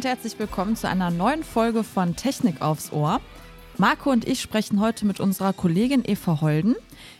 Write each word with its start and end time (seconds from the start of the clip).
Und 0.00 0.06
herzlich 0.06 0.38
willkommen 0.38 0.76
zu 0.76 0.88
einer 0.88 1.10
neuen 1.10 1.44
Folge 1.44 1.84
von 1.84 2.16
Technik 2.16 2.62
aufs 2.62 2.90
Ohr. 2.90 3.20
Marco 3.76 4.10
und 4.10 4.26
ich 4.26 4.40
sprechen 4.40 4.80
heute 4.80 5.04
mit 5.04 5.20
unserer 5.20 5.52
Kollegin 5.52 6.04
Eva 6.06 6.40
Holden. 6.40 6.74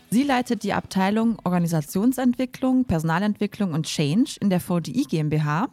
Sie 0.08 0.22
leitet 0.22 0.62
die 0.62 0.72
Abteilung 0.72 1.36
Organisationsentwicklung, 1.44 2.86
Personalentwicklung 2.86 3.74
und 3.74 3.84
Change 3.84 4.38
in 4.40 4.48
der 4.48 4.60
VDI 4.60 5.04
GmbH. 5.06 5.68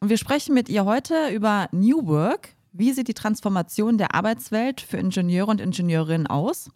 Und 0.00 0.10
wir 0.10 0.18
sprechen 0.18 0.54
mit 0.54 0.68
ihr 0.68 0.84
heute 0.84 1.30
über 1.30 1.70
New 1.72 2.06
Work. 2.06 2.50
Wie 2.72 2.92
sieht 2.92 3.08
die 3.08 3.14
Transformation 3.14 3.96
der 3.96 4.14
Arbeitswelt 4.14 4.82
für 4.82 4.98
Ingenieure 4.98 5.50
und 5.50 5.58
Ingenieurinnen 5.58 6.26
aus? 6.26 6.68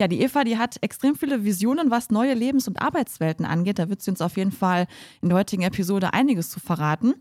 Ja, 0.00 0.06
die 0.06 0.20
Eva, 0.20 0.44
die 0.44 0.56
hat 0.56 0.76
extrem 0.80 1.16
viele 1.16 1.44
Visionen, 1.44 1.90
was 1.90 2.10
neue 2.10 2.34
Lebens- 2.34 2.68
und 2.68 2.80
Arbeitswelten 2.80 3.44
angeht. 3.44 3.80
Da 3.80 3.88
wird 3.88 4.00
sie 4.00 4.12
uns 4.12 4.20
auf 4.20 4.36
jeden 4.36 4.52
Fall 4.52 4.86
in 5.22 5.28
der 5.28 5.38
heutigen 5.38 5.62
Episode 5.62 6.14
einiges 6.14 6.50
zu 6.50 6.60
verraten. 6.60 7.14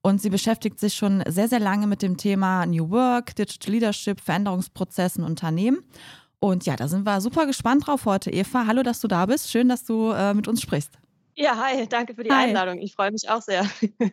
Und 0.00 0.22
sie 0.22 0.30
beschäftigt 0.30 0.80
sich 0.80 0.94
schon 0.94 1.22
sehr, 1.28 1.48
sehr 1.48 1.60
lange 1.60 1.86
mit 1.86 2.00
dem 2.00 2.16
Thema 2.16 2.64
New 2.64 2.88
Work, 2.88 3.36
Digital 3.36 3.74
Leadership, 3.74 4.18
Veränderungsprozessen, 4.18 5.24
Unternehmen. 5.24 5.84
Und 6.40 6.64
ja, 6.64 6.74
da 6.74 6.88
sind 6.88 7.04
wir 7.04 7.20
super 7.20 7.46
gespannt 7.46 7.86
drauf 7.86 8.06
heute, 8.06 8.30
Eva. 8.30 8.66
Hallo, 8.66 8.82
dass 8.82 9.00
du 9.00 9.08
da 9.08 9.26
bist. 9.26 9.50
Schön, 9.50 9.68
dass 9.68 9.84
du 9.84 10.10
äh, 10.10 10.32
mit 10.32 10.48
uns 10.48 10.62
sprichst. 10.62 11.01
Ja, 11.34 11.56
hi, 11.56 11.86
danke 11.88 12.14
für 12.14 12.24
die 12.24 12.30
hi. 12.30 12.48
Einladung. 12.48 12.78
Ich 12.78 12.94
freue 12.94 13.10
mich 13.10 13.28
auch 13.28 13.42
sehr. 13.42 13.66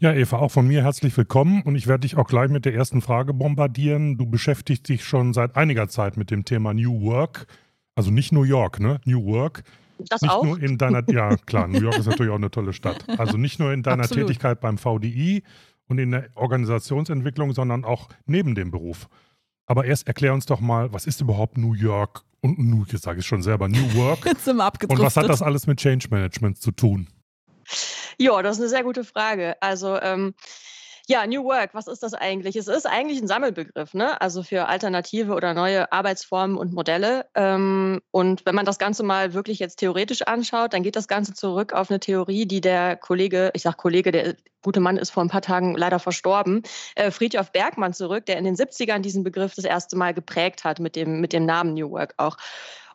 Ja, 0.00 0.12
Eva, 0.12 0.36
auch 0.36 0.50
von 0.50 0.68
mir 0.68 0.84
herzlich 0.84 1.16
willkommen 1.16 1.62
und 1.62 1.74
ich 1.74 1.86
werde 1.86 2.02
dich 2.02 2.18
auch 2.18 2.28
gleich 2.28 2.50
mit 2.50 2.66
der 2.66 2.74
ersten 2.74 3.00
Frage 3.00 3.32
bombardieren. 3.32 4.18
Du 4.18 4.26
beschäftigst 4.26 4.86
dich 4.88 5.02
schon 5.02 5.32
seit 5.32 5.56
einiger 5.56 5.88
Zeit 5.88 6.18
mit 6.18 6.30
dem 6.30 6.44
Thema 6.44 6.74
New 6.74 7.00
Work, 7.00 7.46
also 7.94 8.10
nicht 8.10 8.30
New 8.30 8.44
York, 8.44 8.80
ne? 8.80 9.00
New 9.06 9.24
Work. 9.24 9.64
Das 9.98 10.20
nicht 10.20 10.30
auch? 10.30 10.44
nur 10.44 10.62
in 10.62 10.76
deiner, 10.76 11.02
ja 11.10 11.36
klar, 11.36 11.66
New 11.66 11.80
York 11.80 11.98
ist 11.98 12.06
natürlich 12.06 12.30
auch 12.30 12.36
eine 12.36 12.50
tolle 12.50 12.74
Stadt. 12.74 13.02
Also 13.18 13.38
nicht 13.38 13.58
nur 13.58 13.72
in 13.72 13.82
deiner 13.82 14.04
Absolut. 14.04 14.26
Tätigkeit 14.26 14.60
beim 14.60 14.76
VDI 14.76 15.42
und 15.88 15.98
in 15.98 16.10
der 16.10 16.28
Organisationsentwicklung, 16.34 17.54
sondern 17.54 17.84
auch 17.84 18.08
neben 18.26 18.54
dem 18.54 18.70
Beruf. 18.70 19.08
Aber 19.68 19.84
erst 19.84 20.08
erklär 20.08 20.32
uns 20.32 20.46
doch 20.46 20.60
mal, 20.60 20.92
was 20.94 21.06
ist 21.06 21.20
überhaupt 21.20 21.58
New 21.58 21.74
York 21.74 22.22
und 22.40 22.58
New, 22.58 22.86
jetzt 22.90 23.04
sage 23.04 23.20
ich 23.20 23.26
schon 23.26 23.42
selber, 23.42 23.68
New 23.68 23.94
Work. 23.94 24.24
und 24.88 24.98
was 24.98 25.16
hat 25.16 25.28
das 25.28 25.42
alles 25.42 25.66
mit 25.66 25.78
Change 25.78 26.08
Management 26.10 26.58
zu 26.58 26.70
tun? 26.70 27.06
Ja, 28.16 28.40
das 28.40 28.56
ist 28.56 28.62
eine 28.62 28.70
sehr 28.70 28.82
gute 28.82 29.04
Frage. 29.04 29.60
Also 29.60 30.00
ähm, 30.00 30.34
ja, 31.08 31.26
New 31.26 31.42
Work, 31.44 31.70
was 31.72 31.86
ist 31.86 32.02
das 32.02 32.12
eigentlich? 32.12 32.54
Es 32.54 32.68
ist 32.68 32.86
eigentlich 32.86 33.18
ein 33.20 33.26
Sammelbegriff, 33.26 33.94
ne? 33.94 34.20
also 34.20 34.42
für 34.42 34.68
alternative 34.68 35.32
oder 35.32 35.54
neue 35.54 35.90
Arbeitsformen 35.90 36.58
und 36.58 36.74
Modelle. 36.74 37.24
Ähm, 37.34 38.02
und 38.10 38.44
wenn 38.44 38.54
man 38.54 38.66
das 38.66 38.78
Ganze 38.78 39.02
mal 39.02 39.32
wirklich 39.32 39.58
jetzt 39.58 39.76
theoretisch 39.76 40.20
anschaut, 40.22 40.74
dann 40.74 40.82
geht 40.82 40.96
das 40.96 41.08
Ganze 41.08 41.32
zurück 41.32 41.72
auf 41.72 41.90
eine 41.90 41.98
Theorie, 41.98 42.44
die 42.44 42.60
der 42.60 42.96
Kollege, 42.96 43.50
ich 43.54 43.62
sage 43.62 43.76
Kollege, 43.78 44.12
der 44.12 44.36
gute 44.62 44.80
Mann 44.80 44.98
ist 44.98 45.08
vor 45.08 45.24
ein 45.24 45.30
paar 45.30 45.40
Tagen 45.40 45.74
leider 45.76 45.98
verstorben, 45.98 46.62
äh, 46.94 47.10
Friedhof 47.10 47.52
Bergmann 47.52 47.94
zurück, 47.94 48.26
der 48.26 48.36
in 48.36 48.44
den 48.44 48.56
70ern 48.56 49.00
diesen 49.00 49.24
Begriff 49.24 49.54
das 49.54 49.64
erste 49.64 49.96
Mal 49.96 50.12
geprägt 50.12 50.64
hat 50.64 50.78
mit 50.78 50.94
dem, 50.94 51.22
mit 51.22 51.32
dem 51.32 51.46
Namen 51.46 51.72
New 51.72 51.90
Work 51.90 52.12
auch. 52.18 52.36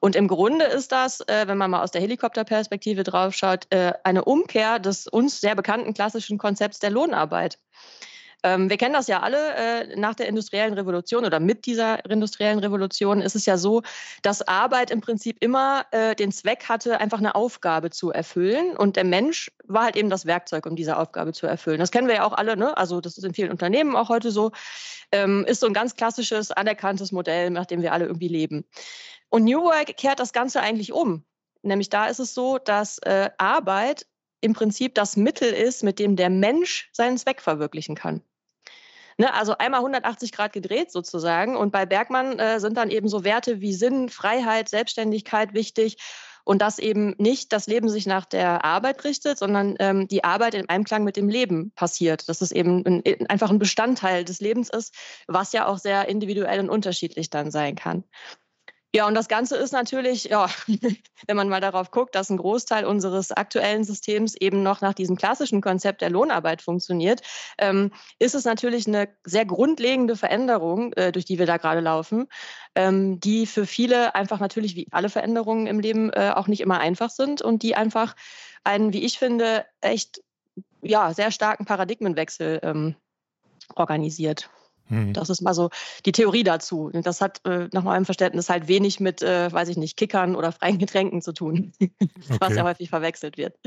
Und 0.03 0.17
im 0.17 0.27
Grunde 0.27 0.65
ist 0.65 0.91
das, 0.91 1.21
äh, 1.21 1.47
wenn 1.47 1.57
man 1.57 1.71
mal 1.71 1.81
aus 1.81 1.91
der 1.91 2.01
Helikopterperspektive 2.01 3.03
draufschaut, 3.03 3.67
äh, 3.69 3.93
eine 4.03 4.25
Umkehr 4.25 4.77
des 4.77 5.07
uns 5.07 5.39
sehr 5.39 5.55
bekannten 5.55 5.93
klassischen 5.93 6.37
Konzepts 6.37 6.79
der 6.79 6.89
Lohnarbeit. 6.89 7.57
Ähm, 8.43 8.69
wir 8.69 8.77
kennen 8.77 8.93
das 8.93 9.07
ja 9.07 9.21
alle 9.21 9.55
äh, 9.55 9.95
nach 9.95 10.15
der 10.15 10.27
industriellen 10.27 10.73
Revolution 10.73 11.25
oder 11.25 11.39
mit 11.39 11.65
dieser 11.65 12.05
industriellen 12.09 12.59
Revolution 12.59 13.21
ist 13.21 13.35
es 13.35 13.45
ja 13.45 13.57
so, 13.57 13.81
dass 14.21 14.41
Arbeit 14.47 14.91
im 14.91 15.01
Prinzip 15.01 15.37
immer 15.39 15.85
äh, 15.91 16.15
den 16.15 16.31
Zweck 16.31 16.65
hatte, 16.67 16.99
einfach 16.99 17.19
eine 17.19 17.35
Aufgabe 17.35 17.89
zu 17.89 18.11
erfüllen. 18.11 18.75
Und 18.75 18.97
der 18.97 19.05
Mensch 19.05 19.51
war 19.65 19.85
halt 19.85 19.95
eben 19.95 20.09
das 20.09 20.25
Werkzeug, 20.25 20.65
um 20.65 20.75
diese 20.75 20.97
Aufgabe 20.97 21.31
zu 21.31 21.47
erfüllen. 21.47 21.79
Das 21.79 21.91
kennen 21.91 22.07
wir 22.07 22.15
ja 22.15 22.25
auch 22.25 22.33
alle, 22.33 22.57
ne? 22.57 22.75
Also 22.77 23.01
das 23.01 23.17
ist 23.17 23.23
in 23.23 23.33
vielen 23.33 23.51
Unternehmen 23.51 23.95
auch 23.95 24.09
heute 24.09 24.31
so. 24.31 24.51
Ähm, 25.11 25.45
ist 25.47 25.61
so 25.61 25.67
ein 25.67 25.73
ganz 25.73 25.95
klassisches, 25.95 26.51
anerkanntes 26.51 27.11
Modell, 27.11 27.49
nach 27.49 27.65
dem 27.65 27.81
wir 27.81 27.93
alle 27.93 28.05
irgendwie 28.05 28.27
leben. 28.27 28.65
Und 29.29 29.45
New 29.45 29.63
Work 29.63 29.95
kehrt 29.97 30.19
das 30.19 30.33
Ganze 30.33 30.59
eigentlich 30.59 30.91
um. 30.91 31.23
Nämlich 31.61 31.89
da 31.89 32.07
ist 32.07 32.19
es 32.19 32.33
so, 32.33 32.57
dass 32.57 32.97
äh, 32.99 33.29
Arbeit 33.37 34.05
im 34.41 34.53
Prinzip 34.53 34.95
das 34.95 35.15
Mittel 35.15 35.53
ist, 35.53 35.83
mit 35.83 35.99
dem 35.99 36.17
der 36.17 36.29
Mensch 36.29 36.89
seinen 36.91 37.17
Zweck 37.17 37.41
verwirklichen 37.41 37.95
kann. 37.95 38.21
Ne, 39.17 39.33
also 39.33 39.57
einmal 39.57 39.81
180 39.81 40.31
Grad 40.31 40.53
gedreht 40.53 40.91
sozusagen. 40.91 41.55
Und 41.55 41.71
bei 41.71 41.85
Bergmann 41.85 42.39
äh, 42.39 42.59
sind 42.59 42.77
dann 42.77 42.89
eben 42.89 43.07
so 43.07 43.23
Werte 43.23 43.61
wie 43.61 43.73
Sinn, 43.73 44.09
Freiheit, 44.09 44.69
Selbstständigkeit 44.69 45.53
wichtig. 45.53 45.97
Und 46.45 46.61
dass 46.61 46.77
eben 46.77 47.15
nicht 47.19 47.53
das 47.53 47.67
Leben 47.67 47.87
sich 47.87 48.05
nach 48.05 48.25
der 48.25 48.65
Arbeit 48.65 49.05
richtet, 49.05 49.37
sondern 49.37 49.75
ähm, 49.79 50.09
die 50.09 50.25
Arbeit 50.25 50.55
im 50.55 50.69
Einklang 50.69 51.05
mit 51.05 51.15
dem 51.15 51.29
Leben 51.29 51.71
passiert. 51.71 52.27
Dass 52.27 52.41
es 52.41 52.51
eben 52.51 52.83
ein, 52.85 53.27
einfach 53.29 53.49
ein 53.49 53.59
Bestandteil 53.59 54.25
des 54.25 54.41
Lebens 54.41 54.69
ist, 54.69 54.93
was 55.27 55.53
ja 55.53 55.67
auch 55.67 55.77
sehr 55.77 56.09
individuell 56.09 56.59
und 56.59 56.69
unterschiedlich 56.69 57.29
dann 57.29 57.49
sein 57.49 57.75
kann. 57.75 58.03
Ja, 58.95 59.07
und 59.07 59.15
das 59.15 59.27
Ganze 59.27 59.55
ist 59.57 59.71
natürlich, 59.71 60.25
ja, 60.25 60.47
wenn 61.27 61.35
man 61.35 61.49
mal 61.49 61.61
darauf 61.61 61.89
guckt, 61.89 62.13
dass 62.13 62.29
ein 62.29 62.37
Großteil 62.37 62.85
unseres 62.85 63.31
aktuellen 63.31 63.83
Systems 63.83 64.35
eben 64.35 64.61
noch 64.61 64.81
nach 64.81 64.93
diesem 64.93 65.15
klassischen 65.15 65.61
Konzept 65.61 66.01
der 66.01 66.11
Lohnarbeit 66.11 66.61
funktioniert, 66.61 67.21
ähm, 67.57 67.91
ist 68.19 68.35
es 68.35 68.45
natürlich 68.45 68.85
eine 68.85 69.09
sehr 69.23 69.45
grundlegende 69.45 70.15
Veränderung, 70.15 70.93
äh, 70.93 71.11
durch 71.11 71.25
die 71.25 71.39
wir 71.39 71.47
da 71.47 71.57
gerade 71.57 71.79
laufen, 71.79 72.27
ähm, 72.75 73.19
die 73.19 73.47
für 73.47 73.65
viele 73.65 74.13
einfach 74.13 74.39
natürlich 74.39 74.75
wie 74.75 74.87
alle 74.91 75.09
Veränderungen 75.09 75.65
im 75.65 75.79
Leben 75.79 76.11
äh, 76.11 76.31
auch 76.35 76.47
nicht 76.47 76.61
immer 76.61 76.79
einfach 76.79 77.09
sind 77.09 77.41
und 77.41 77.63
die 77.63 77.75
einfach 77.75 78.15
einen, 78.63 78.93
wie 78.93 79.03
ich 79.03 79.17
finde, 79.17 79.65
echt 79.81 80.21
ja, 80.83 81.15
sehr 81.15 81.31
starken 81.31 81.65
Paradigmenwechsel 81.65 82.59
ähm, 82.61 82.95
organisiert. 83.73 84.51
Mhm. 84.89 85.13
Das 85.13 85.29
ist 85.29 85.41
mal 85.41 85.53
so 85.53 85.69
die 86.05 86.11
Theorie 86.11 86.43
dazu. 86.43 86.89
Das 86.93 87.21
hat 87.21 87.41
äh, 87.45 87.67
nach 87.71 87.83
meinem 87.83 88.05
Verständnis 88.05 88.49
halt 88.49 88.67
wenig 88.67 88.99
mit, 88.99 89.21
äh, 89.21 89.51
weiß 89.51 89.69
ich 89.69 89.77
nicht, 89.77 89.97
Kickern 89.97 90.35
oder 90.35 90.51
freien 90.51 90.77
Getränken 90.77 91.21
zu 91.21 91.33
tun, 91.33 91.73
okay. 91.81 92.37
was 92.39 92.55
ja 92.55 92.63
häufig 92.63 92.89
verwechselt 92.89 93.37
wird. 93.37 93.57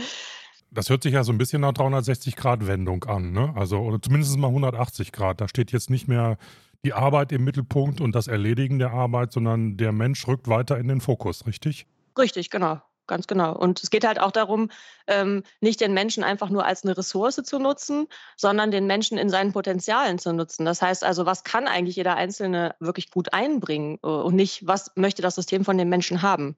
Das 0.71 0.91
hört 0.91 1.03
sich 1.03 1.15
ja 1.15 1.25
so 1.25 1.32
ein 1.32 1.38
bisschen 1.38 1.62
nach 1.62 1.72
360-Grad-Wendung 1.72 3.04
an, 3.04 3.32
ne? 3.32 3.53
Also, 3.56 3.78
oder 3.78 4.03
zumindest 4.03 4.37
mal 4.37 4.49
180 4.49 5.12
Grad. 5.12 5.41
Da 5.41 5.49
steht 5.49 5.72
jetzt 5.72 5.91
nicht 5.91 6.09
mehr 6.09 6.38
die 6.84 6.93
Arbeit 6.93 7.33
im 7.33 7.44
Mittelpunkt 7.44 8.00
und 8.00 8.15
das 8.15 8.27
Erledigen 8.27 8.78
der 8.78 8.91
Arbeit, 8.91 9.33
sondern 9.33 9.77
der 9.77 9.93
Mensch 9.93 10.27
rückt 10.27 10.48
weiter 10.48 10.77
in 10.78 10.88
den 10.88 11.00
Fokus, 11.00 11.47
richtig? 11.47 11.87
Richtig, 12.19 12.50
genau 12.50 12.81
ganz 13.06 13.26
genau. 13.26 13.56
Und 13.56 13.82
es 13.82 13.90
geht 13.90 14.06
halt 14.06 14.20
auch 14.20 14.32
darum, 14.32 14.70
ähm, 15.06 15.42
nicht 15.60 15.80
den 15.80 15.94
Menschen 15.94 16.24
einfach 16.24 16.50
nur 16.50 16.64
als 16.64 16.84
eine 16.84 16.96
Ressource 16.96 17.36
zu 17.36 17.58
nutzen, 17.58 18.06
sondern 18.36 18.70
den 18.70 18.86
Menschen 18.86 19.18
in 19.18 19.28
seinen 19.28 19.52
Potenzialen 19.52 20.18
zu 20.18 20.32
nutzen. 20.32 20.64
Das 20.64 20.82
heißt 20.82 21.04
also, 21.04 21.26
was 21.26 21.44
kann 21.44 21.66
eigentlich 21.66 21.96
jeder 21.96 22.16
Einzelne 22.16 22.74
wirklich 22.80 23.10
gut 23.10 23.32
einbringen 23.32 23.98
äh, 24.02 24.06
und 24.06 24.34
nicht, 24.34 24.66
was 24.66 24.92
möchte 24.94 25.22
das 25.22 25.34
System 25.34 25.64
von 25.64 25.78
den 25.78 25.88
Menschen 25.88 26.22
haben. 26.22 26.56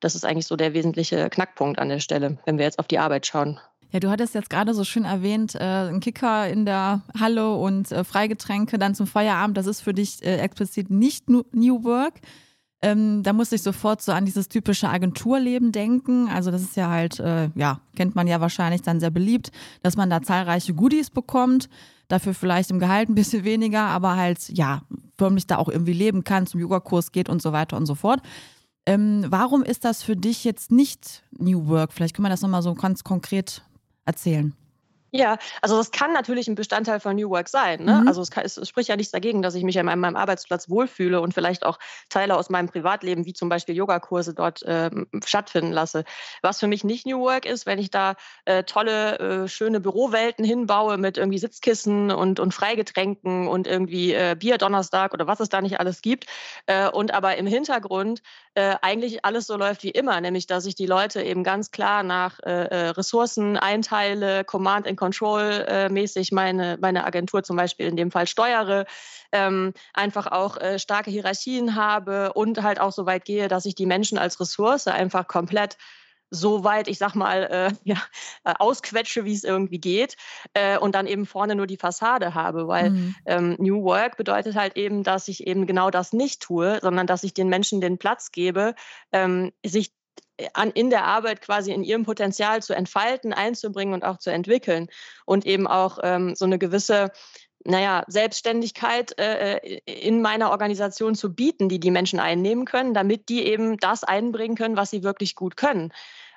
Das 0.00 0.14
ist 0.14 0.24
eigentlich 0.24 0.46
so 0.46 0.56
der 0.56 0.74
wesentliche 0.74 1.28
Knackpunkt 1.28 1.78
an 1.78 1.88
der 1.88 2.00
Stelle, 2.00 2.38
wenn 2.44 2.58
wir 2.58 2.64
jetzt 2.64 2.78
auf 2.78 2.86
die 2.86 2.98
Arbeit 2.98 3.26
schauen. 3.26 3.60
Ja, 3.90 4.00
du 4.00 4.10
hattest 4.10 4.34
jetzt 4.34 4.50
gerade 4.50 4.74
so 4.74 4.84
schön 4.84 5.04
erwähnt, 5.04 5.54
äh, 5.54 5.88
ein 5.88 6.00
Kicker 6.00 6.48
in 6.48 6.66
der 6.66 7.02
Halle 7.18 7.54
und 7.54 7.90
äh, 7.90 8.04
Freigetränke 8.04 8.78
dann 8.78 8.94
zum 8.94 9.06
Feierabend. 9.06 9.56
Das 9.56 9.66
ist 9.66 9.80
für 9.80 9.94
dich 9.94 10.22
äh, 10.22 10.36
explizit 10.36 10.90
nicht 10.90 11.30
New 11.30 11.84
Work. 11.84 12.14
Ähm, 12.80 13.24
da 13.24 13.32
musste 13.32 13.56
ich 13.56 13.62
sofort 13.62 14.00
so 14.02 14.12
an 14.12 14.24
dieses 14.24 14.48
typische 14.48 14.88
Agenturleben 14.88 15.72
denken. 15.72 16.28
Also 16.28 16.50
das 16.52 16.62
ist 16.62 16.76
ja 16.76 16.88
halt, 16.88 17.18
äh, 17.18 17.50
ja, 17.56 17.80
kennt 17.96 18.14
man 18.14 18.28
ja 18.28 18.40
wahrscheinlich 18.40 18.82
dann 18.82 19.00
sehr 19.00 19.10
beliebt, 19.10 19.50
dass 19.82 19.96
man 19.96 20.10
da 20.10 20.22
zahlreiche 20.22 20.74
Goodies 20.74 21.10
bekommt, 21.10 21.68
dafür 22.06 22.34
vielleicht 22.34 22.70
im 22.70 22.78
Gehalt 22.78 23.08
ein 23.08 23.16
bisschen 23.16 23.44
weniger, 23.44 23.82
aber 23.82 24.16
halt, 24.16 24.48
ja, 24.50 24.82
förmlich 25.16 25.46
da 25.48 25.56
auch 25.56 25.68
irgendwie 25.68 25.92
leben 25.92 26.22
kann, 26.22 26.46
zum 26.46 26.60
Yogakurs 26.60 27.10
geht 27.10 27.28
und 27.28 27.42
so 27.42 27.52
weiter 27.52 27.76
und 27.76 27.86
so 27.86 27.96
fort. 27.96 28.20
Ähm, 28.86 29.26
warum 29.28 29.64
ist 29.64 29.84
das 29.84 30.02
für 30.02 30.16
dich 30.16 30.44
jetzt 30.44 30.70
nicht 30.70 31.24
New 31.36 31.66
Work? 31.66 31.92
Vielleicht 31.92 32.14
können 32.14 32.26
wir 32.26 32.30
das 32.30 32.42
nochmal 32.42 32.62
so 32.62 32.74
ganz 32.74 33.02
konkret 33.02 33.62
erzählen. 34.04 34.54
Ja, 35.10 35.38
also 35.62 35.78
das 35.78 35.90
kann 35.90 36.12
natürlich 36.12 36.48
ein 36.48 36.54
Bestandteil 36.54 37.00
von 37.00 37.16
New 37.16 37.30
Work 37.30 37.48
sein. 37.48 37.84
Ne? 37.84 38.00
Mhm. 38.02 38.08
Also 38.08 38.20
es, 38.20 38.30
kann, 38.30 38.44
es, 38.44 38.68
spricht 38.68 38.88
ja 38.90 38.96
nichts 38.96 39.12
dagegen, 39.12 39.40
dass 39.40 39.54
ich 39.54 39.64
mich 39.64 39.78
an 39.78 39.86
meinem, 39.86 40.16
Arbeitsplatz 40.16 40.68
wohlfühle 40.68 41.20
und 41.20 41.32
vielleicht 41.32 41.64
auch 41.64 41.78
Teile 42.08 42.36
aus 42.36 42.50
meinem 42.50 42.68
Privatleben, 42.68 43.24
wie 43.24 43.32
zum 43.32 43.48
Beispiel 43.48 43.74
Yogakurse, 43.74 44.34
dort 44.34 44.62
äh, 44.62 44.90
stattfinden 45.24 45.72
lasse. 45.72 46.04
Was 46.42 46.60
für 46.60 46.66
mich 46.66 46.84
nicht 46.84 47.06
New 47.06 47.20
Work 47.20 47.46
ist, 47.46 47.66
wenn 47.66 47.78
ich 47.78 47.90
da 47.90 48.16
äh, 48.44 48.64
tolle, 48.64 49.18
äh, 49.18 49.48
schöne 49.48 49.80
Bürowelten 49.80 50.44
hinbaue 50.44 50.98
mit 50.98 51.16
irgendwie 51.16 51.38
Sitzkissen 51.38 52.10
und, 52.10 52.40
und 52.40 52.52
Freigetränken 52.52 53.48
und 53.48 53.66
irgendwie 53.66 54.12
äh, 54.12 54.36
Bier 54.38 54.58
Donnerstag 54.58 55.14
oder 55.14 55.26
was 55.26 55.40
es 55.40 55.48
da 55.48 55.62
nicht 55.62 55.80
alles 55.80 56.02
gibt. 56.02 56.26
Äh, 56.66 56.90
und 56.90 57.14
aber 57.14 57.36
im 57.36 57.46
Hintergrund 57.46 58.22
äh, 58.54 58.76
eigentlich 58.82 59.24
alles 59.24 59.46
so 59.46 59.56
läuft 59.56 59.82
wie 59.84 59.90
immer, 59.90 60.20
nämlich 60.20 60.46
dass 60.46 60.66
ich 60.66 60.74
die 60.74 60.86
Leute 60.86 61.22
eben 61.22 61.44
ganz 61.44 61.70
klar 61.70 62.02
nach 62.02 62.38
Ressourcen 62.44 63.56
einteile, 63.56 64.44
Command 64.44 64.86
and 64.86 64.97
Control-mäßig 64.98 66.32
meine, 66.32 66.76
meine 66.80 67.04
Agentur 67.04 67.42
zum 67.42 67.56
Beispiel 67.56 67.86
in 67.86 67.96
dem 67.96 68.10
Fall 68.10 68.26
steuere, 68.26 68.84
ähm, 69.32 69.72
einfach 69.94 70.26
auch 70.26 70.58
äh, 70.58 70.78
starke 70.78 71.10
Hierarchien 71.10 71.74
habe 71.74 72.32
und 72.34 72.62
halt 72.62 72.80
auch 72.80 72.92
so 72.92 73.06
weit 73.06 73.24
gehe, 73.24 73.48
dass 73.48 73.64
ich 73.64 73.74
die 73.74 73.86
Menschen 73.86 74.18
als 74.18 74.40
Ressource 74.40 74.86
einfach 74.86 75.28
komplett 75.28 75.76
so 76.30 76.64
weit, 76.64 76.88
ich 76.88 76.98
sag 76.98 77.14
mal, 77.14 77.44
äh, 77.44 77.70
ja, 77.84 77.96
äh, 78.44 78.54
ausquetsche, 78.58 79.24
wie 79.24 79.32
es 79.32 79.44
irgendwie 79.44 79.78
geht 79.78 80.16
äh, 80.54 80.78
und 80.78 80.94
dann 80.94 81.06
eben 81.06 81.26
vorne 81.26 81.54
nur 81.54 81.66
die 81.66 81.76
Fassade 81.76 82.34
habe, 82.34 82.68
weil 82.68 82.90
mhm. 82.90 83.14
ähm, 83.26 83.56
New 83.58 83.82
Work 83.84 84.16
bedeutet 84.16 84.54
halt 84.54 84.76
eben, 84.76 85.02
dass 85.02 85.28
ich 85.28 85.46
eben 85.46 85.66
genau 85.66 85.90
das 85.90 86.12
nicht 86.12 86.42
tue, 86.42 86.78
sondern 86.82 87.06
dass 87.06 87.24
ich 87.24 87.34
den 87.34 87.48
Menschen 87.48 87.80
den 87.80 87.98
Platz 87.98 88.30
gebe, 88.30 88.74
ähm, 89.12 89.52
sich 89.64 89.92
an, 90.52 90.70
in 90.70 90.90
der 90.90 91.04
Arbeit 91.04 91.40
quasi 91.40 91.72
in 91.72 91.84
ihrem 91.84 92.04
Potenzial 92.04 92.62
zu 92.62 92.74
entfalten, 92.74 93.32
einzubringen 93.32 93.94
und 93.94 94.04
auch 94.04 94.18
zu 94.18 94.30
entwickeln 94.30 94.88
und 95.24 95.46
eben 95.46 95.66
auch 95.66 95.98
ähm, 96.02 96.34
so 96.34 96.44
eine 96.44 96.58
gewisse 96.58 97.10
naja, 97.64 98.04
Selbstständigkeit 98.06 99.18
äh, 99.18 99.56
äh, 99.56 99.80
in 99.86 100.22
meiner 100.22 100.50
Organisation 100.50 101.14
zu 101.14 101.34
bieten, 101.34 101.68
die 101.68 101.80
die 101.80 101.90
Menschen 101.90 102.20
einnehmen 102.20 102.64
können, 102.64 102.94
damit 102.94 103.28
die 103.28 103.44
eben 103.44 103.76
das 103.78 104.04
einbringen 104.04 104.56
können, 104.56 104.76
was 104.76 104.90
sie 104.90 105.02
wirklich 105.02 105.34
gut 105.34 105.56
können. 105.56 105.92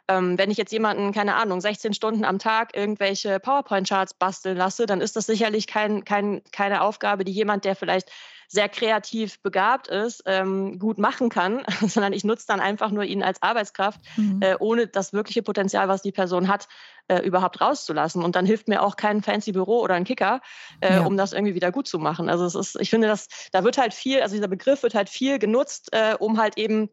Ähm, 0.07 0.38
wenn 0.38 0.51
ich 0.51 0.57
jetzt 0.57 0.71
jemanden, 0.71 1.13
keine 1.13 1.36
Ahnung, 1.36 1.62
16 1.62 1.94
Stunden 1.94 2.25
am 2.25 2.39
Tag 2.39 2.75
irgendwelche 2.75 3.39
PowerPoint-Charts 3.39 4.15
basteln 4.15 4.57
lasse, 4.57 4.86
dann 4.88 5.00
ist 5.00 5.15
das 5.15 5.25
sicherlich 5.25 5.68
kein, 5.68 6.04
kein, 6.04 6.42
keine 6.51 6.81
Aufgabe, 6.81 7.24
die 7.24 7.31
jemand, 7.31 7.65
der 7.65 7.75
vielleicht 7.75 8.12
sehr 8.51 8.68
kreativ 8.68 9.42
begabt 9.42 9.88
ist, 9.88 10.24
ähm, 10.25 10.77
gut 10.77 10.98
machen 10.98 11.30
kann, 11.30 11.63
sondern 11.88 12.12
ich 12.12 12.25
nutze 12.25 12.45
dann 12.48 12.59
einfach 12.59 12.92
nur 12.92 13.06
ihn 13.06 13.24
als 13.24 13.42
Arbeitskraft, 13.42 14.01
mhm. 14.18 14.42
äh, 14.42 14.56
ohne 14.59 14.88
das 14.88 15.13
wirkliche 15.13 15.42
Potenzial, 15.42 15.88
was 15.88 16.01
die 16.01 16.12
Person 16.12 16.50
hat, 16.50 16.68
äh, 17.07 17.19
überhaupt 17.19 17.62
rauszulassen. 17.62 18.21
Und 18.21 18.36
dann 18.36 18.45
hilft 18.45 18.68
mir 18.68 18.83
auch 18.83 18.98
kein 18.98 19.24
fancy 19.24 19.53
Büro 19.53 19.80
oder 19.80 19.95
ein 19.95 20.03
Kicker, 20.03 20.42
äh, 20.81 20.95
ja. 20.95 21.06
um 21.06 21.15
das 21.15 21.31
irgendwie 21.31 21.56
wieder 21.56 21.71
gut 21.71 21.88
zu 21.88 21.98
machen. 21.98 22.30
Also 22.30 22.44
es 22.44 22.56
ist, 22.56 22.77
ich 22.81 22.89
finde, 22.89 23.07
dass 23.07 23.30
da 23.53 23.63
wird 23.63 23.77
halt 23.77 23.94
viel, 23.94 24.21
also 24.21 24.36
dieser 24.36 24.50
Begriff 24.50 24.83
wird 24.83 24.95
halt 24.95 25.09
viel 25.09 25.39
genutzt, 25.39 25.88
äh, 25.94 26.15
um 26.19 26.38
halt 26.38 26.57
eben 26.57 26.89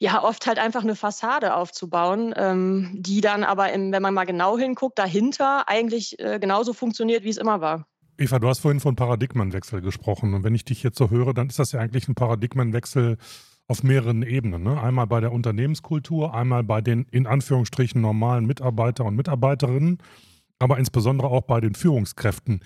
ja, 0.00 0.22
oft 0.22 0.46
halt 0.46 0.58
einfach 0.58 0.82
eine 0.82 0.94
Fassade 0.96 1.54
aufzubauen, 1.54 2.32
ähm, 2.36 2.90
die 2.94 3.20
dann 3.20 3.42
aber, 3.42 3.72
im, 3.72 3.92
wenn 3.92 4.02
man 4.02 4.14
mal 4.14 4.26
genau 4.26 4.56
hinguckt, 4.56 4.98
dahinter 4.98 5.68
eigentlich 5.68 6.18
äh, 6.20 6.38
genauso 6.38 6.72
funktioniert, 6.72 7.24
wie 7.24 7.30
es 7.30 7.36
immer 7.36 7.60
war. 7.60 7.86
Eva, 8.20 8.40
du 8.40 8.48
hast 8.48 8.58
vorhin 8.58 8.80
von 8.80 8.96
Paradigmenwechsel 8.96 9.80
gesprochen. 9.80 10.34
Und 10.34 10.42
wenn 10.42 10.54
ich 10.54 10.64
dich 10.64 10.82
jetzt 10.82 10.98
so 10.98 11.08
höre, 11.08 11.34
dann 11.34 11.46
ist 11.46 11.60
das 11.60 11.70
ja 11.70 11.78
eigentlich 11.78 12.08
ein 12.08 12.16
Paradigmenwechsel 12.16 13.16
auf 13.68 13.84
mehreren 13.84 14.24
Ebenen. 14.24 14.64
Ne? 14.64 14.80
Einmal 14.82 15.06
bei 15.06 15.20
der 15.20 15.30
Unternehmenskultur, 15.30 16.34
einmal 16.34 16.64
bei 16.64 16.80
den 16.80 17.06
in 17.12 17.28
Anführungsstrichen 17.28 18.00
normalen 18.00 18.44
Mitarbeiter 18.44 19.04
und 19.04 19.14
Mitarbeiterinnen, 19.14 19.98
aber 20.58 20.78
insbesondere 20.78 21.28
auch 21.28 21.42
bei 21.42 21.60
den 21.60 21.76
Führungskräften. 21.76 22.64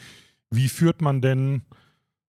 Wie 0.50 0.68
führt 0.68 1.02
man 1.02 1.20
denn 1.20 1.62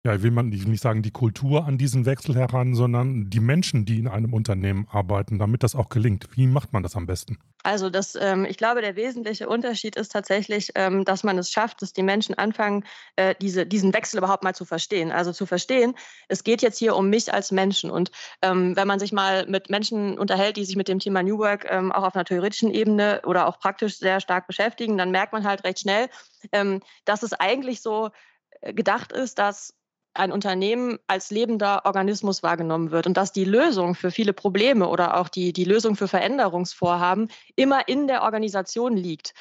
ja, 0.09 0.23
will 0.23 0.31
man 0.31 0.49
nicht 0.49 0.83
sagen, 0.83 1.03
die 1.03 1.11
Kultur 1.11 1.67
an 1.67 1.77
diesen 1.77 2.07
Wechsel 2.07 2.35
heran, 2.35 2.75
sondern 2.75 3.29
die 3.29 3.41
Menschen, 3.41 3.85
die 3.85 3.99
in 3.99 4.09
einem 4.09 4.33
Unternehmen 4.33 4.89
arbeiten, 4.91 5.39
damit 5.39 5.63
das 5.63 5.75
auch 5.75 5.91
gelingt. 5.91 6.29
Wie 6.33 6.47
macht 6.47 6.73
man 6.73 6.83
das 6.83 6.97
am 6.97 7.07
besten? 7.07 7.39
Also 7.63 7.91
das, 7.91 8.17
ähm, 8.19 8.47
ich 8.47 8.57
glaube, 8.57 8.81
der 8.81 8.97
wesentliche 8.97 9.49
Unterschied 9.49 9.97
ist 9.97 10.13
tatsächlich, 10.13 10.71
ähm, 10.77 11.05
dass 11.05 11.25
man 11.25 11.37
es 11.37 11.51
schafft, 11.51 11.83
dass 11.83 11.93
die 11.93 12.03
Menschen 12.03 12.37
anfangen, 12.37 12.85
äh, 13.17 13.35
diese, 13.41 13.67
diesen 13.67 13.93
Wechsel 13.93 14.19
überhaupt 14.19 14.45
mal 14.45 14.55
zu 14.55 14.65
verstehen. 14.65 15.13
Also 15.13 15.33
zu 15.33 15.45
verstehen, 15.45 15.95
es 16.29 16.43
geht 16.43 16.63
jetzt 16.63 16.79
hier 16.79 16.97
um 16.97 17.11
mich 17.11 17.35
als 17.35 17.53
Menschen. 17.53 17.91
Und 17.91 18.11
ähm, 18.41 18.77
wenn 18.77 18.89
man 18.89 19.01
sich 19.01 19.13
mal 19.13 19.47
mit 19.47 19.69
Menschen 19.69 20.19
unterhält, 20.19 20.57
die 20.57 20.65
sich 20.65 20.77
mit 20.77 20.89
dem 20.89 21.01
Thema 21.01 21.23
New 21.23 21.39
Work 21.39 21.67
ähm, 21.69 21.93
auch 21.93 22.05
auf 22.05 22.15
einer 22.15 22.25
theoretischen 22.25 22.71
Ebene 22.71 23.21
oder 23.27 23.47
auch 23.47 23.59
praktisch 23.59 23.99
sehr 23.99 24.21
stark 24.21 24.47
beschäftigen, 24.47 24.97
dann 24.97 25.11
merkt 25.11 25.33
man 25.35 25.45
halt 25.45 25.65
recht 25.65 25.81
schnell, 25.81 26.09
ähm, 26.53 26.81
dass 27.05 27.23
es 27.23 27.35
eigentlich 27.35 27.83
so 27.83 28.11
äh, 28.61 28.73
gedacht 28.73 29.13
ist, 29.13 29.39
dass 29.39 29.75
ein 30.19 30.33
Unternehmen 30.33 30.99
als 31.07 31.31
lebender 31.31 31.85
Organismus 31.85 32.43
wahrgenommen 32.43 32.91
wird 32.91 33.07
und 33.07 33.17
dass 33.17 33.33
die 33.33 33.45
Lösung 33.45 33.95
für 33.95 34.11
viele 34.11 34.33
Probleme 34.33 34.89
oder 34.89 35.17
auch 35.17 35.29
die, 35.29 35.53
die 35.53 35.65
Lösung 35.65 35.97
für 35.97 36.09
Veränderungsvorhaben 36.09 37.29
immer 37.57 37.89
in 37.89 38.07
der 38.09 38.23
Organisation 38.23 38.97
liegt. 38.97 39.35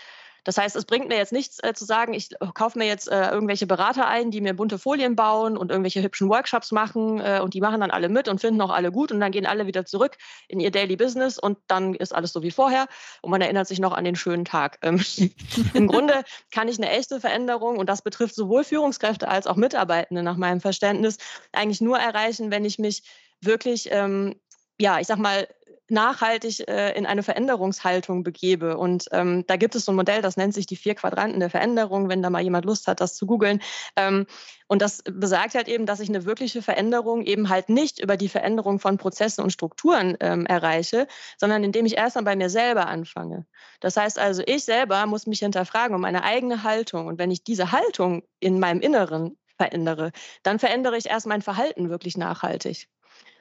Das 0.48 0.58
heißt, 0.58 0.78
es 0.78 0.86
bringt 0.86 1.10
mir 1.10 1.18
jetzt 1.18 1.34
nichts 1.34 1.62
äh, 1.62 1.74
zu 1.74 1.84
sagen, 1.84 2.14
ich 2.14 2.30
kaufe 2.54 2.80
mir 2.80 2.88
jetzt 2.88 3.12
äh, 3.12 3.32
irgendwelche 3.32 3.68
Berater 3.68 4.08
ein, 4.08 4.32
die 4.32 4.40
mir 4.40 4.54
bunte 4.54 4.80
Folien 4.80 5.18
bauen 5.18 5.58
und 5.58 5.72
irgendwelche 5.72 6.02
hübschen 6.02 6.30
Workshops 6.30 6.72
machen 6.72 7.20
äh, 7.20 7.42
und 7.44 7.54
die 7.54 7.60
machen 7.60 7.82
dann 7.82 7.92
alle 7.92 8.08
mit 8.08 8.30
und 8.30 8.40
finden 8.40 8.62
auch 8.62 8.70
alle 8.70 8.94
gut 8.94 9.12
und 9.12 9.20
dann 9.20 9.34
gehen 9.34 9.46
alle 9.46 9.68
wieder 9.68 9.84
zurück 9.84 10.16
in 10.48 10.62
ihr 10.62 10.72
Daily 10.72 10.96
Business 10.96 11.38
und 11.38 11.58
dann 11.68 11.96
ist 11.96 12.16
alles 12.16 12.32
so 12.32 12.44
wie 12.44 12.52
vorher 12.52 12.88
und 13.22 13.30
man 13.30 13.42
erinnert 13.42 13.68
sich 13.68 13.82
noch 13.82 13.92
an 13.92 14.06
den 14.06 14.16
schönen 14.16 14.46
Tag. 14.46 14.80
Ähm, 14.84 15.04
Im 15.74 15.88
Grunde 15.88 16.24
kann 16.50 16.70
ich 16.70 16.78
eine 16.78 16.92
echte 16.92 17.20
Veränderung 17.20 17.78
und 17.78 17.90
das 17.90 18.02
betrifft 18.02 18.36
sowohl 18.36 18.64
Führungskräfte 18.64 19.28
als 19.28 19.48
auch 19.48 19.58
Mitarbeitende 19.58 20.24
nach 20.24 20.38
meinem 20.38 20.62
Verständnis 20.62 21.18
eigentlich 21.52 21.82
nur 21.82 22.00
erreichen, 22.00 22.52
wenn 22.52 22.64
ich 22.64 22.80
mich 22.80 23.04
wirklich 23.42 23.90
ähm, 23.92 24.40
ja, 24.80 25.00
ich 25.00 25.08
sag 25.08 25.18
mal, 25.18 25.48
nachhaltig 25.89 26.68
äh, 26.68 26.92
in 26.98 27.06
eine 27.06 27.24
Veränderungshaltung 27.24 28.24
begebe. 28.24 28.78
Und 28.78 29.07
ähm, 29.12 29.45
da 29.48 29.56
gibt 29.56 29.75
es 29.75 29.86
so 29.86 29.92
ein 29.92 29.95
Modell, 29.95 30.22
das 30.22 30.38
nennt 30.38 30.54
sich 30.54 30.66
die 30.66 30.75
vier 30.75 30.95
Quadranten 30.95 31.39
der 31.39 31.50
Veränderung, 31.50 32.10
wenn 32.10 32.22
da 32.22 32.30
mal 32.30 32.42
jemand 32.42 32.66
Lust 32.66 32.88
hat, 32.88 33.01
das 33.01 33.16
zu 33.16 33.25
googeln. 33.25 33.62
Ähm, 33.95 34.25
und 34.68 34.81
das 34.81 35.01
besagt 35.04 35.56
halt 35.56 35.68
eben, 35.68 35.86
dass 35.86 36.00
ich 36.00 36.10
eine 36.10 36.25
wirkliche 36.25 36.62
Veränderung 36.62 37.24
eben 37.24 37.50
halt 37.50 37.69
nicht 37.69 38.00
über 38.00 38.18
die 38.18 38.30
Veränderung 38.30 38.80
von 38.80 38.98
Prozessen 38.98 39.44
und 39.44 39.51
Strukturen 39.51 40.18
ähm, 40.19 40.45
erreiche, 40.45 41.07
sondern 41.38 41.63
indem 41.63 41.86
ich 41.86 41.98
erstmal 41.98 42.25
bei 42.25 42.36
mir 42.36 42.50
selber 42.50 42.88
anfange. 42.88 43.45
Das 43.80 43.95
heißt 43.95 44.19
also, 44.19 44.44
ich 44.45 44.66
selber 44.66 45.06
muss 45.06 45.28
mich 45.28 45.39
hinterfragen 45.39 45.95
um 45.95 46.01
meine 46.01 46.24
eigene 46.24 46.63
Haltung. 46.63 47.07
Und 47.07 47.18
wenn 47.18 47.31
ich 47.31 47.44
diese 47.44 47.72
Haltung 47.72 48.24
in 48.39 48.60
meinem 48.60 48.81
Inneren 48.81 49.38
verändere, 49.57 50.12
dann 50.44 50.60
verändere 50.60 50.98
ich 50.98 51.07
erst 51.07 51.28
mein 51.28 51.42
Verhalten 51.42 51.89
wirklich 51.89 52.18
nachhaltig. 52.18 52.88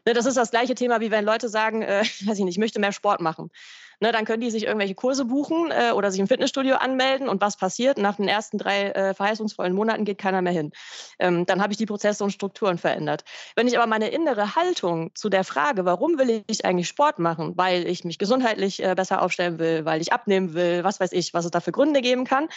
Ne, 0.06 0.14
das 0.14 0.25
ist 0.25 0.37
das 0.37 0.53
gleiche 0.53 0.76
Thema, 0.76 1.00
wie 1.00 1.11
wenn 1.11 1.25
Leute 1.25 1.49
sagen, 1.49 1.82
äh, 1.82 2.05
weiß 2.25 2.38
ich 2.38 2.44
nicht, 2.44 2.55
ich 2.55 2.58
möchte 2.58 2.79
mehr 2.79 2.93
Sport 2.93 3.20
machen. 3.20 3.50
Ne, 3.99 4.12
dann 4.12 4.25
können 4.26 4.43
die 4.43 4.50
sich 4.50 4.64
irgendwelche 4.64 4.94
Kurse 4.94 5.25
buchen 5.25 5.70
äh, 5.70 5.91
oder 5.93 6.11
sich 6.11 6.20
im 6.20 6.29
Fitnessstudio 6.29 6.76
anmelden 6.76 7.29
und 7.29 7.41
was 7.41 7.56
passiert? 7.56 7.99
Nach 7.99 8.17
den 8.17 8.29
ersten 8.29 8.58
drei 8.58 8.91
äh, 8.91 9.14
verheißungsvollen 9.14 9.73
Monaten 9.73 10.05
geht 10.05 10.19
keiner 10.19 10.43
mehr 10.43 10.53
hin. 10.53 10.70
Ähm, 11.19 11.47
dann 11.47 11.62
habe 11.62 11.73
ich 11.73 11.79
die 11.79 11.87
Prozesse 11.87 12.23
und 12.23 12.31
Strukturen 12.31 12.79
verändert. 12.79 13.25
Wenn 13.56 13.67
ich 13.67 13.76
aber 13.76 13.87
meine 13.87 14.08
innere 14.08 14.55
Haltung 14.55 15.12
zu 15.14 15.29
der 15.29 15.44
Frage, 15.44 15.87
warum 15.87 16.19
will 16.19 16.44
ich 16.47 16.64
eigentlich 16.64 16.88
Sport 16.88 17.19
machen? 17.19 17.55
Weil 17.56 17.88
ich 17.88 18.05
mich 18.05 18.19
gesundheitlich 18.19 18.82
äh, 18.85 18.94
besser 18.94 19.23
aufstellen 19.23 19.58
will, 19.58 19.87
weil 19.87 20.03
ich 20.03 20.12
abnehmen 20.12 20.55
will, 20.55 20.85
was 20.85 21.00
weiß 21.00 21.12
ich, 21.12 21.32
was 21.32 21.47
es 21.47 21.50
da 21.50 21.61
für 21.61 21.73
Gründe 21.73 22.03
geben 22.03 22.25
kann. 22.25 22.49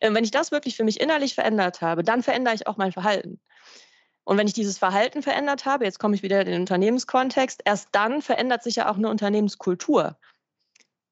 Ähm, 0.00 0.14
wenn 0.14 0.24
ich 0.24 0.32
das 0.32 0.50
wirklich 0.50 0.76
für 0.76 0.84
mich 0.84 1.00
innerlich 1.00 1.34
verändert 1.34 1.80
habe, 1.82 2.02
dann 2.02 2.22
verändere 2.22 2.54
ich 2.54 2.66
auch 2.66 2.76
mein 2.76 2.92
Verhalten. 2.92 3.40
Und 4.30 4.38
wenn 4.38 4.46
ich 4.46 4.52
dieses 4.52 4.78
Verhalten 4.78 5.24
verändert 5.24 5.64
habe, 5.66 5.84
jetzt 5.84 5.98
komme 5.98 6.14
ich 6.14 6.22
wieder 6.22 6.38
in 6.38 6.46
den 6.46 6.60
Unternehmenskontext, 6.60 7.62
erst 7.64 7.88
dann 7.90 8.22
verändert 8.22 8.62
sich 8.62 8.76
ja 8.76 8.88
auch 8.88 8.96
eine 8.96 9.10
Unternehmenskultur. 9.10 10.16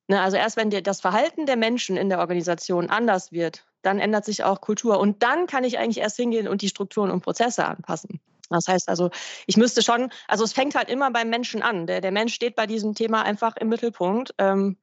Ne, 0.06 0.20
also 0.22 0.37
erst 0.37 0.56
wenn 0.56 0.70
das 0.70 1.00
Verhalten 1.00 1.44
der 1.44 1.56
Menschen 1.56 1.96
in 1.96 2.10
der 2.10 2.20
Organisation 2.20 2.90
anders 2.90 3.32
wird, 3.32 3.66
dann 3.82 3.98
ändert 3.98 4.25
sich 4.25 4.44
auch 4.44 4.60
Kultur. 4.60 5.00
Und 5.00 5.25
dann 5.25 5.48
kann 5.48 5.64
ich 5.64 5.80
eigentlich 5.80 5.98
erst 5.98 6.14
hingehen 6.14 6.46
und 6.46 6.62
die 6.62 6.68
Strukturen 6.68 7.10
und 7.10 7.22
Prozesse 7.22 7.64
anpassen. 7.64 8.20
Das 8.50 8.68
heißt 8.68 8.88
also, 8.88 9.10
ich 9.48 9.56
müsste 9.56 9.82
schon, 9.82 10.12
also 10.28 10.44
es 10.44 10.52
fängt 10.52 10.76
halt 10.76 10.88
immer 10.88 11.10
beim 11.10 11.28
Menschen 11.28 11.60
an. 11.60 11.88
Der, 11.88 12.00
der 12.00 12.12
Mensch 12.12 12.34
steht 12.34 12.54
bei 12.54 12.68
diesem 12.68 12.94
Thema 12.94 13.22
einfach 13.22 13.56
im 13.56 13.68
Mittelpunkt. 13.68 14.32
Ähm, 14.38 14.76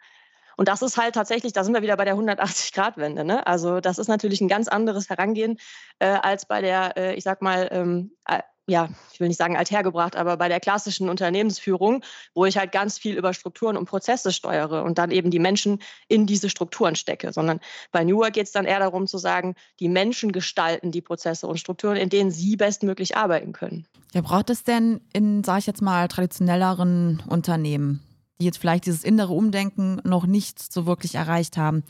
und 0.58 0.68
das 0.68 0.82
ist 0.82 0.98
halt 0.98 1.16
tatsächlich, 1.16 1.54
da 1.54 1.64
sind 1.64 1.74
wir 1.74 1.82
wieder 1.82 1.98
bei 1.98 2.06
der 2.06 2.16
180-Grad-Wende. 2.16 3.24
Ne? 3.24 3.46
Also 3.46 3.80
das 3.80 3.98
ist 3.98 4.08
natürlich 4.08 4.42
ein 4.42 4.48
ganz 4.48 4.68
anderes 4.68 5.10
Herangehen 5.10 5.58
äh, 6.00 6.08
als 6.08 6.46
bei 6.46 6.62
der, 6.62 6.98
äh, 6.98 7.16
ich 7.16 7.24
sag 7.24 7.42
mal, 7.42 7.68
ähm, 7.72 8.12
äh, 8.28 8.40
ja, 8.68 8.90
ich 9.14 9.20
will 9.20 9.28
nicht 9.28 9.38
sagen 9.38 9.56
althergebracht, 9.58 10.16
aber 10.16 10.38
bei 10.38 10.50
der 10.50 10.60
klassischen 10.60 11.08
Unternehmensführung, 11.08 12.04
wo 12.34 12.46
ich 12.46 12.58
halt 12.58 12.72
ganz 12.72 12.98
viel 12.98 13.16
über 13.16 13.34
Strukturen 13.34 13.78
und 13.78 13.86
Prozesse 13.86 14.32
steuere 14.32 14.84
und 14.84 14.98
dann 14.98 15.12
eben 15.12 15.30
die 15.30 15.40
Menschen 15.40 15.82
in 16.08 16.26
diese 16.26 16.50
Strukturen 16.50 16.96
stecke. 16.96 17.32
Sondern 17.32 17.60
bei 17.92 18.04
New 18.04 18.18
Work 18.18 18.34
geht 18.34 18.48
es 18.48 18.52
dann 18.52 18.66
eher 18.66 18.80
darum 18.80 19.06
zu 19.06 19.20
sagen, 19.20 19.54
die 19.80 19.88
Menschen 19.88 20.32
gestalten 20.32 20.92
die 20.92 21.02
Prozesse 21.02 21.46
und 21.46 21.60
Strukturen, 21.60 21.96
in 21.96 22.10
denen 22.10 22.32
sie 22.32 22.56
bestmöglich 22.56 23.16
arbeiten 23.16 23.54
können. 23.54 23.86
Ja, 24.14 24.22
braucht 24.22 24.50
es 24.50 24.64
denn 24.64 25.02
in, 25.14 25.44
sage 25.44 25.60
ich 25.60 25.68
jetzt 25.68 25.82
mal, 25.82 26.08
traditionelleren 26.08 27.22
Unternehmen 27.28 28.05
die 28.40 28.46
jetzt 28.46 28.58
vielleicht 28.58 28.86
dieses 28.86 29.04
innere 29.04 29.34
Umdenken 29.34 30.02
noch 30.04 30.26
nicht 30.26 30.72
so 30.72 30.86
wirklich 30.86 31.16
erreicht 31.16 31.58
haben. 31.58 31.84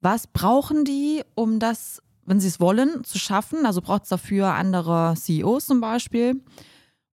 Was 0.00 0.26
brauchen 0.26 0.84
die, 0.84 1.22
um 1.34 1.58
das, 1.58 2.02
wenn 2.24 2.40
sie 2.40 2.48
es 2.48 2.60
wollen, 2.60 3.04
zu 3.04 3.18
schaffen? 3.18 3.66
Also 3.66 3.80
braucht 3.80 4.04
es 4.04 4.08
dafür 4.08 4.54
andere 4.54 5.14
CEOs 5.16 5.66
zum 5.66 5.80
Beispiel? 5.80 6.42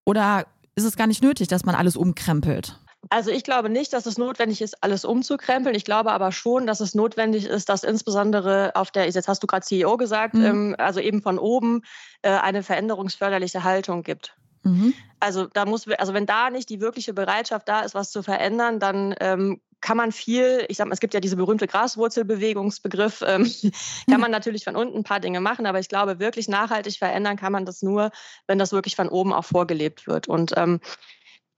Oder 0.04 0.46
ist 0.74 0.84
es 0.84 0.96
gar 0.96 1.06
nicht 1.06 1.22
nötig, 1.22 1.48
dass 1.48 1.64
man 1.64 1.74
alles 1.74 1.96
umkrempelt? 1.96 2.78
Also 3.10 3.30
ich 3.30 3.44
glaube 3.44 3.70
nicht, 3.70 3.92
dass 3.92 4.06
es 4.06 4.18
notwendig 4.18 4.60
ist, 4.60 4.82
alles 4.82 5.04
umzukrempeln. 5.04 5.74
Ich 5.74 5.84
glaube 5.84 6.12
aber 6.12 6.32
schon, 6.32 6.66
dass 6.66 6.80
es 6.80 6.94
notwendig 6.94 7.46
ist, 7.46 7.68
dass 7.68 7.84
insbesondere 7.84 8.72
auf 8.74 8.90
der, 8.90 9.06
jetzt 9.06 9.28
hast 9.28 9.42
du 9.42 9.46
gerade 9.46 9.64
CEO 9.64 9.96
gesagt, 9.96 10.34
mhm. 10.34 10.44
ähm, 10.44 10.76
also 10.78 11.00
eben 11.00 11.22
von 11.22 11.38
oben 11.38 11.82
äh, 12.22 12.30
eine 12.30 12.62
veränderungsförderliche 12.62 13.64
Haltung 13.64 14.02
gibt. 14.02 14.36
Mhm. 14.68 14.94
Also 15.20 15.46
da 15.46 15.64
muss, 15.64 15.88
also 15.88 16.14
wenn 16.14 16.26
da 16.26 16.50
nicht 16.50 16.68
die 16.68 16.80
wirkliche 16.80 17.12
Bereitschaft 17.12 17.68
da 17.68 17.80
ist, 17.80 17.94
was 17.94 18.10
zu 18.10 18.22
verändern, 18.22 18.78
dann 18.78 19.14
ähm, 19.20 19.60
kann 19.80 19.96
man 19.96 20.12
viel, 20.12 20.64
ich 20.68 20.76
sag 20.76 20.86
mal, 20.86 20.92
es 20.92 21.00
gibt 21.00 21.14
ja 21.14 21.20
diese 21.20 21.36
berühmte 21.36 21.66
Graswurzelbewegungsbegriff, 21.66 23.22
ähm, 23.26 23.50
kann 24.10 24.20
man 24.20 24.30
natürlich 24.30 24.64
von 24.64 24.76
unten 24.76 24.98
ein 24.98 25.04
paar 25.04 25.20
Dinge 25.20 25.40
machen, 25.40 25.66
aber 25.66 25.78
ich 25.78 25.88
glaube, 25.88 26.18
wirklich 26.18 26.48
nachhaltig 26.48 26.98
verändern 26.98 27.36
kann 27.36 27.52
man 27.52 27.64
das 27.64 27.82
nur, 27.82 28.10
wenn 28.46 28.58
das 28.58 28.72
wirklich 28.72 28.96
von 28.96 29.08
oben 29.08 29.32
auch 29.32 29.44
vorgelebt 29.44 30.06
wird. 30.06 30.28
Und 30.28 30.54
ähm, 30.56 30.80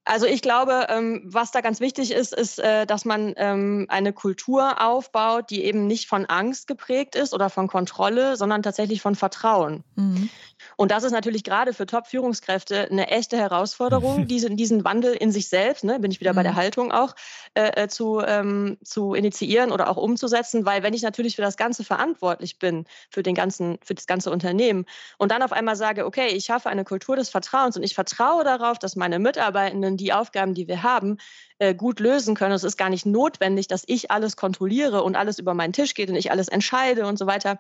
Also 0.05 0.27
ich 0.27 0.41
glaube, 0.41 0.87
ähm, 0.89 1.23
was 1.25 1.51
da 1.51 1.61
ganz 1.61 1.79
wichtig 1.81 2.11
ist, 2.11 2.33
ist, 2.33 2.59
äh, 2.59 2.87
dass 2.87 3.05
man 3.05 3.35
ähm, 3.37 3.87
eine 3.89 4.13
Kultur 4.13 4.81
aufbaut, 4.81 5.51
die 5.51 5.63
eben 5.65 5.87
nicht 5.87 6.09
von 6.09 6.27
Angst 6.27 6.67
geprägt 6.67 7.15
ist 7.15 7.35
oder 7.35 7.51
von 7.51 7.69
Kontrolle, 7.69 8.37
sondern 8.37 8.63
tatsächlich 8.63 9.03
von 9.03 9.15
Vertrauen. 9.15 9.85
Mhm. 9.97 10.31
Und 10.77 10.91
das 10.91 11.05
ist 11.05 11.13
natürlich 11.13 11.45
gerade 11.45 11.73
für 11.75 11.87
Top-Führungskräfte 11.87 12.91
eine 12.91 13.09
echte 13.09 13.37
Herausforderung, 13.37 14.27
diesen, 14.27 14.57
diesen 14.57 14.85
Wandel 14.85 15.13
in 15.13 15.33
sich 15.33 15.49
selbst, 15.49 15.85
ne, 15.85 16.01
bin 16.01 16.11
ich 16.11 16.21
wieder 16.21 16.33
mhm. 16.33 16.37
bei 16.37 16.43
der 16.43 16.53
mhm. 16.53 16.57
Haltung 16.57 16.93
auch, 16.93 17.15
äh, 17.55 17.83
äh, 17.83 17.89
zu, 17.89 18.21
ähm, 18.27 18.79
zu 18.83 19.15
initiieren 19.15 19.71
oder 19.71 19.89
auch 19.91 19.97
umzusetzen, 19.97 20.65
weil 20.65 20.83
wenn 20.83 20.95
ich 20.95 21.03
natürlich 21.03 21.37
für 21.37 21.43
das 21.43 21.57
Ganze 21.57 21.85
verantwortlich 21.85 22.59
bin, 22.59 22.85
für, 23.11 23.23
den 23.23 23.35
ganzen, 23.35 23.79
für 23.85 23.95
das 23.95 24.07
ganze 24.07 24.31
Unternehmen 24.31 24.87
und 25.19 25.31
dann 25.31 25.43
auf 25.43 25.53
einmal 25.53 25.77
sage, 25.77 26.07
okay, 26.07 26.29
ich 26.29 26.47
schaffe 26.47 26.69
eine 26.71 26.85
Kultur 26.85 27.17
des 27.17 27.29
Vertrauens 27.29 27.77
und 27.77 27.83
ich 27.83 27.95
vertraue 27.95 28.45
darauf, 28.45 28.79
dass 28.79 28.97
meine 28.97 29.19
Mitarbeitenden 29.19 29.97
die 30.01 30.13
Aufgaben, 30.13 30.55
die 30.55 30.69
wir 30.69 30.83
haben, 30.83 31.19
äh, 31.59 31.75
gut 31.75 32.01
lösen 32.01 32.35
können. 32.35 32.53
Es 32.53 32.65
ist 32.65 32.77
gar 32.77 32.91
nicht 32.91 33.07
notwendig, 33.07 33.69
dass 33.69 33.85
ich 33.87 34.11
alles 34.11 34.37
kontrolliere 34.37 35.03
und 35.03 35.17
alles 35.17 35.39
über 35.39 35.55
meinen 35.55 35.73
Tisch 35.73 35.95
geht 35.95 36.09
und 36.09 36.17
ich 36.17 36.31
alles 36.31 36.49
entscheide 36.49 37.07
und 37.07 37.19
so 37.19 37.27
weiter. 37.27 37.59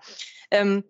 Ähm, 0.50 0.84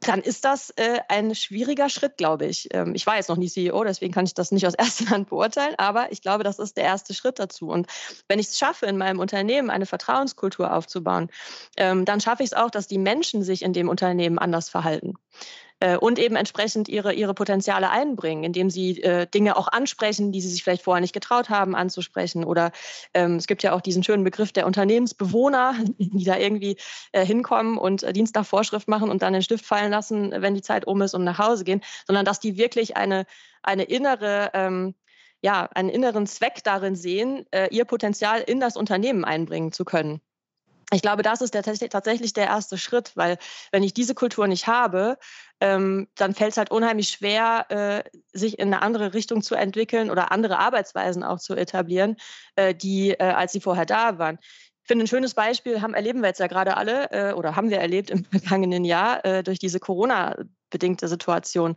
dann 0.00 0.22
ist 0.22 0.46
das 0.46 0.70
äh, 0.76 1.00
ein 1.08 1.34
schwieriger 1.34 1.90
Schritt, 1.90 2.16
glaube 2.16 2.46
ich. 2.46 2.68
Ähm, 2.72 2.94
ich 2.94 3.06
war 3.06 3.16
jetzt 3.16 3.28
noch 3.28 3.36
nie 3.36 3.48
CEO, 3.48 3.84
deswegen 3.84 4.14
kann 4.14 4.24
ich 4.24 4.34
das 4.34 4.50
nicht 4.50 4.66
aus 4.66 4.74
erster 4.78 5.10
Hand 5.10 5.28
beurteilen, 5.28 5.74
aber 5.76 6.10
ich 6.10 6.22
glaube, 6.22 6.42
das 6.42 6.58
ist 6.58 6.76
der 6.76 6.84
erste 6.84 7.12
Schritt 7.12 7.38
dazu. 7.38 7.68
Und 7.68 7.86
wenn 8.26 8.38
ich 8.38 8.48
es 8.48 8.58
schaffe, 8.58 8.86
in 8.86 8.96
meinem 8.96 9.18
Unternehmen 9.18 9.68
eine 9.68 9.86
Vertrauenskultur 9.86 10.74
aufzubauen, 10.74 11.28
ähm, 11.76 12.04
dann 12.06 12.20
schaffe 12.20 12.42
ich 12.42 12.50
es 12.50 12.54
auch, 12.54 12.70
dass 12.70 12.86
die 12.86 12.98
Menschen 12.98 13.42
sich 13.42 13.62
in 13.62 13.74
dem 13.74 13.88
Unternehmen 13.88 14.38
anders 14.38 14.70
verhalten. 14.70 15.14
Äh, 15.80 15.96
und 15.96 16.18
eben 16.18 16.36
entsprechend 16.36 16.88
ihre, 16.88 17.14
ihre 17.14 17.34
Potenziale 17.34 17.90
einbringen, 17.90 18.44
indem 18.44 18.70
sie 18.70 19.02
äh, 19.02 19.26
Dinge 19.26 19.56
auch 19.56 19.68
ansprechen, 19.68 20.30
die 20.30 20.40
sie 20.40 20.48
sich 20.48 20.62
vielleicht 20.62 20.82
vorher 20.82 21.00
nicht 21.00 21.14
getraut 21.14 21.48
haben 21.48 21.74
anzusprechen. 21.74 22.44
Oder 22.44 22.70
ähm, 23.14 23.36
es 23.36 23.46
gibt 23.46 23.62
ja 23.62 23.72
auch 23.72 23.80
diesen 23.80 24.04
schönen 24.04 24.22
Begriff 24.22 24.52
der 24.52 24.66
Unternehmensbewohner, 24.66 25.74
die 25.98 26.24
da 26.24 26.36
irgendwie 26.36 26.76
äh, 27.12 27.24
hinkommen 27.24 27.78
und 27.78 28.02
äh, 28.02 28.12
Dienst 28.12 28.34
nach 28.34 28.46
Vorschrift 28.46 28.88
machen 28.88 29.10
und 29.10 29.22
dann 29.22 29.32
den 29.32 29.42
Stift 29.42 29.64
fallen 29.64 29.90
lassen, 29.90 30.32
wenn 30.36 30.54
die 30.54 30.62
Zeit 30.62 30.86
um 30.86 31.00
ist 31.00 31.14
und 31.14 31.24
nach 31.24 31.38
Hause 31.38 31.64
gehen, 31.64 31.80
sondern 32.06 32.24
dass 32.26 32.40
die 32.40 32.58
wirklich 32.58 32.96
eine, 32.96 33.24
eine 33.62 33.84
innere 33.84 34.50
ähm, 34.54 34.94
ja, 35.42 35.70
einen 35.74 35.88
inneren 35.88 36.26
Zweck 36.26 36.62
darin 36.64 36.94
sehen, 36.94 37.46
äh, 37.50 37.68
ihr 37.74 37.86
Potenzial 37.86 38.42
in 38.42 38.60
das 38.60 38.76
Unternehmen 38.76 39.24
einbringen 39.24 39.72
zu 39.72 39.86
können 39.86 40.20
ich 40.92 41.02
glaube, 41.02 41.22
das 41.22 41.40
ist 41.40 41.54
der, 41.54 41.62
tatsächlich 41.62 42.32
der 42.32 42.46
erste 42.46 42.76
Schritt, 42.76 43.12
weil 43.14 43.38
wenn 43.70 43.82
ich 43.82 43.94
diese 43.94 44.14
Kultur 44.14 44.46
nicht 44.48 44.66
habe, 44.66 45.18
ähm, 45.60 46.08
dann 46.16 46.34
fällt 46.34 46.52
es 46.52 46.56
halt 46.56 46.70
unheimlich 46.70 47.10
schwer, 47.10 47.66
äh, 47.68 48.02
sich 48.32 48.58
in 48.58 48.68
eine 48.68 48.82
andere 48.82 49.14
Richtung 49.14 49.42
zu 49.42 49.54
entwickeln 49.54 50.10
oder 50.10 50.32
andere 50.32 50.58
Arbeitsweisen 50.58 51.22
auch 51.22 51.38
zu 51.38 51.54
etablieren, 51.54 52.16
äh, 52.56 52.74
die, 52.74 53.10
äh, 53.10 53.22
als 53.22 53.52
sie 53.52 53.60
vorher 53.60 53.86
da 53.86 54.18
waren. 54.18 54.38
Ich 54.82 54.88
finde, 54.88 55.04
ein 55.04 55.08
schönes 55.08 55.34
Beispiel 55.34 55.80
haben, 55.80 55.94
erleben 55.94 56.22
wir 56.22 56.28
jetzt 56.28 56.40
ja 56.40 56.48
gerade 56.48 56.76
alle 56.76 57.10
äh, 57.12 57.32
oder 57.34 57.54
haben 57.54 57.70
wir 57.70 57.78
erlebt 57.78 58.10
im 58.10 58.24
vergangenen 58.30 58.84
Jahr 58.84 59.24
äh, 59.24 59.42
durch 59.44 59.60
diese 59.60 59.78
Corona-bedingte 59.78 61.06
Situation 61.06 61.76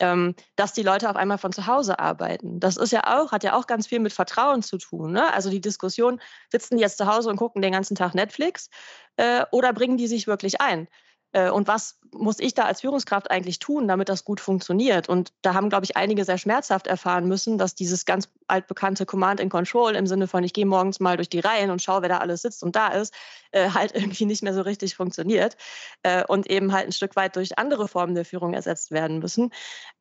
ähm, 0.00 0.34
dass 0.56 0.72
die 0.72 0.82
Leute 0.82 1.08
auf 1.10 1.16
einmal 1.16 1.38
von 1.38 1.52
zu 1.52 1.66
Hause 1.66 1.98
arbeiten. 1.98 2.60
Das 2.60 2.76
ist 2.76 2.92
ja 2.92 3.02
auch, 3.18 3.32
hat 3.32 3.44
ja 3.44 3.54
auch 3.54 3.66
ganz 3.66 3.86
viel 3.86 4.00
mit 4.00 4.12
Vertrauen 4.12 4.62
zu 4.62 4.78
tun. 4.78 5.12
Ne? 5.12 5.32
Also 5.32 5.50
die 5.50 5.60
Diskussion, 5.60 6.20
sitzen 6.50 6.76
die 6.76 6.82
jetzt 6.82 6.98
zu 6.98 7.06
Hause 7.06 7.30
und 7.30 7.36
gucken 7.36 7.62
den 7.62 7.72
ganzen 7.72 7.94
Tag 7.94 8.14
Netflix 8.14 8.70
äh, 9.16 9.44
oder 9.50 9.72
bringen 9.72 9.96
die 9.96 10.06
sich 10.06 10.26
wirklich 10.26 10.60
ein? 10.60 10.88
Äh, 11.32 11.50
und 11.50 11.68
was 11.68 11.98
muss 12.12 12.38
ich 12.40 12.54
da 12.54 12.64
als 12.64 12.80
Führungskraft 12.80 13.30
eigentlich 13.30 13.58
tun, 13.58 13.86
damit 13.86 14.08
das 14.08 14.24
gut 14.24 14.40
funktioniert? 14.40 15.08
Und 15.08 15.32
da 15.42 15.54
haben, 15.54 15.68
glaube 15.68 15.84
ich, 15.84 15.96
einige 15.96 16.24
sehr 16.24 16.38
schmerzhaft 16.38 16.86
erfahren 16.86 17.28
müssen, 17.28 17.58
dass 17.58 17.74
dieses 17.74 18.04
ganz 18.04 18.28
altbekannte 18.46 19.04
Command 19.06 19.40
and 19.40 19.50
Control 19.50 19.94
im 19.94 20.06
Sinne 20.06 20.26
von, 20.26 20.42
ich 20.44 20.52
gehe 20.52 20.66
morgens 20.66 21.00
mal 21.00 21.16
durch 21.16 21.28
die 21.28 21.40
Reihen 21.40 21.70
und 21.70 21.82
schaue, 21.82 22.02
wer 22.02 22.08
da 22.08 22.18
alles 22.18 22.42
sitzt 22.42 22.62
und 22.62 22.76
da 22.76 22.88
ist, 22.88 23.14
äh, 23.52 23.70
halt 23.74 23.94
irgendwie 23.94 24.24
nicht 24.24 24.42
mehr 24.42 24.54
so 24.54 24.62
richtig 24.62 24.96
funktioniert 24.96 25.56
äh, 26.02 26.24
und 26.24 26.48
eben 26.48 26.72
halt 26.72 26.86
ein 26.86 26.92
Stück 26.92 27.16
weit 27.16 27.36
durch 27.36 27.58
andere 27.58 27.88
Formen 27.88 28.14
der 28.14 28.24
Führung 28.24 28.54
ersetzt 28.54 28.90
werden 28.90 29.18
müssen. 29.18 29.50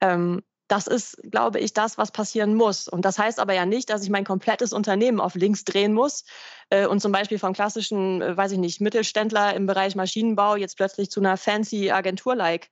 Ähm, 0.01 0.43
das 0.67 0.87
ist, 0.87 1.17
glaube 1.31 1.59
ich, 1.59 1.73
das, 1.73 1.97
was 1.97 2.11
passieren 2.11 2.53
muss. 2.53 2.87
Und 2.87 3.05
das 3.05 3.17
heißt 3.17 3.39
aber 3.39 3.53
ja 3.53 3.65
nicht, 3.65 3.89
dass 3.89 4.03
ich 4.03 4.09
mein 4.09 4.25
komplettes 4.25 4.73
Unternehmen 4.73 5.19
auf 5.19 5.35
links 5.35 5.63
drehen 5.63 5.93
muss 5.93 6.25
äh, 6.69 6.85
und 6.85 6.99
zum 7.01 7.11
Beispiel 7.11 7.39
vom 7.39 7.53
klassischen, 7.53 8.21
äh, 8.21 8.35
weiß 8.35 8.51
ich 8.51 8.57
nicht, 8.57 8.81
Mittelständler 8.81 9.55
im 9.55 9.65
Bereich 9.65 9.95
Maschinenbau 9.95 10.55
jetzt 10.55 10.77
plötzlich 10.77 11.09
zu 11.09 11.19
einer 11.19 11.37
fancy 11.37 11.91
Agentur-like 11.91 12.69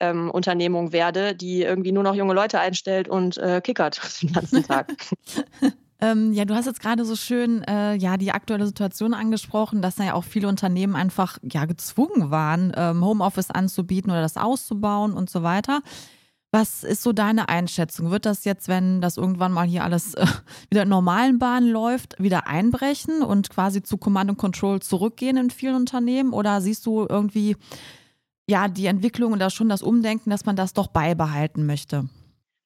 ähm, 0.00 0.30
Unternehmung 0.30 0.92
werde, 0.92 1.34
die 1.34 1.62
irgendwie 1.62 1.92
nur 1.92 2.02
noch 2.02 2.14
junge 2.14 2.34
Leute 2.34 2.60
einstellt 2.60 3.08
und 3.08 3.36
äh, 3.38 3.60
kickert 3.62 4.00
den 4.22 4.32
ganzen 4.32 4.64
Tag. 4.64 4.92
Ähm, 6.00 6.32
ja, 6.34 6.44
du 6.44 6.54
hast 6.54 6.66
jetzt 6.66 6.80
gerade 6.80 7.04
so 7.04 7.16
schön 7.16 7.62
äh, 7.62 7.94
ja 7.94 8.18
die 8.18 8.32
aktuelle 8.32 8.66
Situation 8.66 9.14
angesprochen, 9.14 9.80
dass 9.80 9.94
da 9.94 10.04
ja 10.04 10.14
auch 10.14 10.24
viele 10.24 10.48
Unternehmen 10.48 10.96
einfach 10.96 11.38
ja 11.42 11.64
gezwungen 11.64 12.30
waren, 12.30 12.72
ähm, 12.76 13.02
Homeoffice 13.02 13.50
anzubieten 13.50 14.10
oder 14.10 14.20
das 14.20 14.36
auszubauen 14.36 15.14
und 15.14 15.30
so 15.30 15.42
weiter. 15.42 15.80
Was 16.54 16.84
ist 16.84 17.02
so 17.02 17.12
deine 17.12 17.48
Einschätzung? 17.48 18.12
Wird 18.12 18.26
das 18.26 18.44
jetzt, 18.44 18.68
wenn 18.68 19.00
das 19.00 19.16
irgendwann 19.16 19.50
mal 19.50 19.66
hier 19.66 19.82
alles 19.82 20.14
äh, 20.14 20.24
wieder 20.70 20.84
in 20.84 20.88
normalen 20.88 21.40
Bahnen 21.40 21.68
läuft, 21.68 22.14
wieder 22.22 22.46
einbrechen 22.46 23.22
und 23.22 23.50
quasi 23.50 23.82
zu 23.82 23.96
Command 23.96 24.30
and 24.30 24.38
Control 24.38 24.78
zurückgehen 24.78 25.36
in 25.36 25.50
vielen 25.50 25.74
Unternehmen? 25.74 26.32
Oder 26.32 26.60
siehst 26.60 26.86
du 26.86 27.06
irgendwie 27.08 27.56
ja 28.48 28.68
die 28.68 28.86
Entwicklung 28.86 29.32
und 29.32 29.40
da 29.40 29.50
schon 29.50 29.68
das 29.68 29.82
Umdenken, 29.82 30.30
dass 30.30 30.46
man 30.46 30.54
das 30.54 30.74
doch 30.74 30.86
beibehalten 30.86 31.66
möchte? 31.66 32.08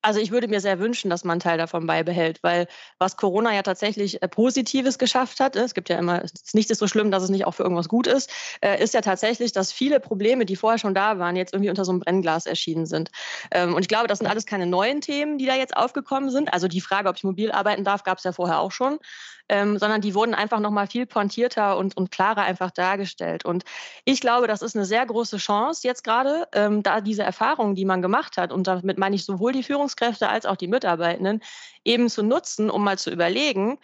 Also 0.08 0.20
ich 0.20 0.30
würde 0.30 0.48
mir 0.48 0.62
sehr 0.62 0.78
wünschen, 0.78 1.10
dass 1.10 1.22
man 1.22 1.32
einen 1.32 1.40
Teil 1.40 1.58
davon 1.58 1.86
beibehält, 1.86 2.42
weil 2.42 2.66
was 2.98 3.18
Corona 3.18 3.54
ja 3.54 3.62
tatsächlich 3.62 4.22
äh, 4.22 4.26
Positives 4.26 4.96
geschafft 4.96 5.38
hat, 5.38 5.54
es 5.54 5.74
gibt 5.74 5.90
ja 5.90 5.98
immer, 5.98 6.24
es 6.24 6.54
ist 6.54 6.78
so 6.78 6.86
schlimm, 6.86 7.10
dass 7.10 7.22
es 7.22 7.28
nicht 7.28 7.44
auch 7.44 7.52
für 7.52 7.62
irgendwas 7.62 7.90
gut 7.90 8.06
ist, 8.06 8.30
äh, 8.62 8.82
ist 8.82 8.94
ja 8.94 9.02
tatsächlich, 9.02 9.52
dass 9.52 9.70
viele 9.70 10.00
Probleme, 10.00 10.46
die 10.46 10.56
vorher 10.56 10.78
schon 10.78 10.94
da 10.94 11.18
waren, 11.18 11.36
jetzt 11.36 11.52
irgendwie 11.52 11.68
unter 11.68 11.84
so 11.84 11.92
einem 11.92 12.00
Brennglas 12.00 12.46
erschienen 12.46 12.86
sind. 12.86 13.10
Ähm, 13.50 13.74
und 13.74 13.82
ich 13.82 13.88
glaube, 13.88 14.06
das 14.06 14.20
sind 14.20 14.28
alles 14.28 14.46
keine 14.46 14.64
neuen 14.64 15.02
Themen, 15.02 15.36
die 15.36 15.44
da 15.44 15.56
jetzt 15.56 15.76
aufgekommen 15.76 16.30
sind. 16.30 16.54
Also 16.54 16.68
die 16.68 16.80
Frage, 16.80 17.10
ob 17.10 17.16
ich 17.16 17.24
mobil 17.24 17.52
arbeiten 17.52 17.84
darf, 17.84 18.02
gab 18.02 18.16
es 18.16 18.24
ja 18.24 18.32
vorher 18.32 18.60
auch 18.60 18.72
schon 18.72 19.00
ähm, 19.48 19.78
sondern 19.78 20.00
die 20.00 20.14
wurden 20.14 20.34
einfach 20.34 20.60
nochmal 20.60 20.86
viel 20.86 21.06
pointierter 21.06 21.76
und, 21.76 21.96
und 21.96 22.10
klarer 22.10 22.42
einfach 22.42 22.70
dargestellt. 22.70 23.44
Und 23.44 23.64
ich 24.04 24.20
glaube, 24.20 24.46
das 24.46 24.62
ist 24.62 24.76
eine 24.76 24.84
sehr 24.84 25.04
große 25.06 25.38
Chance 25.38 25.86
jetzt 25.86 26.04
gerade, 26.04 26.48
ähm, 26.52 26.82
da 26.82 27.00
diese 27.00 27.22
Erfahrungen, 27.22 27.74
die 27.74 27.84
man 27.84 28.02
gemacht 28.02 28.36
hat, 28.36 28.52
und 28.52 28.66
damit 28.66 28.98
meine 28.98 29.16
ich 29.16 29.24
sowohl 29.24 29.52
die 29.52 29.62
Führungskräfte 29.62 30.28
als 30.28 30.46
auch 30.46 30.56
die 30.56 30.68
Mitarbeitenden, 30.68 31.42
eben 31.84 32.08
zu 32.08 32.22
nutzen, 32.22 32.70
um 32.70 32.84
mal 32.84 32.98
zu 32.98 33.10
überlegen, 33.10 33.78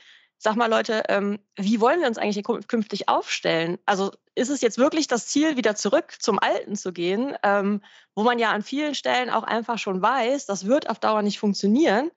sag 0.44 0.56
mal 0.56 0.68
Leute, 0.68 1.04
ähm, 1.08 1.38
wie 1.56 1.80
wollen 1.80 2.00
wir 2.00 2.06
uns 2.06 2.18
eigentlich 2.18 2.44
künftig 2.68 3.08
aufstellen? 3.08 3.78
Also 3.86 4.12
ist 4.34 4.50
es 4.50 4.60
jetzt 4.60 4.76
wirklich 4.76 5.08
das 5.08 5.26
Ziel, 5.26 5.56
wieder 5.56 5.74
zurück 5.74 6.16
zum 6.18 6.38
Alten 6.38 6.76
zu 6.76 6.92
gehen, 6.92 7.34
ähm, 7.42 7.80
wo 8.14 8.24
man 8.24 8.38
ja 8.38 8.50
an 8.50 8.62
vielen 8.62 8.94
Stellen 8.94 9.30
auch 9.30 9.44
einfach 9.44 9.78
schon 9.78 10.02
weiß, 10.02 10.44
das 10.44 10.66
wird 10.66 10.90
auf 10.90 10.98
Dauer 10.98 11.22
nicht 11.22 11.38
funktionieren. 11.38 12.10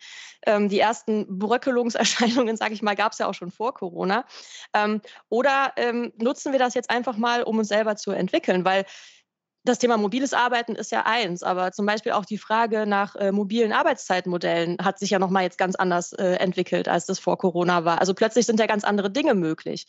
Ähm, 0.45 0.67
die 0.67 0.79
ersten 0.79 1.39
Bröckelungserscheinungen, 1.39 2.57
sage 2.57 2.73
ich 2.73 2.81
mal, 2.81 2.97
gab 2.97 3.13
es 3.13 3.19
ja 3.19 3.27
auch 3.27 3.33
schon 3.33 3.49
vor 3.49 3.73
Corona. 3.73 4.25
Ähm, 4.73 5.01
oder 5.29 5.71
ähm, 5.77 6.11
nutzen 6.17 6.51
wir 6.51 6.59
das 6.59 6.73
jetzt 6.73 6.89
einfach 6.89 7.15
mal, 7.15 7.43
um 7.43 7.59
uns 7.59 7.69
selber 7.69 7.95
zu 7.95 8.11
entwickeln? 8.11 8.65
Weil 8.65 8.85
das 9.67 9.79
Thema 9.79 9.97
mobiles 9.97 10.33
Arbeiten 10.33 10.75
ist 10.75 10.91
ja 10.91 11.05
eins, 11.05 11.43
aber 11.43 11.71
zum 11.71 11.85
Beispiel 11.85 12.13
auch 12.13 12.25
die 12.25 12.37
Frage 12.37 12.85
nach 12.87 13.15
äh, 13.15 13.31
mobilen 13.31 13.73
Arbeitszeitmodellen 13.73 14.77
hat 14.81 14.99
sich 14.99 15.09
ja 15.09 15.19
nochmal 15.19 15.43
jetzt 15.43 15.57
ganz 15.57 15.75
anders 15.75 16.13
äh, 16.13 16.35
entwickelt, 16.35 16.87
als 16.87 17.05
das 17.05 17.19
vor 17.19 17.37
Corona 17.37 17.85
war. 17.85 17.99
Also 17.99 18.13
plötzlich 18.13 18.45
sind 18.45 18.59
ja 18.59 18.65
ganz 18.65 18.83
andere 18.83 19.11
Dinge 19.11 19.33
möglich, 19.33 19.87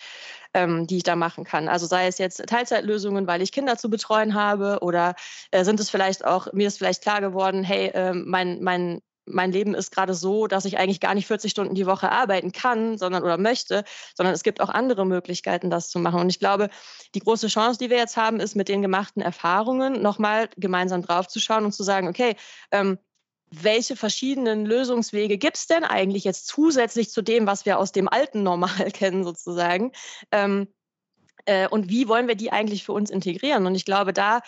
ähm, 0.55 0.87
die 0.87 0.99
ich 0.99 1.03
da 1.03 1.17
machen 1.17 1.45
kann. 1.45 1.69
Also 1.69 1.87
sei 1.87 2.07
es 2.07 2.19
jetzt 2.19 2.45
Teilzeitlösungen, 2.47 3.27
weil 3.27 3.43
ich 3.43 3.53
Kinder 3.53 3.77
zu 3.77 3.91
betreuen 3.91 4.35
habe 4.35 4.79
oder 4.81 5.15
äh, 5.51 5.65
sind 5.65 5.81
es 5.81 5.91
vielleicht 5.91 6.25
auch, 6.25 6.53
mir 6.53 6.69
ist 6.69 6.79
vielleicht 6.79 7.03
klar 7.03 7.21
geworden, 7.21 7.63
hey, 7.63 7.91
ähm, 7.95 8.25
mein, 8.27 8.63
mein 8.63 9.01
mein 9.31 9.53
Leben 9.53 9.75
ist 9.75 9.91
gerade 9.91 10.15
so, 10.15 10.47
dass 10.47 10.65
ich 10.65 10.79
eigentlich 10.79 11.01
gar 11.01 11.15
nicht 11.15 11.27
40 11.27 11.51
Stunden 11.51 11.75
die 11.75 11.87
Woche 11.87 12.11
arbeiten 12.11 12.53
kann, 12.53 12.99
sondern 12.99 13.23
oder 13.23 13.39
möchte, 13.39 13.85
sondern 14.15 14.35
es 14.35 14.43
gibt 14.43 14.61
auch 14.61 14.69
andere 14.69 15.07
Möglichkeiten, 15.07 15.71
das 15.71 15.89
zu 15.89 15.99
machen. 15.99 16.21
Und 16.21 16.29
ich 16.29 16.39
glaube, 16.39 16.69
die 17.15 17.21
große 17.21 17.49
Chance, 17.49 17.79
die 17.79 17.91
wir 17.91 17.97
jetzt 17.97 18.17
haben, 18.17 18.41
ist 18.41 18.57
mit 18.57 18.69
den 18.69 18.83
gemachten 18.83 19.23
Erfahrungen 19.23 20.03
nochmal 20.03 20.49
gemeinsam 20.57 21.03
draufzuschauen 21.03 21.65
und 21.65 21.73
zu 21.73 21.83
sagen, 21.83 22.09
okay, 22.09 22.37
ähm, 22.71 22.99
welche 23.51 23.97
verschiedenen 23.97 24.67
Lösungswege 24.67 25.39
gibt 25.39 25.57
es 25.57 25.67
denn 25.67 25.85
eigentlich 25.85 26.25
jetzt 26.25 26.47
zusätzlich 26.47 27.11
zu 27.11 27.23
dem, 27.23 27.47
was 27.47 27.65
wir 27.65 27.79
aus 27.79 27.93
dem 27.93 28.09
alten 28.09 28.43
Normal 28.43 28.91
kennen, 28.93 29.25
sozusagen? 29.25 29.93
Ähm, 30.33 30.69
äh, 31.47 31.69
und 31.69 31.89
wie 31.89 32.09
wollen 32.09 32.29
wir 32.29 32.35
die 32.35 32.53
eigentlich 32.53 32.85
für 32.85 32.93
uns 32.93 33.11
integrieren? 33.11 33.67
Und 33.67 33.75
ich 33.75 33.85
glaube, 33.85 34.13
da 34.13 34.41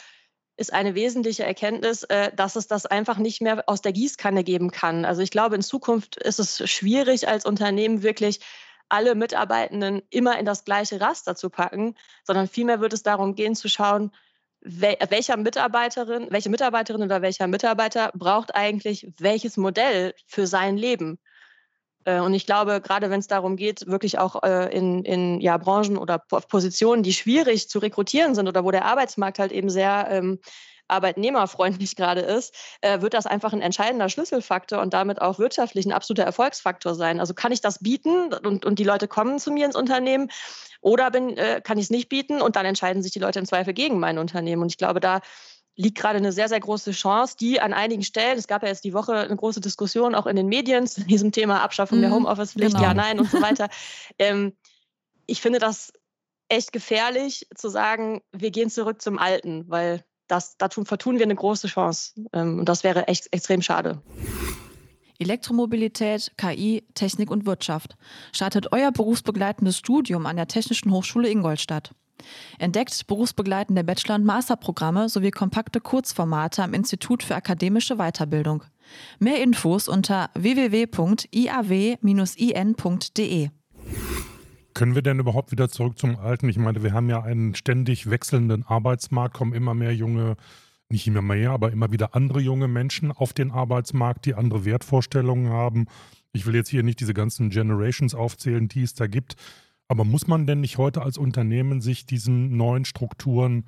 ist 0.57 0.73
eine 0.73 0.95
wesentliche 0.95 1.45
Erkenntnis, 1.45 2.03
äh, 2.05 2.31
dass 2.35 2.57
es 2.57 2.67
das 2.67 2.87
einfach 2.87 3.19
nicht 3.19 3.41
mehr 3.41 3.65
aus 3.67 3.81
der 3.81 3.93
Gießkanne 3.93 4.45
geben 4.45 4.71
kann. 4.71 5.05
Also 5.05 5.23
ich 5.23 5.31
glaube, 5.31 5.55
in 5.55 5.63
Zukunft 5.63 6.17
ist 6.17 6.39
es 6.39 6.71
schwierig 6.71 7.29
als 7.29 7.45
Unternehmen 7.45 8.03
wirklich 8.03 8.41
alle 8.89 9.15
Mitarbeitenden 9.15 10.03
immer 10.11 10.39
in 10.39 10.45
das 10.45 10.65
gleiche 10.65 11.01
Raster 11.01 11.37
zu 11.37 11.49
packen, 11.49 11.95
sondern 12.25 12.49
vielmehr 12.49 12.81
wird 12.81 12.93
es 12.93 13.03
darum 13.03 13.35
gehen 13.35 13.55
zu 13.55 13.69
schauen, 13.69 14.13
welcher 14.63 15.37
Mitarbeiterin, 15.39 16.27
welche 16.31 16.51
Mitarbeiterin 16.51 17.03
oder 17.03 17.23
welcher 17.23 17.47
Mitarbeiter 17.47 18.11
braucht 18.15 18.55
eigentlich 18.55 19.11
welches 19.19 19.57
Modell 19.57 20.15
für 20.27 20.47
sein 20.47 20.77
Leben. 20.77 21.19
Äh, 22.05 22.21
und 22.21 22.35
ich 22.35 22.47
glaube, 22.47 22.81
gerade 22.81 23.11
wenn 23.11 23.21
es 23.21 23.27
darum 23.27 23.57
geht, 23.57 23.87
wirklich 23.87 24.19
auch 24.19 24.43
äh, 24.43 24.75
in, 24.77 25.05
in 25.05 25.41
ja, 25.41 25.57
Branchen 25.57 25.97
oder 25.97 26.19
Positionen, 26.19 27.03
die 27.03 27.13
schwierig 27.13 27.69
zu 27.69 27.79
rekrutieren 27.79 28.35
sind 28.35 28.49
oder 28.49 28.65
wo 28.65 28.71
der 28.71 28.85
Arbeitsmarkt 28.85 29.39
halt 29.39 29.53
eben 29.53 29.71
sehr 29.71 30.09
ähm, 30.11 30.39
arbeitnehmerfreundlich 30.89 31.97
gerade 31.97 32.21
ist, 32.21 32.55
äh, 32.81 33.01
wird 33.01 33.15
das 33.15 33.27
einfach 33.27 33.53
ein 33.53 33.63
entscheidender 33.63 34.09
Schlüsselfaktor 34.09 34.81
und 34.81 34.93
damit 34.93 35.21
auch 35.21 35.39
wirtschaftlich 35.39 35.87
ein 35.87 35.93
absoluter 35.93 36.25
Erfolgsfaktor 36.25 36.95
sein. 36.95 37.21
Also 37.21 37.35
kann 37.35 37.53
ich 37.53 37.61
das 37.61 37.79
bieten 37.79 38.33
und, 38.35 38.65
und 38.65 38.79
die 38.79 38.85
Leute 38.85 39.09
kommen 39.09 39.39
zu 39.39 39.53
mir 39.53 39.67
ins 39.67 39.77
Unternehmen 39.77 40.31
oder 40.81 41.11
bin, 41.11 41.37
äh, 41.37 41.61
kann 41.63 41.79
ich 41.79 41.85
es 41.85 41.91
nicht 41.91 42.09
bieten 42.09 42.43
und 42.43 42.57
dann 42.57 42.67
entscheiden 42.67 43.03
sich 43.03 43.13
die 43.13 43.19
Leute 43.19 43.39
im 43.39 43.47
Zweifel 43.47 43.75
gegen 43.75 44.01
mein 44.01 44.19
Unternehmen. 44.19 44.63
Und 44.63 44.71
ich 44.71 44.79
glaube, 44.79 45.01
da 45.01 45.21
liegt 45.81 45.99
gerade 45.99 46.19
eine 46.19 46.33
sehr, 46.33 46.49
sehr 46.49 46.61
große 46.61 46.93
Chance, 46.93 47.37
die 47.39 47.61
an 47.61 47.73
einigen 47.73 48.03
Stellen, 48.03 48.39
es 48.39 48.47
gab 48.47 48.63
ja 48.63 48.69
jetzt 48.69 48.85
die 48.85 48.93
Woche 48.93 49.15
eine 49.15 49.37
große 49.37 49.61
Diskussion 49.61 50.15
auch 50.15 50.27
in 50.27 50.37
den 50.37 50.47
Medien 50.47 50.87
zu 50.87 51.05
diesem 51.05 51.33
Thema 51.33 51.63
Abschaffung 51.63 51.99
mhm, 51.99 52.03
der 52.03 52.11
Homeoffice-Pflicht, 52.13 52.75
genau. 52.75 52.83
ja, 52.87 52.95
nein 52.95 53.19
und 53.19 53.31
so 53.31 53.41
weiter. 53.43 53.69
ähm, 54.19 54.53
ich 55.27 55.41
finde 55.41 55.59
das 55.59 55.93
echt 56.49 56.73
gefährlich 56.73 57.47
zu 57.55 57.69
sagen, 57.69 58.21
wir 58.33 58.51
gehen 58.51 58.69
zurück 58.69 59.01
zum 59.01 59.19
Alten, 59.19 59.65
weil 59.69 60.05
das, 60.27 60.57
da 60.59 60.69
vertun 60.69 61.19
wir 61.19 61.25
eine 61.25 61.35
große 61.35 61.69
Chance. 61.69 62.13
Ähm, 62.33 62.61
und 62.61 62.69
das 62.69 62.85
wäre 62.85 63.09
echt 63.09 63.33
extrem 63.33 63.63
schade. 63.63 64.03
Elektromobilität, 65.19 66.33
KI, 66.37 66.85
Technik 66.95 67.31
und 67.31 67.47
Wirtschaft. 67.47 67.97
Startet 68.33 68.73
euer 68.73 68.91
berufsbegleitendes 68.91 69.79
Studium 69.79 70.27
an 70.27 70.37
der 70.37 70.47
Technischen 70.47 70.93
Hochschule 70.93 71.29
Ingolstadt. 71.29 71.93
Entdeckt 72.59 73.07
berufsbegleitende 73.07 73.85
Bachelor- 73.85 74.17
und 74.17 74.25
Masterprogramme 74.25 75.09
sowie 75.09 75.31
kompakte 75.31 75.81
Kurzformate 75.81 76.63
am 76.63 76.75
Institut 76.75 77.23
für 77.23 77.37
akademische 77.37 77.97
Weiterbildung. 77.97 78.65
Mehr 79.19 79.43
Infos 79.43 79.89
unter 79.89 80.31
www.iaw-in.de. 80.35 81.11
Können 84.75 84.95
wir 84.95 85.03
denn 85.03 85.19
überhaupt 85.19 85.53
wieder 85.53 85.69
zurück 85.69 85.99
zum 85.99 86.17
Alten? 86.17 86.49
Ich 86.49 86.57
meine, 86.57 86.83
wir 86.83 86.93
haben 86.93 87.11
ja 87.11 87.23
einen 87.23 87.55
ständig 87.55 88.09
wechselnden 88.09 88.65
Arbeitsmarkt, 88.65 89.35
kommen 89.35 89.53
immer 89.53 89.75
mehr 89.75 89.95
junge, 89.95 90.37
nicht 90.89 91.07
immer 91.07 91.23
mehr, 91.23 91.51
aber 91.51 91.71
immer 91.73 91.93
wieder 91.93 92.15
andere 92.15 92.41
junge 92.41 92.69
Menschen 92.69 93.13
auf 93.13 93.33
den 93.33 93.51
Arbeitsmarkt, 93.51 94.27
die 94.27 94.35
andere 94.35 94.65
Wertvorstellungen 94.65 95.51
haben. 95.51 95.87
Ich 96.33 96.47
will 96.47 96.55
jetzt 96.55 96.69
hier 96.69 96.83
nicht 96.83 97.01
diese 97.01 97.15
ganzen 97.15 97.51
Generations 97.51 98.15
aufzählen, 98.15 98.69
die 98.69 98.83
es 98.83 98.95
da 98.95 99.07
gibt. 99.07 99.35
Aber 99.91 100.05
muss 100.05 100.29
man 100.29 100.47
denn 100.47 100.61
nicht 100.61 100.79
heute 100.79 101.03
als 101.03 101.19
Unternehmen 101.19 101.81
sich 101.81 102.07
diesen 102.07 102.57
neuen 102.57 102.85
Strukturen, 102.85 103.65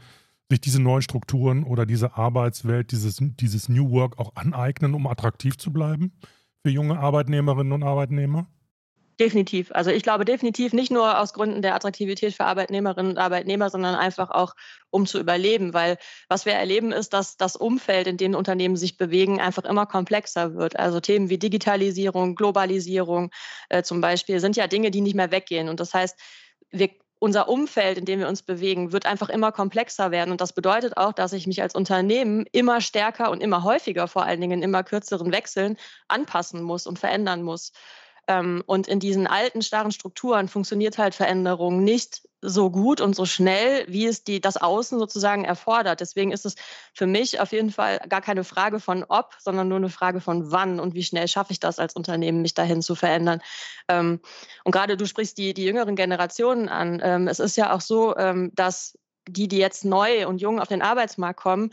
sich 0.48 0.60
diese 0.60 0.80
neuen 0.80 1.02
Strukturen 1.02 1.64
oder 1.64 1.84
diese 1.84 2.16
Arbeitswelt, 2.16 2.92
dieses, 2.92 3.16
dieses 3.20 3.68
New 3.68 3.90
Work 3.90 4.20
auch 4.20 4.36
aneignen, 4.36 4.94
um 4.94 5.08
attraktiv 5.08 5.58
zu 5.58 5.72
bleiben 5.72 6.12
für 6.64 6.70
junge 6.70 6.96
Arbeitnehmerinnen 6.96 7.72
und 7.72 7.82
Arbeitnehmer? 7.82 8.46
Definitiv. 9.20 9.70
Also 9.72 9.90
ich 9.90 10.02
glaube 10.02 10.24
definitiv 10.24 10.72
nicht 10.72 10.90
nur 10.90 11.18
aus 11.20 11.34
Gründen 11.34 11.60
der 11.60 11.74
Attraktivität 11.74 12.34
für 12.34 12.44
Arbeitnehmerinnen 12.44 13.12
und 13.12 13.18
Arbeitnehmer, 13.18 13.68
sondern 13.68 13.94
einfach 13.94 14.30
auch, 14.30 14.54
um 14.90 15.06
zu 15.06 15.20
überleben. 15.20 15.74
Weil 15.74 15.98
was 16.28 16.46
wir 16.46 16.54
erleben, 16.54 16.92
ist, 16.92 17.12
dass 17.12 17.36
das 17.36 17.54
Umfeld, 17.54 18.06
in 18.06 18.16
dem 18.16 18.34
Unternehmen 18.34 18.76
sich 18.76 18.96
bewegen, 18.96 19.38
einfach 19.40 19.64
immer 19.64 19.84
komplexer 19.86 20.54
wird. 20.54 20.78
Also 20.78 20.98
Themen 21.00 21.28
wie 21.28 21.38
Digitalisierung, 21.38 22.34
Globalisierung 22.34 23.30
äh, 23.68 23.82
zum 23.82 24.00
Beispiel 24.00 24.40
sind 24.40 24.56
ja 24.56 24.66
Dinge, 24.66 24.90
die 24.90 25.02
nicht 25.02 25.14
mehr 25.14 25.30
weggehen. 25.30 25.68
Und 25.68 25.78
das 25.78 25.92
heißt, 25.92 26.18
wir, 26.70 26.88
unser 27.18 27.48
Umfeld, 27.48 27.98
in 27.98 28.06
dem 28.06 28.18
wir 28.18 28.28
uns 28.28 28.42
bewegen, 28.42 28.92
wird 28.92 29.04
einfach 29.06 29.28
immer 29.28 29.52
komplexer 29.52 30.10
werden. 30.10 30.32
Und 30.32 30.40
das 30.40 30.54
bedeutet 30.54 30.96
auch, 30.96 31.12
dass 31.12 31.34
ich 31.34 31.46
mich 31.46 31.60
als 31.60 31.74
Unternehmen 31.74 32.46
immer 32.50 32.80
stärker 32.80 33.30
und 33.30 33.42
immer 33.42 33.62
häufiger, 33.62 34.08
vor 34.08 34.24
allen 34.24 34.40
Dingen 34.40 34.58
in 34.58 34.62
immer 34.62 34.82
kürzeren 34.82 35.30
Wechseln, 35.32 35.76
anpassen 36.08 36.62
muss 36.62 36.86
und 36.86 36.98
verändern 36.98 37.42
muss. 37.42 37.72
Ähm, 38.28 38.62
und 38.66 38.88
in 38.88 39.00
diesen 39.00 39.26
alten, 39.26 39.62
starren 39.62 39.92
Strukturen 39.92 40.48
funktioniert 40.48 40.98
halt 40.98 41.14
Veränderung 41.14 41.82
nicht 41.82 42.22
so 42.40 42.70
gut 42.70 43.00
und 43.00 43.14
so 43.14 43.24
schnell, 43.24 43.84
wie 43.88 44.06
es 44.06 44.24
die, 44.24 44.40
das 44.40 44.56
Außen 44.56 44.98
sozusagen 44.98 45.44
erfordert. 45.44 46.00
Deswegen 46.00 46.32
ist 46.32 46.44
es 46.44 46.56
für 46.92 47.06
mich 47.06 47.40
auf 47.40 47.52
jeden 47.52 47.70
Fall 47.70 48.00
gar 48.08 48.20
keine 48.20 48.42
Frage 48.42 48.80
von 48.80 49.04
ob, 49.08 49.36
sondern 49.38 49.68
nur 49.68 49.78
eine 49.78 49.88
Frage 49.88 50.20
von 50.20 50.50
wann 50.50 50.80
und 50.80 50.94
wie 50.94 51.04
schnell 51.04 51.28
schaffe 51.28 51.52
ich 51.52 51.60
das 51.60 51.78
als 51.78 51.94
Unternehmen, 51.94 52.42
mich 52.42 52.54
dahin 52.54 52.82
zu 52.82 52.94
verändern. 52.94 53.40
Ähm, 53.88 54.20
und 54.64 54.72
gerade 54.72 54.96
du 54.96 55.06
sprichst 55.06 55.38
die, 55.38 55.54
die 55.54 55.64
jüngeren 55.64 55.94
Generationen 55.94 56.68
an. 56.68 57.00
Ähm, 57.02 57.28
es 57.28 57.38
ist 57.38 57.56
ja 57.56 57.72
auch 57.72 57.80
so, 57.80 58.14
dass 58.54 58.98
die, 59.28 59.48
die 59.48 59.58
jetzt 59.58 59.84
neu 59.84 60.26
und 60.26 60.40
jung 60.40 60.60
auf 60.60 60.68
den 60.68 60.82
Arbeitsmarkt 60.82 61.38
kommen, 61.38 61.70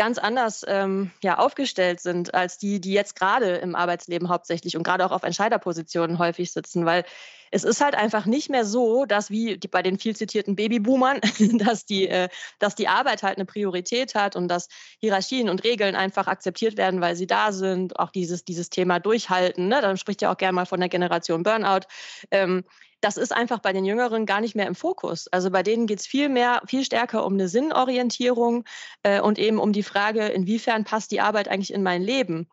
ganz 0.00 0.16
anders 0.16 0.64
ähm, 0.66 1.10
ja, 1.22 1.36
aufgestellt 1.36 2.00
sind 2.00 2.32
als 2.32 2.56
die, 2.56 2.80
die 2.80 2.94
jetzt 2.94 3.16
gerade 3.16 3.56
im 3.56 3.74
Arbeitsleben 3.74 4.30
hauptsächlich 4.30 4.74
und 4.78 4.82
gerade 4.82 5.04
auch 5.04 5.10
auf 5.10 5.24
Entscheiderpositionen 5.24 6.18
häufig 6.18 6.52
sitzen, 6.52 6.86
weil 6.86 7.04
es 7.50 7.64
ist 7.64 7.80
halt 7.80 7.94
einfach 7.94 8.26
nicht 8.26 8.48
mehr 8.48 8.64
so, 8.64 9.04
dass 9.04 9.30
wie 9.30 9.58
die, 9.58 9.68
bei 9.68 9.82
den 9.82 9.98
viel 9.98 10.14
zitierten 10.14 10.56
Babyboomern, 10.56 11.20
dass 11.58 11.84
die, 11.84 12.08
äh, 12.08 12.28
dass 12.58 12.74
die 12.74 12.88
Arbeit 12.88 13.22
halt 13.22 13.38
eine 13.38 13.46
Priorität 13.46 14.14
hat 14.14 14.36
und 14.36 14.48
dass 14.48 14.68
Hierarchien 14.98 15.48
und 15.48 15.64
Regeln 15.64 15.96
einfach 15.96 16.26
akzeptiert 16.26 16.76
werden, 16.76 17.00
weil 17.00 17.16
sie 17.16 17.26
da 17.26 17.52
sind. 17.52 17.98
Auch 17.98 18.10
dieses, 18.10 18.44
dieses 18.44 18.70
Thema 18.70 19.00
durchhalten, 19.00 19.68
ne? 19.68 19.80
dann 19.80 19.96
spricht 19.96 20.22
ja 20.22 20.32
auch 20.32 20.36
gerne 20.36 20.54
mal 20.54 20.66
von 20.66 20.80
der 20.80 20.88
Generation 20.88 21.42
Burnout. 21.42 21.86
Ähm, 22.30 22.64
das 23.00 23.16
ist 23.16 23.32
einfach 23.32 23.60
bei 23.60 23.72
den 23.72 23.84
Jüngeren 23.84 24.26
gar 24.26 24.40
nicht 24.40 24.54
mehr 24.54 24.66
im 24.66 24.74
Fokus. 24.74 25.26
Also 25.28 25.50
bei 25.50 25.62
denen 25.62 25.86
geht 25.86 26.00
es 26.00 26.06
viel 26.06 26.28
mehr, 26.28 26.62
viel 26.66 26.84
stärker 26.84 27.24
um 27.24 27.32
eine 27.32 27.48
Sinnorientierung 27.48 28.64
äh, 29.02 29.20
und 29.20 29.38
eben 29.38 29.58
um 29.58 29.72
die 29.72 29.82
Frage, 29.82 30.26
inwiefern 30.26 30.84
passt 30.84 31.10
die 31.10 31.20
Arbeit 31.20 31.48
eigentlich 31.48 31.72
in 31.72 31.82
mein 31.82 32.02
Leben. 32.02 32.48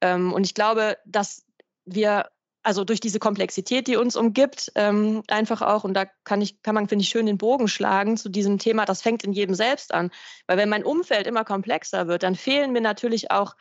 Ähm, 0.00 0.32
und 0.32 0.44
ich 0.44 0.54
glaube, 0.54 0.96
dass 1.04 1.44
wir 1.84 2.30
also 2.64 2.82
durch 2.84 2.98
diese 2.98 3.18
Komplexität, 3.18 3.86
die 3.86 3.96
uns 3.96 4.16
umgibt, 4.16 4.72
ähm, 4.74 5.22
einfach 5.28 5.62
auch, 5.62 5.84
und 5.84 5.94
da 5.94 6.06
kann 6.24 6.40
ich, 6.40 6.62
kann 6.62 6.74
man, 6.74 6.88
finde 6.88 7.02
ich, 7.02 7.10
schön 7.10 7.26
den 7.26 7.38
Bogen 7.38 7.68
schlagen 7.68 8.16
zu 8.16 8.28
diesem 8.28 8.58
Thema, 8.58 8.86
das 8.86 9.02
fängt 9.02 9.22
in 9.22 9.32
jedem 9.32 9.54
selbst 9.54 9.92
an. 9.92 10.10
Weil 10.46 10.56
wenn 10.56 10.68
mein 10.70 10.84
Umfeld 10.84 11.26
immer 11.26 11.44
komplexer 11.44 12.08
wird, 12.08 12.22
dann 12.22 12.34
fehlen 12.34 12.72
mir 12.72 12.80
natürlich 12.80 13.30
auch 13.30 13.54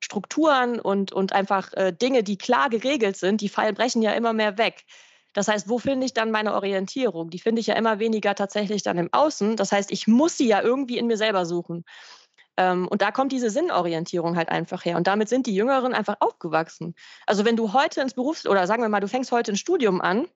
Strukturen 0.00 0.80
und, 0.80 1.12
und 1.12 1.32
einfach 1.32 1.72
äh, 1.74 1.92
Dinge, 1.92 2.22
die 2.22 2.38
klar 2.38 2.70
geregelt 2.70 3.16
sind, 3.16 3.40
die 3.40 3.48
fallen, 3.48 3.74
brechen 3.74 4.02
ja 4.02 4.12
immer 4.12 4.32
mehr 4.32 4.58
weg. 4.58 4.84
Das 5.32 5.48
heißt, 5.48 5.68
wo 5.68 5.78
finde 5.78 6.06
ich 6.06 6.14
dann 6.14 6.30
meine 6.30 6.54
Orientierung? 6.54 7.28
Die 7.28 7.38
finde 7.38 7.60
ich 7.60 7.66
ja 7.66 7.74
immer 7.74 7.98
weniger 7.98 8.34
tatsächlich 8.34 8.82
dann 8.82 8.96
im 8.96 9.12
Außen. 9.12 9.56
Das 9.56 9.70
heißt, 9.70 9.90
ich 9.90 10.06
muss 10.06 10.38
sie 10.38 10.48
ja 10.48 10.62
irgendwie 10.62 10.96
in 10.96 11.06
mir 11.06 11.18
selber 11.18 11.44
suchen. 11.44 11.84
Ähm, 12.56 12.88
und 12.88 13.02
da 13.02 13.10
kommt 13.10 13.32
diese 13.32 13.50
Sinnorientierung 13.50 14.36
halt 14.36 14.48
einfach 14.48 14.84
her. 14.84 14.96
Und 14.96 15.06
damit 15.06 15.28
sind 15.28 15.46
die 15.46 15.54
Jüngeren 15.54 15.94
einfach 15.94 16.16
aufgewachsen. 16.20 16.94
Also 17.26 17.44
wenn 17.44 17.56
du 17.56 17.72
heute 17.72 18.00
ins 18.00 18.14
Berufs- 18.14 18.46
oder 18.46 18.66
sagen 18.66 18.82
wir 18.82 18.88
mal, 18.88 19.00
du 19.00 19.08
fängst 19.08 19.32
heute 19.32 19.52
ein 19.52 19.56
Studium 19.56 20.00
an, 20.00 20.26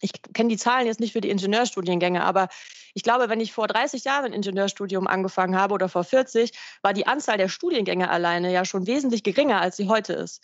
ich 0.00 0.12
kenne 0.34 0.48
die 0.48 0.56
Zahlen 0.56 0.86
jetzt 0.86 1.00
nicht 1.00 1.12
für 1.12 1.20
die 1.20 1.30
Ingenieurstudiengänge, 1.30 2.24
aber 2.24 2.48
ich 2.94 3.02
glaube, 3.02 3.28
wenn 3.28 3.40
ich 3.40 3.52
vor 3.52 3.68
30 3.68 4.04
Jahren 4.04 4.26
ein 4.26 4.32
Ingenieurstudium 4.32 5.06
angefangen 5.06 5.56
habe 5.56 5.74
oder 5.74 5.88
vor 5.88 6.04
40, 6.04 6.52
war 6.82 6.92
die 6.92 7.06
Anzahl 7.06 7.38
der 7.38 7.48
Studiengänge 7.48 8.10
alleine 8.10 8.52
ja 8.52 8.64
schon 8.64 8.86
wesentlich 8.86 9.22
geringer, 9.22 9.60
als 9.60 9.76
sie 9.76 9.88
heute 9.88 10.14
ist. 10.14 10.42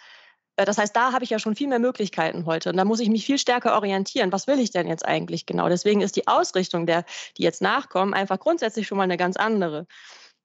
Äh, 0.57 0.65
das 0.65 0.79
heißt, 0.79 0.95
da 0.95 1.13
habe 1.13 1.25
ich 1.25 1.31
ja 1.31 1.39
schon 1.39 1.57
viel 1.57 1.69
mehr 1.69 1.79
Möglichkeiten 1.79 2.47
heute. 2.47 2.71
Und 2.71 2.77
da 2.77 2.85
muss 2.85 3.01
ich 3.01 3.09
mich 3.09 3.25
viel 3.25 3.39
stärker 3.39 3.75
orientieren. 3.75 4.33
Was 4.33 4.47
will 4.47 4.61
ich 4.61 4.71
denn 4.71 4.87
jetzt 4.87 5.05
eigentlich 5.05 5.47
genau? 5.47 5.69
Deswegen 5.69 6.03
ist 6.03 6.17
die 6.17 6.29
Ausrichtung 6.29 6.87
der, 6.87 7.05
die 7.37 7.43
jetzt 7.43 7.63
nachkommen, 7.63 8.15
einfach 8.15 8.39
grundsätzlich 8.39 8.87
schon 8.87 8.99
mal 8.99 9.05
eine 9.05 9.17
ganz 9.17 9.37
andere. 9.37 9.87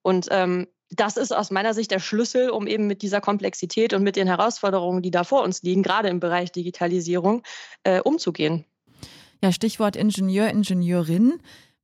Und 0.04 0.28
ähm, 0.30 0.68
das 0.92 1.18
ist 1.18 1.32
aus 1.36 1.50
meiner 1.50 1.74
Sicht 1.74 1.90
der 1.90 2.00
Schlüssel, 2.00 2.50
um 2.50 2.68
eben 2.68 2.86
mit 2.86 3.02
dieser 3.02 3.22
Komplexität 3.22 3.94
und 3.94 4.04
mit 4.04 4.16
den 4.16 4.28
Herausforderungen, 4.28 5.02
die 5.02 5.12
da 5.12 5.24
vor 5.24 5.44
uns 5.44 5.64
liegen, 5.64 5.82
gerade 5.82 6.10
im 6.10 6.20
Bereich 6.20 6.52
Digitalisierung, 6.52 7.42
äh, 7.84 8.00
umzugehen. 8.02 8.66
Ja, 9.42 9.52
Stichwort 9.52 9.96
Ingenieur, 9.96 10.50
Ingenieurin. 10.50 11.40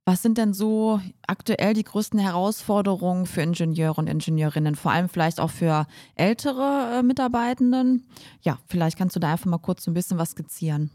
Was 0.06 0.22
sind 0.22 0.38
denn 0.38 0.54
so 0.54 1.00
aktuell 1.26 1.74
die 1.74 1.84
größten 1.84 2.18
Herausforderungen 2.18 3.26
für 3.26 3.42
Ingenieure 3.42 4.00
und 4.00 4.08
Ingenieurinnen, 4.08 4.74
vor 4.74 4.92
allem 4.92 5.08
vielleicht 5.08 5.38
auch 5.40 5.50
für 5.50 5.86
ältere 6.14 6.98
äh, 6.98 7.02
Mitarbeitenden? 7.02 8.08
Ja, 8.40 8.58
vielleicht 8.66 8.96
kannst 8.96 9.14
du 9.14 9.20
da 9.20 9.32
einfach 9.32 9.46
mal 9.46 9.58
kurz 9.58 9.86
ein 9.86 9.94
bisschen 9.94 10.18
was 10.18 10.30
skizzieren. 10.30 10.90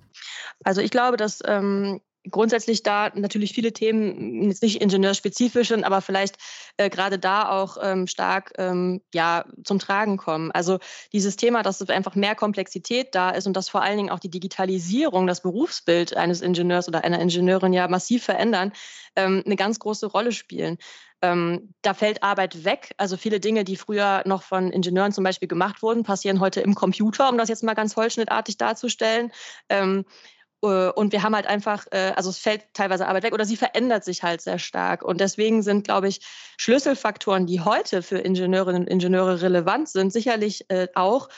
Also 0.63 0.81
ich 0.81 0.89
glaube, 0.89 1.17
dass 1.17 1.41
ähm, 1.45 2.01
grundsätzlich 2.29 2.83
da 2.83 3.11
natürlich 3.13 3.53
viele 3.53 3.73
Themen, 3.73 4.49
jetzt 4.49 4.63
nicht 4.63 4.81
ingenieurspezifisch 4.81 5.69
sind, 5.69 5.83
aber 5.83 6.01
vielleicht 6.01 6.37
äh, 6.77 6.89
gerade 6.89 7.19
da 7.19 7.49
auch 7.49 7.77
ähm, 7.81 8.07
stark 8.07 8.53
ähm, 8.57 9.01
ja, 9.13 9.45
zum 9.63 9.79
Tragen 9.79 10.17
kommen. 10.17 10.51
Also 10.51 10.79
dieses 11.13 11.35
Thema, 11.35 11.63
dass 11.63 11.87
einfach 11.89 12.15
mehr 12.15 12.35
Komplexität 12.35 13.13
da 13.13 13.29
ist 13.29 13.47
und 13.47 13.55
dass 13.55 13.69
vor 13.69 13.81
allen 13.81 13.97
Dingen 13.97 14.09
auch 14.09 14.19
die 14.19 14.29
Digitalisierung 14.29 15.27
das 15.27 15.41
Berufsbild 15.41 16.15
eines 16.15 16.41
Ingenieurs 16.41 16.87
oder 16.87 17.03
einer 17.03 17.19
Ingenieurin 17.19 17.73
ja 17.73 17.87
massiv 17.87 18.23
verändern, 18.23 18.71
ähm, 19.15 19.43
eine 19.45 19.55
ganz 19.55 19.79
große 19.79 20.07
Rolle 20.07 20.31
spielen. 20.31 20.77
Ähm, 21.21 21.73
da 21.81 21.93
fällt 21.93 22.23
Arbeit 22.23 22.65
weg. 22.65 22.93
Also 22.97 23.17
viele 23.17 23.39
Dinge, 23.39 23.63
die 23.63 23.77
früher 23.77 24.23
noch 24.25 24.43
von 24.43 24.71
Ingenieuren 24.71 25.11
zum 25.11 25.23
Beispiel 25.23 25.47
gemacht 25.47 25.81
wurden, 25.81 26.03
passieren 26.03 26.39
heute 26.39 26.61
im 26.61 26.75
Computer, 26.75 27.29
um 27.29 27.37
das 27.37 27.49
jetzt 27.49 27.63
mal 27.63 27.73
ganz 27.73 27.95
holzschnittartig 27.95 28.57
darzustellen. 28.57 29.31
Äh, 30.63 30.89
und 30.89 31.11
wir 31.11 31.23
haben 31.23 31.35
halt 31.35 31.47
einfach, 31.47 31.85
äh, 31.91 32.13
also 32.15 32.29
es 32.29 32.37
fällt 32.37 32.65
teilweise 32.73 33.07
Arbeit 33.07 33.23
weg 33.23 33.33
oder 33.33 33.45
sie 33.45 33.57
verändert 33.57 34.03
sich 34.03 34.23
halt 34.23 34.41
sehr 34.41 34.59
stark. 34.59 35.03
Und 35.03 35.21
deswegen 35.21 35.61
sind, 35.61 35.85
glaube 35.85 36.07
ich, 36.07 36.21
Schlüsselfaktoren, 36.57 37.45
die 37.45 37.61
heute 37.61 38.01
für 38.01 38.19
Ingenieurinnen 38.19 38.83
und 38.83 38.89
Ingenieure 38.89 39.41
relevant 39.41 39.89
sind, 39.89 40.11
sicherlich 40.11 40.69
äh, 40.69 40.87
auch 40.95 41.29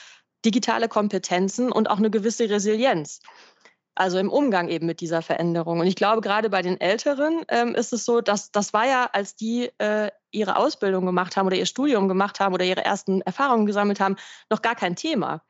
digitale 0.45 0.87
Kompetenzen 0.87 1.71
und 1.71 1.89
auch 1.89 1.97
eine 1.97 2.09
gewisse 2.09 2.49
Resilienz. 2.49 3.19
Also 3.95 4.19
im 4.19 4.29
Umgang 4.29 4.69
eben 4.69 4.85
mit 4.85 5.01
dieser 5.01 5.23
Veränderung. 5.23 5.79
Und 5.79 5.87
ich 5.87 5.95
glaube, 5.95 6.21
gerade 6.21 6.51
bei 6.51 6.61
den 6.61 6.79
Älteren 6.79 7.41
ähm, 7.47 7.73
ist 7.73 7.93
es 7.93 8.05
so, 8.05 8.21
dass 8.21 8.51
das 8.51 8.71
war 8.71 8.85
ja, 8.85 9.09
als 9.11 9.35
die 9.35 9.71
ihre 10.29 10.57
Ausbildung 10.57 11.05
gemacht 11.07 11.35
haben 11.35 11.47
oder 11.47 11.55
ihr 11.55 11.65
Studium 11.65 12.07
gemacht 12.07 12.39
haben 12.39 12.53
oder 12.53 12.63
ihre 12.63 12.85
ersten 12.85 13.21
Erfahrungen 13.21 13.65
gesammelt 13.65 13.99
haben, 13.99 14.17
noch 14.51 14.61
gar 14.61 14.75
kein 14.75 14.95
Thema. 14.95 15.41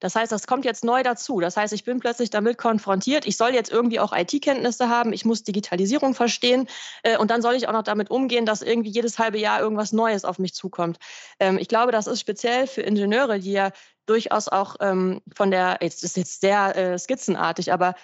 Das 0.00 0.14
heißt, 0.14 0.30
das 0.30 0.46
kommt 0.46 0.64
jetzt 0.64 0.84
neu 0.84 1.02
dazu. 1.02 1.40
Das 1.40 1.56
heißt, 1.56 1.72
ich 1.72 1.84
bin 1.84 2.00
plötzlich 2.00 2.30
damit 2.30 2.58
konfrontiert. 2.58 3.26
Ich 3.26 3.36
soll 3.36 3.54
jetzt 3.54 3.70
irgendwie 3.70 3.98
auch 3.98 4.12
IT-Kenntnisse 4.14 4.88
haben. 4.88 5.12
Ich 5.12 5.24
muss 5.24 5.42
Digitalisierung 5.42 6.14
verstehen. 6.14 6.68
Äh, 7.02 7.16
und 7.16 7.30
dann 7.30 7.42
soll 7.42 7.54
ich 7.54 7.68
auch 7.68 7.72
noch 7.72 7.82
damit 7.82 8.10
umgehen, 8.10 8.46
dass 8.46 8.62
irgendwie 8.62 8.90
jedes 8.90 9.18
halbe 9.18 9.38
Jahr 9.38 9.60
irgendwas 9.60 9.92
Neues 9.92 10.24
auf 10.24 10.38
mich 10.38 10.54
zukommt. 10.54 10.98
Ähm, 11.40 11.58
ich 11.58 11.68
glaube, 11.68 11.92
das 11.92 12.06
ist 12.06 12.20
speziell 12.20 12.66
für 12.66 12.82
Ingenieure, 12.82 13.38
die 13.38 13.52
ja 13.52 13.70
durchaus 14.04 14.48
auch 14.48 14.76
ähm, 14.80 15.22
von 15.34 15.50
der, 15.50 15.78
jetzt 15.80 16.04
ist 16.04 16.16
jetzt 16.16 16.40
sehr 16.40 16.76
äh, 16.76 16.98
skizzenartig, 16.98 17.72
aber 17.72 17.94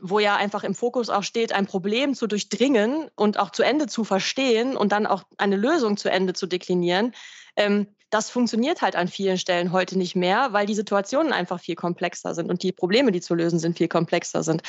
wo 0.00 0.18
ja 0.18 0.36
einfach 0.36 0.64
im 0.64 0.74
Fokus 0.74 1.10
auch 1.10 1.22
steht, 1.22 1.52
ein 1.52 1.66
Problem 1.66 2.14
zu 2.14 2.26
durchdringen 2.26 3.10
und 3.16 3.38
auch 3.38 3.50
zu 3.50 3.62
Ende 3.62 3.86
zu 3.86 4.04
verstehen 4.04 4.76
und 4.76 4.92
dann 4.92 5.06
auch 5.06 5.24
eine 5.38 5.56
Lösung 5.56 5.96
zu 5.96 6.10
Ende 6.10 6.34
zu 6.34 6.46
deklinieren. 6.46 7.14
Ähm, 7.56 7.88
das 8.10 8.30
funktioniert 8.30 8.82
halt 8.82 8.96
an 8.96 9.08
vielen 9.08 9.38
Stellen 9.38 9.72
heute 9.72 9.98
nicht 9.98 10.16
mehr, 10.16 10.52
weil 10.52 10.66
die 10.66 10.74
Situationen 10.74 11.32
einfach 11.32 11.60
viel 11.60 11.74
komplexer 11.74 12.34
sind 12.34 12.50
und 12.50 12.62
die 12.62 12.72
Probleme, 12.72 13.12
die 13.12 13.20
zu 13.20 13.34
lösen 13.34 13.58
sind, 13.58 13.76
viel 13.76 13.88
komplexer 13.88 14.42
sind. 14.42 14.62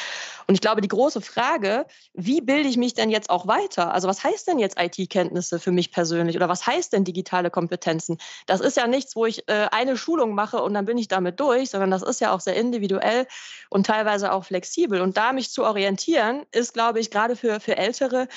Und 0.47 0.55
ich 0.55 0.61
glaube, 0.61 0.81
die 0.81 0.87
große 0.87 1.21
Frage, 1.21 1.85
wie 2.13 2.41
bilde 2.41 2.67
ich 2.67 2.77
mich 2.77 2.93
denn 2.93 3.09
jetzt 3.09 3.29
auch 3.29 3.47
weiter? 3.47 3.93
Also 3.93 4.07
was 4.07 4.23
heißt 4.23 4.47
denn 4.47 4.59
jetzt 4.59 4.77
IT-Kenntnisse 4.79 5.59
für 5.59 5.71
mich 5.71 5.91
persönlich 5.91 6.35
oder 6.35 6.49
was 6.49 6.67
heißt 6.67 6.93
denn 6.93 7.03
digitale 7.03 7.49
Kompetenzen? 7.49 8.17
Das 8.45 8.59
ist 8.59 8.77
ja 8.77 8.87
nichts, 8.87 9.15
wo 9.15 9.25
ich 9.25 9.47
äh, 9.47 9.67
eine 9.71 9.97
Schulung 9.97 10.35
mache 10.35 10.61
und 10.61 10.73
dann 10.73 10.85
bin 10.85 10.97
ich 10.97 11.07
damit 11.07 11.39
durch, 11.39 11.69
sondern 11.69 11.91
das 11.91 12.03
ist 12.03 12.19
ja 12.19 12.33
auch 12.33 12.41
sehr 12.41 12.55
individuell 12.55 13.27
und 13.69 13.85
teilweise 13.85 14.33
auch 14.33 14.43
flexibel. 14.43 15.01
Und 15.01 15.17
da 15.17 15.31
mich 15.33 15.51
zu 15.51 15.63
orientieren, 15.63 16.45
ist, 16.51 16.73
glaube 16.73 16.99
ich, 16.99 17.11
gerade 17.11 17.35
für, 17.35 17.59
für 17.59 17.77
Ältere 17.77 18.27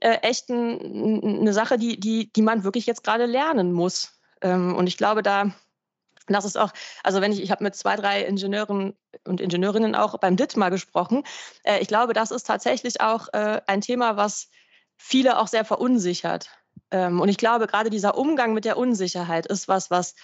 äh, 0.00 0.18
echt 0.22 0.48
ein, 0.48 1.40
eine 1.40 1.52
Sache, 1.52 1.78
die, 1.78 1.98
die, 1.98 2.32
die 2.32 2.42
man 2.42 2.64
wirklich 2.64 2.86
jetzt 2.86 3.04
gerade 3.04 3.26
lernen 3.26 3.72
muss. 3.72 4.19
Ähm, 4.42 4.74
und 4.74 4.86
ich 4.86 4.96
glaube, 4.96 5.22
da, 5.22 5.52
das 6.26 6.44
ist 6.44 6.58
auch, 6.58 6.72
also 7.02 7.20
wenn 7.20 7.32
ich, 7.32 7.42
ich 7.42 7.50
habe 7.50 7.64
mit 7.64 7.74
zwei, 7.74 7.96
drei 7.96 8.22
Ingenieuren 8.24 8.94
und 9.26 9.40
Ingenieurinnen 9.40 9.94
auch 9.94 10.18
beim 10.18 10.36
DIT 10.36 10.56
mal 10.56 10.70
gesprochen. 10.70 11.24
Äh, 11.64 11.80
ich 11.80 11.88
glaube, 11.88 12.12
das 12.12 12.30
ist 12.30 12.46
tatsächlich 12.46 13.00
auch 13.00 13.28
äh, 13.32 13.60
ein 13.66 13.80
Thema, 13.80 14.16
was 14.16 14.48
viele 14.96 15.38
auch 15.38 15.48
sehr 15.48 15.64
verunsichert. 15.64 16.50
Ähm, 16.90 17.20
und 17.20 17.28
ich 17.28 17.36
glaube, 17.36 17.66
gerade 17.66 17.90
dieser 17.90 18.16
Umgang 18.16 18.54
mit 18.54 18.64
der 18.64 18.76
Unsicherheit 18.76 19.46
ist 19.46 19.68
was, 19.68 19.90
was 19.90 20.14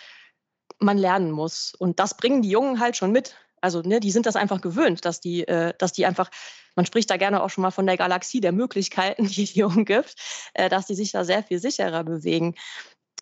man 0.78 0.98
lernen 0.98 1.30
muss. 1.30 1.74
Und 1.78 1.98
das 2.00 2.16
bringen 2.16 2.42
die 2.42 2.50
Jungen 2.50 2.80
halt 2.80 2.96
schon 2.96 3.12
mit. 3.12 3.36
Also 3.60 3.80
ne, 3.82 4.00
die 4.00 4.10
sind 4.10 4.26
das 4.26 4.36
einfach 4.36 4.60
gewöhnt, 4.60 5.04
dass 5.04 5.20
die, 5.20 5.46
äh, 5.48 5.72
dass 5.78 5.92
die 5.92 6.06
einfach, 6.06 6.30
man 6.74 6.86
spricht 6.86 7.10
da 7.10 7.16
gerne 7.16 7.42
auch 7.42 7.50
schon 7.50 7.62
mal 7.62 7.70
von 7.70 7.86
der 7.86 7.96
Galaxie 7.96 8.40
der 8.40 8.52
Möglichkeiten, 8.52 9.26
die 9.28 9.44
es 9.44 9.56
umgibt, 9.56 10.14
äh, 10.54 10.68
dass 10.68 10.86
die 10.86 10.94
sich 10.94 11.12
da 11.12 11.24
sehr 11.24 11.42
viel 11.42 11.58
sicherer 11.58 12.04
bewegen. 12.04 12.54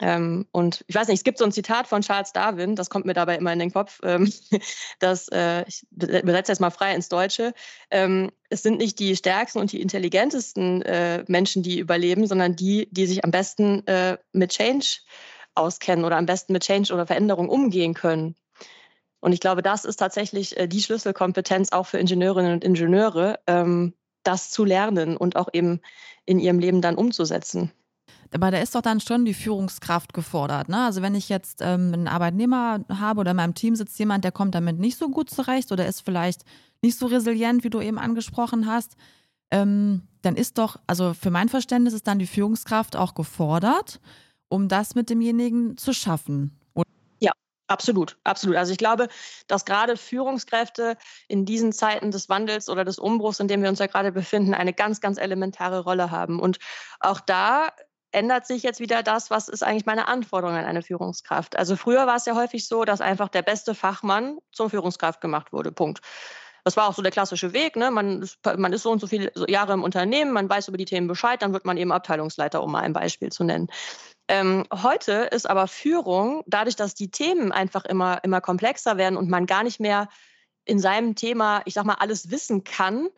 Ähm, 0.01 0.47
und 0.51 0.85
ich 0.89 0.95
weiß 0.97 1.07
nicht, 1.07 1.19
es 1.19 1.25
gibt 1.25 1.39
so 1.39 1.45
ein 1.45 1.53
Zitat 1.53 1.87
von 1.87 2.03
Charles 2.03 2.33
Darwin, 2.33 2.75
das 2.75 2.91
kommt 2.91 3.07
mir 3.07 3.15
dabei 3.15 3.37
immer 3.37 3.53
in 3.53 3.61
den 3.61 3.73
Kopf, 3.73 4.01
ähm, 4.03 4.33
das, 4.99 5.29
äh, 5.29 5.65
ich 5.69 5.87
übersetze 5.93 6.51
jetzt 6.51 6.61
mal 6.61 6.71
frei 6.71 6.95
ins 6.95 7.09
Deutsche, 7.09 7.55
ähm, 7.91 8.33
es 8.51 8.63
sind 8.63 8.79
nicht 8.79 8.99
die 8.99 9.15
stärksten 9.15 9.61
und 9.61 9.71
die 9.71 9.81
intelligentesten 9.81 10.83
äh, 10.83 11.25
Menschen, 11.29 11.63
die 11.63 11.79
überleben, 11.79 12.27
sondern 12.27 12.57
die, 12.57 12.89
die 12.91 13.07
sich 13.07 13.25
am 13.25 13.31
besten 13.31 13.87
äh, 13.87 14.19
mit 14.33 14.51
Change 14.51 14.99
auskennen 15.55 16.05
oder 16.05 16.17
am 16.17 16.27
besten 16.27 16.53
mit 16.53 16.65
Change 16.65 16.93
oder 16.93 17.07
Veränderung 17.07 17.49
umgehen 17.49 17.95
können. 17.95 18.35
Und 19.21 19.33
ich 19.33 19.41
glaube, 19.41 19.63
das 19.63 19.85
ist 19.85 19.97
tatsächlich 19.97 20.57
äh, 20.59 20.67
die 20.67 20.83
Schlüsselkompetenz 20.83 21.73
auch 21.73 21.87
für 21.87 21.99
Ingenieurinnen 21.99 22.53
und 22.53 22.65
Ingenieure, 22.65 23.39
ähm, 23.47 23.95
das 24.25 24.51
zu 24.51 24.65
lernen 24.65 25.17
und 25.17 25.37
auch 25.37 25.49
eben 25.53 25.81
in 26.27 26.41
ihrem 26.41 26.59
Leben 26.59 26.81
dann 26.81 26.97
umzusetzen. 26.97 27.73
Aber 28.35 28.51
da 28.51 28.59
ist 28.59 28.75
doch 28.75 28.83
dann 28.83 29.01
schon 29.01 29.25
die 29.25 29.35
Führungskraft 29.35 30.13
gefordert. 30.13 30.69
Ne? 30.69 30.85
Also 30.85 31.03
wenn 31.03 31.15
ich 31.15 31.29
jetzt 31.29 31.61
ähm, 31.61 31.93
einen 31.93 32.09
Arbeitnehmer 32.09 32.81
habe 32.89 33.21
oder 33.21 33.31
in 33.31 33.37
meinem 33.37 33.55
Team 33.55 33.77
sitzt 33.77 33.99
jemand, 33.99 34.25
der 34.25 34.33
kommt 34.33 34.57
damit 34.57 34.79
nicht 34.79 34.99
so 34.99 35.09
gut 35.09 35.31
zurecht 35.31 35.71
oder 35.71 35.87
ist 35.87 36.01
vielleicht 36.01 36.43
nicht 36.83 36.99
so 36.99 37.07
resilient, 37.07 37.63
wie 37.63 37.71
du 37.71 37.81
eben 37.81 37.99
angesprochen 37.99 38.67
hast, 38.67 38.97
ähm, 39.53 40.03
dann 40.23 40.35
ist 40.35 40.59
doch, 40.59 40.79
also 40.89 41.15
für 41.15 41.31
mein 41.31 41.49
Verständnis 41.49 41.95
ist 41.95 42.09
dann 42.09 42.19
die 42.19 42.27
Führungskraft 42.27 42.97
auch 42.97 43.15
gefordert, 43.15 44.01
um 44.49 44.69
das 44.69 44.97
mit 44.97 45.11
demjenigen 45.11 45.77
zu 45.77 45.93
schaffen. 45.93 46.59
Ja, 47.21 47.31
Absolut, 47.67 48.19
absolut. 48.25 48.57
Also 48.57 48.73
ich 48.73 48.79
glaube, 48.79 49.09
dass 49.47 49.65
gerade 49.65 49.97
Führungskräfte 49.97 50.99
in 51.29 51.47
diesen 51.47 51.73
Zeiten 51.73 52.11
des 52.11 52.29
Wandels 52.29 52.69
oder 52.69 52.85
des 52.85 52.99
Umbruchs, 52.99 53.41
in 53.41 53.49
dem 53.49 53.63
wir 53.63 53.71
uns 53.71 53.79
ja 53.79 53.87
gerade 53.87 54.13
befinden, 54.13 54.53
eine 54.55 54.75
ganz, 54.75 55.01
ganz 55.01 55.19
elementare 55.19 55.81
Rolle 55.81 56.11
haben. 56.11 56.41
Und 56.41 56.59
auch 57.01 57.21
da 57.21 57.71
ändert 58.15 58.47
sich 58.47 58.63
jetzt 58.63 58.81
wieder 58.81 59.03
das, 59.03 59.31
was 59.31 59.49
ist 59.49 59.63
eigentlich 59.63 59.87
meine 59.87 60.09
Anforderung 60.09 60.57
an 60.57 60.65
eine 60.65 60.83
Führungskraft. 60.83 61.57
Also 61.57 61.77
früher 61.77 62.07
war 62.07 62.17
es 62.17 62.27
ja 62.27 62.35
häufig 62.35 62.67
so, 62.67 62.85
dass 62.85 63.01
einfach 63.01 63.29
der 63.29 63.43
beste 63.43 63.75
Fachmann 63.75 64.39
zur 64.53 64.71
Führungskraft 64.71 65.21
gemacht 65.21 65.53
wurde. 65.53 65.73
Punkt. 65.73 66.01
Das 66.65 66.79
war 66.79 66.89
auch 66.89 66.95
so 66.95 67.03
der 67.03 67.13
klassische 67.13 67.53
Weg. 67.53 67.77
Ne? 67.77 67.91
Man, 67.91 68.23
ist, 68.23 68.39
man 68.57 68.73
ist 68.73 68.83
so 68.83 68.91
und 68.91 69.01
so 69.01 69.07
viele 69.07 69.31
Jahre 69.49 69.75
im 69.75 69.83
Unternehmen, 69.83 70.33
man 70.33 70.49
weiß 70.49 70.69
über 70.69 70.79
die 70.79 70.87
Themen 70.87 71.09
Bescheid, 71.09 71.43
dann 71.43 71.53
wird 71.53 71.67
man 71.67 71.77
eben 71.77 71.93
Abteilungsleiter, 71.93 72.63
um 72.63 72.73
mal 72.73 72.83
ein 72.83 72.95
Beispiel 72.95 73.31
zu 73.31 73.45
nennen. 73.45 73.69
Ähm, 74.29 74.65
heute 74.73 75.29
ist 75.33 75.49
aber 75.49 75.69
Führung, 75.69 76.43
dadurch, 76.47 76.77
dass 76.77 76.95
die 76.95 77.11
Themen 77.11 77.53
einfach 77.53 77.85
immer, 77.85 78.25
immer 78.25 78.41
komplexer 78.41 78.97
werden 78.97 79.19
und 79.19 79.29
man 79.29 79.45
gar 79.45 79.63
nicht 79.63 79.81
mehr 79.81 80.09
in 80.65 80.79
seinem 80.79 81.15
Thema, 81.15 81.61
ich 81.67 81.75
sag 81.75 81.85
mal, 81.85 81.97
alles 81.99 82.31
wissen 82.31 82.65
kann, 82.65 83.09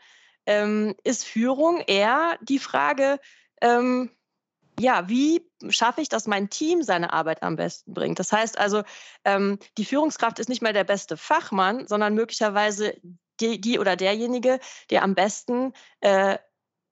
ähm, 0.46 0.96
ist 1.04 1.24
Führung 1.24 1.80
eher 1.86 2.36
die 2.40 2.58
Frage, 2.58 3.20
ähm, 3.60 4.10
ja, 4.78 5.08
wie 5.08 5.48
schaffe 5.68 6.00
ich, 6.00 6.08
dass 6.08 6.26
mein 6.26 6.50
Team 6.50 6.82
seine 6.82 7.12
Arbeit 7.12 7.42
am 7.42 7.56
besten 7.56 7.94
bringt? 7.94 8.18
Das 8.18 8.32
heißt 8.32 8.58
also, 8.58 8.82
ähm, 9.24 9.58
die 9.78 9.84
Führungskraft 9.84 10.38
ist 10.38 10.48
nicht 10.48 10.62
mehr 10.62 10.72
der 10.72 10.84
beste 10.84 11.16
Fachmann, 11.16 11.86
sondern 11.86 12.14
möglicherweise 12.14 12.94
die, 13.40 13.60
die 13.60 13.78
oder 13.78 13.96
derjenige, 13.96 14.60
der 14.90 15.02
am 15.02 15.14
besten 15.14 15.72
äh, 16.00 16.38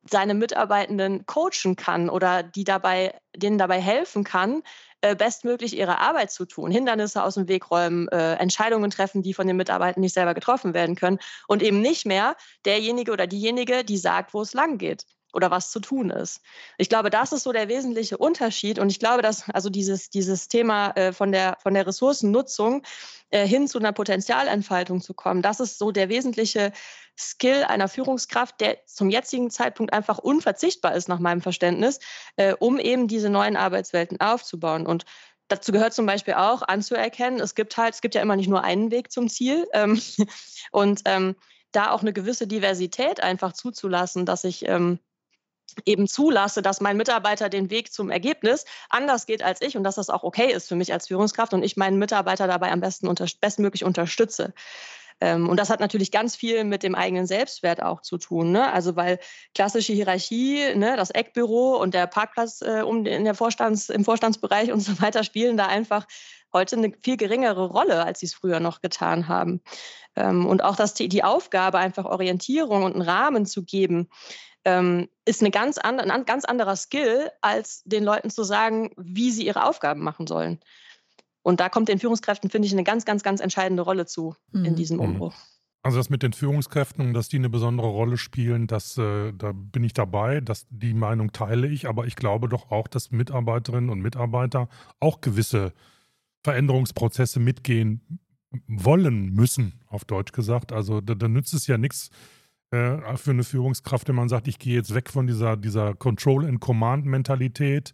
seine 0.09 0.35
Mitarbeitenden 0.35 1.25
coachen 1.27 1.77
kann 1.77 2.11
oder 2.11 2.43
die 2.43 2.65
dabei, 2.65 3.19
denen 3.35 3.59
dabei 3.59 3.81
helfen 3.81 4.25
kann, 4.25 4.63
äh, 5.01 5.17
bestmöglich 5.17 5.77
ihre 5.77 5.99
Arbeit 5.99 6.31
zu 6.31 6.45
tun, 6.45 6.71
Hindernisse 6.71 7.23
aus 7.23 7.35
dem 7.35 7.49
Weg 7.49 7.71
räumen, 7.71 8.09
äh, 8.09 8.35
Entscheidungen 8.35 8.91
treffen, 8.91 9.23
die 9.23 9.35
von 9.35 9.47
den 9.47 9.57
Mitarbeitern 9.57 10.03
nicht 10.03 10.15
selber 10.15 10.35
getroffen 10.35 10.75
werden 10.75 10.97
können 10.97 11.19
und 11.49 11.63
eben 11.63 11.81
nicht 11.81 12.07
mehr 12.07 12.37
derjenige 12.65 13.13
oder 13.13 13.27
diejenige, 13.27 13.85
die 13.85 13.99
sagt, 13.99 14.35
wo 14.35 14.43
es 14.43 14.53
lang 14.53 14.79
geht 14.79 15.07
oder 15.35 15.51
was 15.51 15.71
zu 15.71 15.81
tun 15.81 16.11
ist. 16.11 16.41
Ich 16.79 16.89
glaube, 16.89 17.11
das 17.11 17.33
ist 17.33 17.43
so 17.43 17.53
der 17.53 17.69
wesentliche 17.69 18.17
Unterschied. 18.17 18.79
Und 18.79 18.91
ich 18.91 18.99
glaube, 18.99 19.23
dass 19.23 19.49
also 19.51 19.71
dieses, 19.71 20.11
dieses 20.11 20.49
Thema 20.49 20.91
äh, 20.91 21.13
von, 21.13 21.33
der, 21.33 21.59
von 21.63 21.75
der 21.75 21.87
Ressourcennutzung 21.87 22.83
äh, 23.31 23.47
hin 23.47 23.69
zu 23.69 23.79
einer 23.79 23.93
Potenzialentfaltung 23.93 25.01
zu 25.01 25.15
kommen, 25.15 25.43
das 25.43 25.61
ist 25.61 25.79
so 25.79 25.91
der 25.91 26.09
wesentliche 26.09 26.73
Skill 27.19 27.65
einer 27.65 27.89
Führungskraft, 27.89 28.61
der 28.61 28.85
zum 28.87 29.11
jetzigen 29.11 29.51
Zeitpunkt 29.51 29.93
einfach 29.93 30.19
unverzichtbar 30.19 30.95
ist, 30.95 31.09
nach 31.09 31.21
meinem 31.21 31.41
Verständnis, 31.41 32.01
äh, 32.37 32.55
um 32.59 32.79
eben 32.79 33.09
diese 33.09 33.31
neuen 33.31 33.57
Arbeitswelten 33.57 34.21
aufzubauen. 34.21 34.87
Und 34.87 35.05
Dazu 35.49 35.73
gehört 35.73 35.93
zum 35.93 36.07
Beispiel 36.07 36.35
auch 36.35 36.63
anzuerkennen, 36.63 37.39
es 37.39 37.55
gibt 37.55 37.77
halt, 37.77 37.95
es 37.95 38.01
gibt 38.01 38.15
ja 38.15 38.23
immer 38.23 38.35
nicht 38.35 38.49
nur 38.49 38.65
einen 38.65 38.91
Weg 38.91 39.13
zum 39.13 39.29
Ziel. 39.29 39.69
Ähm, 39.75 40.01
und 40.73 41.03
ähm, 41.05 41.37
da 41.75 41.91
auch 41.91 42.03
eine 42.03 42.13
gewisse 42.13 42.47
Diversität 42.47 43.23
einfach 43.23 43.53
zuzulassen, 43.53 44.27
dass 44.27 44.45
ich 44.45 44.67
ähm, 44.69 45.01
eben 45.87 46.07
zulasse, 46.07 46.63
dass 46.63 46.81
mein 46.81 46.97
Mitarbeiter 46.97 47.49
den 47.49 47.71
Weg 47.71 47.93
zum 47.93 48.11
Ergebnis 48.11 48.65
anders 48.91 49.27
geht 49.27 49.43
als 49.43 49.61
ich 49.61 49.77
und 49.77 49.85
dass 49.85 49.97
das 49.97 50.11
auch 50.11 50.23
okay 50.23 50.53
ist 50.53 50.69
für 50.69 50.77
mich 50.77 50.93
als 50.93 51.09
Führungskraft 51.09 51.53
und 51.55 51.63
ich 51.63 51.77
meinen 51.77 51.99
Mitarbeiter 51.99 52.47
dabei 52.47 52.71
am 52.71 52.81
besten 52.81 53.09
unter, 53.09 53.27
bestmöglich 53.41 53.85
unterstütze. 53.85 54.55
Ähm, 55.21 55.49
und 55.49 55.59
das 55.59 55.71
hat 55.71 55.81
natürlich 55.81 56.11
ganz 56.11 56.37
viel 56.37 56.65
mit 56.65 56.83
dem 56.83 56.95
eigenen 56.95 57.27
Selbstwert 57.27 57.83
auch 57.83 58.01
zu 58.01 58.19
tun. 58.19 58.53
Ne? 58.53 58.73
Also 58.73 58.97
weil 58.97 59.19
klassische 59.55 59.93
Hierarchie, 59.93 60.75
ne, 60.75 60.97
das 60.97 61.11
Eckbüro 61.11 61.77
und 61.81 61.95
der 61.95 62.07
Parkplatz 62.07 62.63
äh, 62.63 62.83
um, 62.83 63.07
in 63.07 63.25
der 63.25 63.35
Vorstands, 63.35 63.89
im 63.89 64.05
Vorstandsbereich 64.05 64.73
und 64.73 64.81
so 64.81 65.01
weiter 65.01 65.25
spielen 65.25 65.57
da 65.57 65.67
einfach 65.67 66.07
heute 66.53 66.77
eine 66.77 66.93
viel 67.03 67.17
geringere 67.17 67.67
Rolle, 67.67 68.05
als 68.05 68.21
sie 68.21 68.27
es 68.27 68.35
früher 68.35 68.61
noch 68.61 68.81
getan 68.81 69.29
haben. 69.29 69.61
Ähm, 70.17 70.47
und 70.47 70.63
auch 70.63 70.77
das, 70.77 70.95
die 70.95 71.25
Aufgabe, 71.25 71.79
einfach 71.79 72.05
Orientierung 72.05 72.85
und 72.85 72.93
einen 72.93 73.03
Rahmen 73.03 73.47
zu 73.47 73.65
geben, 73.65 74.09
ähm, 74.65 75.09
ist 75.25 75.41
eine 75.41 75.51
ganz 75.51 75.79
an, 75.79 75.99
ein 76.01 76.25
ganz 76.25 76.45
anderer 76.45 76.77
Skill, 76.77 77.31
als 77.41 77.83
den 77.85 78.05
Leuten 78.05 78.31
zu 78.31 78.45
sagen, 78.45 78.91
wie 78.97 79.31
sie 79.31 79.47
ihre 79.47 79.67
Aufgaben 79.67 80.03
machen 80.03 80.27
sollen. 80.27 80.61
Und 81.43 81.61
da 81.61 81.69
kommt 81.69 81.89
den 81.89 81.99
Führungskräften, 81.99 82.51
finde 82.51 82.67
ich, 82.67 82.73
eine 82.73 82.85
ganz, 82.85 83.05
ganz, 83.05 83.23
ganz 83.23 83.41
entscheidende 83.41 83.83
Rolle 83.83 84.07
zu 84.07 84.35
mhm. 84.53 84.65
in 84.65 84.77
diesem 84.77 84.97
mhm. 84.97 85.05
Umbruch. 85.05 85.35
Also 85.83 85.99
das 85.99 86.09
mit 86.09 86.23
den 86.23 86.33
Führungskräften, 86.33 87.13
dass 87.13 87.29
die 87.29 87.37
eine 87.37 87.51
besondere 87.51 87.89
Rolle 87.89 88.17
spielen, 88.17 88.67
das, 88.67 88.97
äh, 88.97 89.33
da 89.35 89.53
bin 89.53 89.85
ich 89.85 89.93
dabei, 89.93 90.41
dass 90.41 90.67
die 90.71 90.95
Meinung 90.95 91.33
teile 91.33 91.69
ich, 91.69 91.87
aber 91.87 92.07
ich 92.07 92.17
glaube 92.17 92.49
doch 92.49 92.71
auch, 92.71 92.89
dass 92.89 93.11
Mitarbeiterinnen 93.11 93.91
und 93.91 94.01
Mitarbeiter 94.01 94.71
auch 94.99 95.21
gewisse 95.21 95.75
Veränderungsprozesse 96.43 97.39
mitgehen 97.39 98.01
wollen 98.67 99.35
müssen, 99.35 99.75
auf 99.87 100.07
Deutsch 100.07 100.33
gesagt. 100.33 100.73
Also 100.73 101.03
da, 101.03 101.15
da 101.15 101.29
nützt 101.29 101.53
es 101.53 101.67
ja 101.67 101.77
nichts 101.77 102.09
äh, 102.71 103.17
für 103.17 103.31
eine 103.31 103.45
Führungskraft, 103.45 104.09
wenn 104.09 104.17
man 104.17 104.29
sagt, 104.29 104.49
ich 104.49 104.59
gehe 104.59 104.75
jetzt 104.75 104.95
weg 104.95 105.11
von 105.11 105.27
dieser, 105.27 105.57
dieser 105.57 105.95
Control-and-Command-Mentalität 105.95 107.93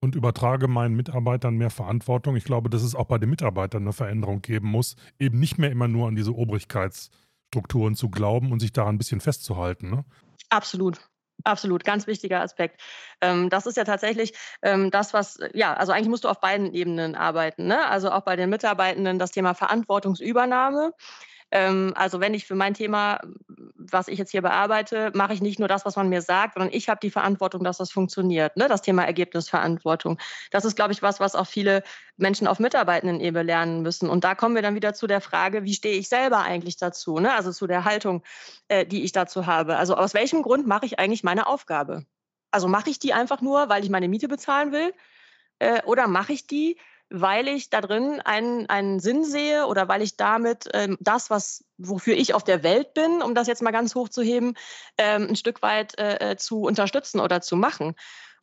und 0.00 0.14
übertrage 0.16 0.68
meinen 0.68 0.96
Mitarbeitern 0.96 1.54
mehr 1.56 1.70
Verantwortung. 1.70 2.36
Ich 2.36 2.44
glaube, 2.44 2.68
dass 2.68 2.82
es 2.82 2.94
auch 2.94 3.06
bei 3.06 3.18
den 3.18 3.30
Mitarbeitern 3.30 3.82
eine 3.82 3.92
Veränderung 3.92 4.42
geben 4.42 4.68
muss, 4.68 4.96
eben 5.18 5.38
nicht 5.38 5.58
mehr 5.58 5.70
immer 5.70 5.88
nur 5.88 6.08
an 6.08 6.16
diese 6.16 6.34
Obrigkeitsstrukturen 6.34 7.94
zu 7.94 8.10
glauben 8.10 8.50
und 8.52 8.60
sich 8.60 8.72
daran 8.72 8.96
ein 8.96 8.98
bisschen 8.98 9.20
festzuhalten. 9.20 9.90
Ne? 9.90 10.04
Absolut. 10.50 11.00
Absolut, 11.44 11.84
ganz 11.84 12.06
wichtiger 12.06 12.40
Aspekt. 12.40 12.80
Ähm, 13.20 13.48
das 13.48 13.66
ist 13.66 13.76
ja 13.76 13.84
tatsächlich 13.84 14.32
ähm, 14.62 14.90
das, 14.90 15.12
was, 15.12 15.38
ja, 15.54 15.74
also 15.74 15.92
eigentlich 15.92 16.08
musst 16.08 16.24
du 16.24 16.28
auf 16.28 16.40
beiden 16.40 16.72
Ebenen 16.72 17.14
arbeiten. 17.14 17.66
Ne? 17.66 17.84
Also 17.86 18.12
auch 18.12 18.20
bei 18.20 18.36
den 18.36 18.50
Mitarbeitenden 18.50 19.18
das 19.18 19.32
Thema 19.32 19.54
Verantwortungsübernahme. 19.54 20.92
Ähm, 21.52 21.92
also 21.96 22.18
wenn 22.18 22.32
ich 22.32 22.46
für 22.46 22.54
mein 22.54 22.72
Thema, 22.72 23.20
was 23.76 24.08
ich 24.08 24.18
jetzt 24.18 24.30
hier 24.30 24.40
bearbeite, 24.40 25.12
mache 25.14 25.34
ich 25.34 25.42
nicht 25.42 25.58
nur 25.58 25.68
das, 25.68 25.84
was 25.84 25.96
man 25.96 26.08
mir 26.08 26.22
sagt, 26.22 26.54
sondern 26.54 26.72
ich 26.72 26.88
habe 26.88 26.98
die 27.02 27.10
Verantwortung, 27.10 27.62
dass 27.62 27.76
das 27.76 27.92
funktioniert. 27.92 28.56
Ne? 28.56 28.68
Das 28.68 28.80
Thema 28.80 29.04
Ergebnisverantwortung. 29.04 30.18
Das 30.50 30.64
ist, 30.64 30.76
glaube 30.76 30.92
ich, 30.92 31.02
was, 31.02 31.20
was 31.20 31.34
auch 31.34 31.46
viele 31.46 31.82
Menschen 32.16 32.46
auf 32.46 32.58
Mitarbeitenden-Ebene 32.58 33.42
lernen 33.42 33.82
müssen. 33.82 34.08
Und 34.08 34.24
da 34.24 34.34
kommen 34.34 34.54
wir 34.54 34.62
dann 34.62 34.74
wieder 34.74 34.94
zu 34.94 35.06
der 35.06 35.20
Frage, 35.20 35.62
wie 35.64 35.74
stehe 35.74 35.98
ich 35.98 36.08
selber 36.08 36.38
eigentlich 36.38 36.78
dazu? 36.78 37.18
Ne? 37.18 37.34
Also 37.34 37.52
zu 37.52 37.66
der 37.66 37.84
Haltung, 37.84 38.22
äh, 38.68 38.86
die 38.86 39.04
ich 39.04 39.12
dazu 39.12 39.44
habe. 39.44 39.76
Also 39.76 39.94
aus 39.94 40.14
welchem 40.14 40.42
Grund 40.42 40.66
mache 40.66 40.86
ich 40.86 40.98
eigentlich 40.98 41.22
meine 41.22 41.46
Aufgabe? 41.46 42.06
Also 42.50 42.66
mache 42.66 42.88
ich 42.88 42.98
die 42.98 43.12
einfach 43.12 43.42
nur, 43.42 43.68
weil 43.68 43.84
ich 43.84 43.90
meine 43.90 44.08
Miete 44.08 44.28
bezahlen 44.28 44.72
will? 44.72 44.94
Äh, 45.58 45.82
oder 45.82 46.08
mache 46.08 46.32
ich 46.32 46.46
die, 46.46 46.78
weil 47.12 47.46
ich 47.48 47.70
da 47.70 47.80
drin 47.80 48.20
einen, 48.24 48.68
einen 48.68 48.98
Sinn 48.98 49.24
sehe 49.24 49.66
oder 49.66 49.86
weil 49.88 50.02
ich 50.02 50.16
damit 50.16 50.68
ähm, 50.72 50.96
das, 51.00 51.30
was, 51.30 51.64
wofür 51.76 52.16
ich 52.16 52.34
auf 52.34 52.42
der 52.42 52.62
Welt 52.62 52.94
bin, 52.94 53.22
um 53.22 53.34
das 53.34 53.46
jetzt 53.46 53.62
mal 53.62 53.70
ganz 53.70 53.94
hoch 53.94 54.08
zu 54.08 54.22
heben, 54.22 54.54
ähm, 54.98 55.28
ein 55.28 55.36
Stück 55.36 55.62
weit 55.62 55.98
äh, 55.98 56.32
äh 56.32 56.36
zu 56.36 56.62
unterstützen 56.62 57.20
oder 57.20 57.40
zu 57.40 57.56
machen. 57.56 57.94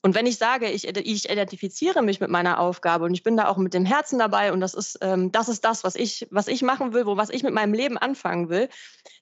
Und 0.02 0.16
wenn 0.16 0.26
ich 0.26 0.38
sage, 0.38 0.70
ich, 0.70 0.88
ich, 0.88 1.30
identifiziere 1.30 2.02
mich 2.02 2.22
mit 2.22 2.30
meiner 2.30 2.60
Aufgabe 2.60 3.04
und 3.04 3.14
ich 3.14 3.24
bin 3.24 3.36
da 3.36 3.50
auch 3.50 3.58
mit 3.58 3.74
dem 3.74 3.86
Herzen 3.86 4.18
dabei 4.18 4.54
und 4.54 4.62
das 4.62 4.74
ist, 4.74 5.00
ähm, 5.02 5.32
das, 5.32 5.50
ist 5.50 5.66
das, 5.66 5.84
was 5.84 5.96
ich, 5.96 6.26
was 6.32 6.48
ich 6.48 6.62
machen 6.62 6.94
will, 6.94 7.06
wo 7.06 7.18
was 7.18 7.30
ich 7.30 7.44
mit 7.44 7.54
meinem 7.54 7.74
Leben 7.74 7.98
anfangen 7.98 8.50
will, 8.50 8.70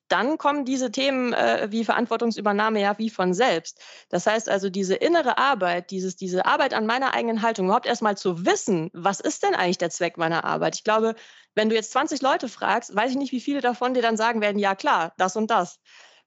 dann 0.07 0.37
kommen 0.37 0.65
diese 0.65 0.91
Themen 0.91 1.33
äh, 1.33 1.67
wie 1.71 1.85
Verantwortungsübernahme 1.85 2.81
ja 2.81 2.97
wie 2.97 3.09
von 3.09 3.33
selbst. 3.33 3.81
Das 4.09 4.25
heißt 4.27 4.49
also, 4.49 4.69
diese 4.69 4.95
innere 4.95 5.37
Arbeit, 5.37 5.91
dieses, 5.91 6.15
diese 6.15 6.45
Arbeit 6.45 6.73
an 6.73 6.85
meiner 6.85 7.13
eigenen 7.13 7.41
Haltung, 7.41 7.65
überhaupt 7.65 7.85
erstmal 7.85 8.17
zu 8.17 8.45
wissen, 8.45 8.89
was 8.93 9.19
ist 9.19 9.43
denn 9.43 9.55
eigentlich 9.55 9.77
der 9.77 9.89
Zweck 9.89 10.17
meiner 10.17 10.43
Arbeit? 10.43 10.75
Ich 10.75 10.83
glaube, 10.83 11.15
wenn 11.55 11.69
du 11.69 11.75
jetzt 11.75 11.91
20 11.91 12.21
Leute 12.21 12.49
fragst, 12.49 12.95
weiß 12.95 13.11
ich 13.11 13.17
nicht, 13.17 13.31
wie 13.31 13.41
viele 13.41 13.61
davon 13.61 13.93
dir 13.93 14.01
dann 14.01 14.17
sagen 14.17 14.41
werden, 14.41 14.59
ja 14.59 14.75
klar, 14.75 15.13
das 15.17 15.35
und 15.35 15.49
das 15.51 15.79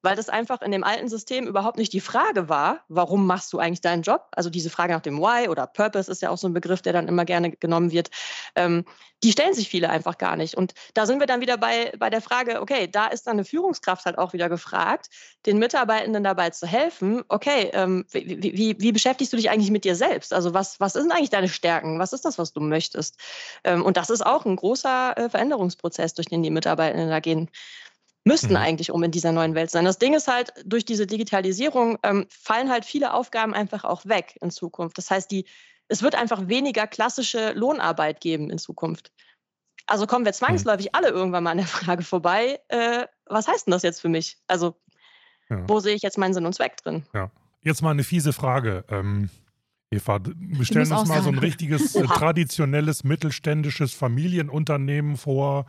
weil 0.02 0.16
das 0.16 0.28
einfach 0.28 0.62
in 0.62 0.70
dem 0.70 0.84
alten 0.84 1.08
System 1.08 1.46
überhaupt 1.46 1.78
nicht 1.78 1.92
die 1.92 2.00
Frage 2.00 2.48
war, 2.48 2.80
warum 2.88 3.26
machst 3.26 3.52
du 3.52 3.58
eigentlich 3.58 3.80
deinen 3.80 4.02
Job? 4.02 4.28
Also 4.32 4.50
diese 4.50 4.70
Frage 4.70 4.92
nach 4.92 5.00
dem 5.00 5.18
Why 5.18 5.48
oder 5.48 5.66
Purpose 5.66 6.10
ist 6.10 6.22
ja 6.22 6.30
auch 6.30 6.38
so 6.38 6.48
ein 6.48 6.54
Begriff, 6.54 6.82
der 6.82 6.92
dann 6.92 7.08
immer 7.08 7.24
gerne 7.24 7.52
genommen 7.52 7.90
wird. 7.90 8.10
Ähm, 8.54 8.84
die 9.22 9.32
stellen 9.32 9.52
sich 9.52 9.68
viele 9.68 9.90
einfach 9.90 10.16
gar 10.16 10.36
nicht. 10.36 10.54
Und 10.54 10.72
da 10.94 11.04
sind 11.04 11.20
wir 11.20 11.26
dann 11.26 11.40
wieder 11.40 11.58
bei, 11.58 11.92
bei 11.98 12.08
der 12.08 12.22
Frage, 12.22 12.60
okay, 12.62 12.88
da 12.88 13.06
ist 13.06 13.26
dann 13.26 13.34
eine 13.34 13.44
Führungskraft 13.44 14.06
halt 14.06 14.16
auch 14.16 14.32
wieder 14.32 14.48
gefragt, 14.48 15.10
den 15.46 15.58
Mitarbeitenden 15.58 16.24
dabei 16.24 16.50
zu 16.50 16.66
helfen, 16.66 17.22
okay, 17.28 17.70
ähm, 17.74 18.06
wie, 18.10 18.42
wie, 18.42 18.76
wie, 18.80 18.92
beschäftigst 18.92 19.32
du 19.32 19.36
dich 19.36 19.50
eigentlich 19.50 19.70
mit 19.70 19.84
dir 19.84 19.94
selbst? 19.94 20.32
Also 20.32 20.54
was, 20.54 20.80
was 20.80 20.94
sind 20.94 21.12
eigentlich 21.12 21.30
deine 21.30 21.48
Stärken? 21.48 21.98
Was 21.98 22.12
ist 22.12 22.24
das, 22.24 22.38
was 22.38 22.52
du 22.52 22.60
möchtest? 22.60 23.16
Ähm, 23.64 23.84
und 23.84 23.96
das 23.96 24.08
ist 24.08 24.24
auch 24.24 24.46
ein 24.46 24.56
großer 24.56 25.16
äh, 25.16 25.28
Veränderungsprozess, 25.28 26.14
durch 26.14 26.28
den 26.28 26.42
die 26.42 26.50
Mitarbeitenden 26.50 27.10
da 27.10 27.20
gehen 27.20 27.50
müssten 28.24 28.50
mhm. 28.50 28.56
eigentlich, 28.56 28.90
um 28.90 29.02
in 29.02 29.10
dieser 29.10 29.32
neuen 29.32 29.54
Welt 29.54 29.70
sein. 29.70 29.84
Das 29.84 29.98
Ding 29.98 30.14
ist 30.14 30.28
halt, 30.28 30.52
durch 30.64 30.84
diese 30.84 31.06
Digitalisierung 31.06 31.98
ähm, 32.02 32.26
fallen 32.28 32.70
halt 32.70 32.84
viele 32.84 33.14
Aufgaben 33.14 33.54
einfach 33.54 33.84
auch 33.84 34.04
weg 34.06 34.36
in 34.40 34.50
Zukunft. 34.50 34.98
Das 34.98 35.10
heißt, 35.10 35.30
die, 35.30 35.46
es 35.88 36.02
wird 36.02 36.14
einfach 36.14 36.48
weniger 36.48 36.86
klassische 36.86 37.52
Lohnarbeit 37.52 38.20
geben 38.20 38.50
in 38.50 38.58
Zukunft. 38.58 39.10
Also 39.86 40.06
kommen 40.06 40.24
wir 40.24 40.32
mhm. 40.32 40.36
zwangsläufig 40.36 40.86
mhm. 40.86 40.90
alle 40.92 41.08
irgendwann 41.08 41.44
mal 41.44 41.52
an 41.52 41.58
der 41.58 41.66
Frage 41.66 42.02
vorbei, 42.02 42.60
äh, 42.68 43.06
was 43.26 43.48
heißt 43.48 43.66
denn 43.66 43.72
das 43.72 43.82
jetzt 43.82 44.00
für 44.00 44.08
mich? 44.08 44.38
Also, 44.46 44.76
ja. 45.48 45.68
wo 45.68 45.80
sehe 45.80 45.94
ich 45.94 46.02
jetzt 46.02 46.18
meinen 46.18 46.34
Sinn 46.34 46.46
und 46.46 46.54
Zweck 46.54 46.76
drin? 46.78 47.04
Ja. 47.14 47.30
Jetzt 47.62 47.82
mal 47.82 47.90
eine 47.90 48.04
fiese 48.04 48.32
Frage. 48.32 48.84
Ähm, 48.88 49.28
Eva, 49.90 50.20
wir 50.24 50.64
stellen 50.64 50.90
uns 50.92 51.08
mal 51.08 51.22
so 51.22 51.30
ein 51.30 51.38
richtiges 51.38 51.94
äh, 51.96 52.04
traditionelles 52.04 53.04
mittelständisches 53.04 53.92
Familienunternehmen 53.92 55.16
vor, 55.16 55.66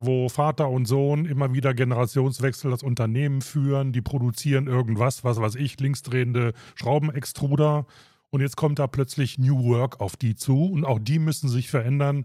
wo 0.00 0.28
Vater 0.28 0.70
und 0.70 0.86
Sohn 0.86 1.26
immer 1.26 1.52
wieder 1.52 1.74
Generationswechsel 1.74 2.70
das 2.70 2.82
Unternehmen 2.82 3.42
führen, 3.42 3.92
die 3.92 4.00
produzieren 4.00 4.66
irgendwas, 4.66 5.24
was 5.24 5.40
weiß 5.40 5.56
ich, 5.56 5.78
linksdrehende 5.78 6.54
Schraubenextruder 6.74 7.86
und 8.30 8.40
jetzt 8.40 8.56
kommt 8.56 8.78
da 8.78 8.86
plötzlich 8.86 9.38
New 9.38 9.64
Work 9.64 10.00
auf 10.00 10.16
die 10.16 10.36
zu 10.36 10.64
und 10.66 10.84
auch 10.84 10.98
die 10.98 11.18
müssen 11.18 11.48
sich 11.48 11.68
verändern, 11.68 12.24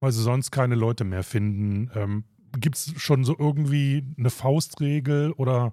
weil 0.00 0.12
sie 0.12 0.22
sonst 0.22 0.50
keine 0.50 0.74
Leute 0.74 1.04
mehr 1.04 1.24
finden. 1.24 1.90
Ähm, 1.94 2.24
Gibt 2.58 2.76
es 2.76 2.92
schon 2.96 3.24
so 3.24 3.36
irgendwie 3.38 4.04
eine 4.18 4.30
Faustregel 4.30 5.32
oder 5.32 5.72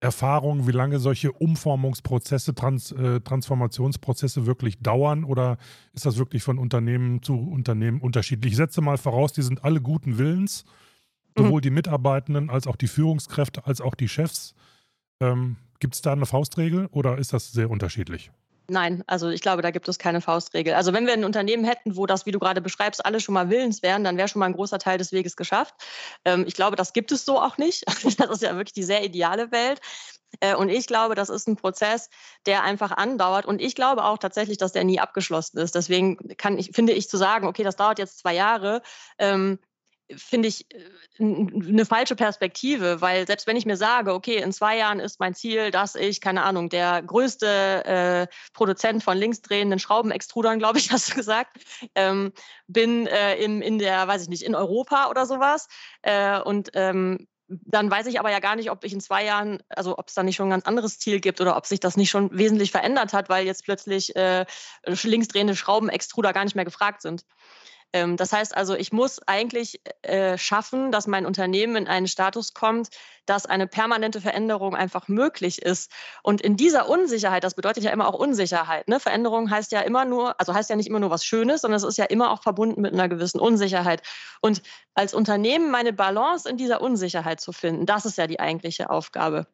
Erfahrung, 0.00 0.66
wie 0.66 0.72
lange 0.72 0.98
solche 0.98 1.30
Umformungsprozesse, 1.30 2.54
Trans, 2.54 2.90
äh, 2.92 3.20
Transformationsprozesse 3.20 4.46
wirklich 4.46 4.80
dauern 4.80 5.24
oder 5.24 5.58
ist 5.92 6.06
das 6.06 6.16
wirklich 6.16 6.42
von 6.42 6.58
Unternehmen 6.58 7.22
zu 7.22 7.34
Unternehmen 7.34 8.00
unterschiedlich? 8.00 8.52
Ich 8.52 8.56
setze 8.56 8.80
mal 8.80 8.96
voraus, 8.96 9.34
die 9.34 9.42
sind 9.42 9.62
alle 9.62 9.82
guten 9.82 10.16
Willens, 10.16 10.64
sowohl 11.36 11.60
mhm. 11.60 11.62
die 11.62 11.70
Mitarbeitenden 11.70 12.48
als 12.48 12.66
auch 12.66 12.76
die 12.76 12.88
Führungskräfte 12.88 13.66
als 13.66 13.82
auch 13.82 13.94
die 13.94 14.08
Chefs. 14.08 14.54
Ähm, 15.20 15.56
Gibt 15.80 15.94
es 15.94 16.02
da 16.02 16.12
eine 16.12 16.26
Faustregel 16.26 16.86
oder 16.92 17.18
ist 17.18 17.32
das 17.34 17.52
sehr 17.52 17.70
unterschiedlich? 17.70 18.30
Nein, 18.70 19.02
also 19.08 19.28
ich 19.30 19.40
glaube, 19.40 19.62
da 19.62 19.72
gibt 19.72 19.88
es 19.88 19.98
keine 19.98 20.20
Faustregel. 20.20 20.74
Also 20.74 20.92
wenn 20.92 21.04
wir 21.04 21.12
ein 21.12 21.24
Unternehmen 21.24 21.64
hätten, 21.64 21.96
wo 21.96 22.06
das, 22.06 22.24
wie 22.24 22.30
du 22.30 22.38
gerade 22.38 22.60
beschreibst, 22.60 23.04
alle 23.04 23.18
schon 23.18 23.34
mal 23.34 23.50
willens 23.50 23.82
wären, 23.82 24.04
dann 24.04 24.16
wäre 24.16 24.28
schon 24.28 24.38
mal 24.38 24.46
ein 24.46 24.52
großer 24.52 24.78
Teil 24.78 24.96
des 24.96 25.10
Weges 25.10 25.34
geschafft. 25.34 25.74
Ähm, 26.24 26.44
ich 26.46 26.54
glaube, 26.54 26.76
das 26.76 26.92
gibt 26.92 27.10
es 27.10 27.24
so 27.24 27.40
auch 27.40 27.58
nicht. 27.58 27.84
Das 28.20 28.30
ist 28.30 28.42
ja 28.42 28.54
wirklich 28.54 28.72
die 28.74 28.84
sehr 28.84 29.04
ideale 29.04 29.50
Welt. 29.50 29.80
Äh, 30.38 30.54
und 30.54 30.68
ich 30.68 30.86
glaube, 30.86 31.16
das 31.16 31.30
ist 31.30 31.48
ein 31.48 31.56
Prozess, 31.56 32.10
der 32.46 32.62
einfach 32.62 32.92
andauert. 32.92 33.44
Und 33.44 33.60
ich 33.60 33.74
glaube 33.74 34.04
auch 34.04 34.18
tatsächlich, 34.18 34.56
dass 34.58 34.70
der 34.70 34.84
nie 34.84 35.00
abgeschlossen 35.00 35.58
ist. 35.58 35.74
Deswegen 35.74 36.16
kann 36.36 36.56
ich, 36.56 36.70
finde 36.72 36.92
ich 36.92 37.08
zu 37.08 37.16
sagen, 37.16 37.48
okay, 37.48 37.64
das 37.64 37.74
dauert 37.74 37.98
jetzt 37.98 38.18
zwei 38.20 38.34
Jahre. 38.34 38.82
Ähm, 39.18 39.58
finde 40.16 40.48
ich 40.48 40.66
eine 41.18 41.82
äh, 41.82 41.84
falsche 41.84 42.16
Perspektive, 42.16 43.00
weil 43.00 43.26
selbst 43.26 43.46
wenn 43.46 43.56
ich 43.56 43.66
mir 43.66 43.76
sage, 43.76 44.14
okay, 44.14 44.36
in 44.36 44.52
zwei 44.52 44.76
Jahren 44.76 45.00
ist 45.00 45.20
mein 45.20 45.34
Ziel, 45.34 45.70
dass 45.70 45.94
ich, 45.94 46.20
keine 46.20 46.42
Ahnung, 46.42 46.68
der 46.68 47.02
größte 47.02 47.84
äh, 47.84 48.26
Produzent 48.52 49.02
von 49.02 49.16
linksdrehenden 49.16 49.78
Schraubenextrudern, 49.78 50.58
glaube 50.58 50.78
ich, 50.78 50.90
hast 50.92 51.10
du 51.10 51.14
gesagt, 51.14 51.58
ähm, 51.94 52.32
bin 52.66 53.06
äh, 53.06 53.36
in, 53.36 53.62
in 53.62 53.78
der, 53.78 54.06
weiß 54.08 54.22
ich 54.22 54.28
nicht, 54.28 54.42
in 54.42 54.54
Europa 54.54 55.08
oder 55.10 55.26
sowas 55.26 55.68
äh, 56.02 56.40
und 56.40 56.70
ähm, 56.74 57.26
dann 57.50 57.90
weiß 57.90 58.06
ich 58.06 58.20
aber 58.20 58.30
ja 58.30 58.38
gar 58.38 58.54
nicht, 58.54 58.70
ob 58.70 58.84
ich 58.84 58.92
in 58.92 59.00
zwei 59.00 59.24
Jahren, 59.24 59.60
also 59.68 59.98
ob 59.98 60.08
es 60.08 60.14
da 60.14 60.22
nicht 60.22 60.36
schon 60.36 60.46
ein 60.46 60.50
ganz 60.50 60.66
anderes 60.66 61.00
Ziel 61.00 61.20
gibt 61.20 61.40
oder 61.40 61.56
ob 61.56 61.66
sich 61.66 61.80
das 61.80 61.96
nicht 61.96 62.10
schon 62.10 62.30
wesentlich 62.36 62.70
verändert 62.70 63.12
hat, 63.12 63.28
weil 63.28 63.44
jetzt 63.44 63.64
plötzlich 63.64 64.14
äh, 64.14 64.46
linksdrehende 64.84 65.56
Schraubenextruder 65.56 66.32
gar 66.32 66.44
nicht 66.44 66.54
mehr 66.54 66.64
gefragt 66.64 67.02
sind. 67.02 67.24
Ähm, 67.92 68.16
das 68.16 68.32
heißt 68.32 68.56
also, 68.56 68.74
ich 68.74 68.92
muss 68.92 69.20
eigentlich 69.26 69.80
äh, 70.02 70.38
schaffen, 70.38 70.92
dass 70.92 71.06
mein 71.06 71.26
Unternehmen 71.26 71.76
in 71.76 71.88
einen 71.88 72.06
Status 72.06 72.54
kommt, 72.54 72.88
dass 73.26 73.46
eine 73.46 73.66
permanente 73.66 74.20
Veränderung 74.20 74.74
einfach 74.74 75.08
möglich 75.08 75.62
ist. 75.62 75.90
Und 76.22 76.40
in 76.40 76.56
dieser 76.56 76.88
Unsicherheit, 76.88 77.44
das 77.44 77.54
bedeutet 77.54 77.84
ja 77.84 77.90
immer 77.90 78.08
auch 78.08 78.18
Unsicherheit. 78.18 78.88
Ne? 78.88 79.00
Veränderung 79.00 79.50
heißt 79.50 79.72
ja 79.72 79.80
immer 79.80 80.04
nur, 80.04 80.38
also 80.40 80.54
heißt 80.54 80.70
ja 80.70 80.76
nicht 80.76 80.88
immer 80.88 81.00
nur 81.00 81.10
was 81.10 81.24
Schönes, 81.24 81.62
sondern 81.62 81.78
es 81.78 81.84
ist 81.84 81.98
ja 81.98 82.04
immer 82.06 82.30
auch 82.30 82.42
verbunden 82.42 82.80
mit 82.80 82.92
einer 82.92 83.08
gewissen 83.08 83.40
Unsicherheit. 83.40 84.02
Und 84.40 84.62
als 84.94 85.14
Unternehmen 85.14 85.70
meine 85.70 85.92
Balance 85.92 86.48
in 86.48 86.56
dieser 86.56 86.80
Unsicherheit 86.80 87.40
zu 87.40 87.52
finden, 87.52 87.86
das 87.86 88.04
ist 88.04 88.18
ja 88.18 88.26
die 88.26 88.40
eigentliche 88.40 88.90
Aufgabe 88.90 89.46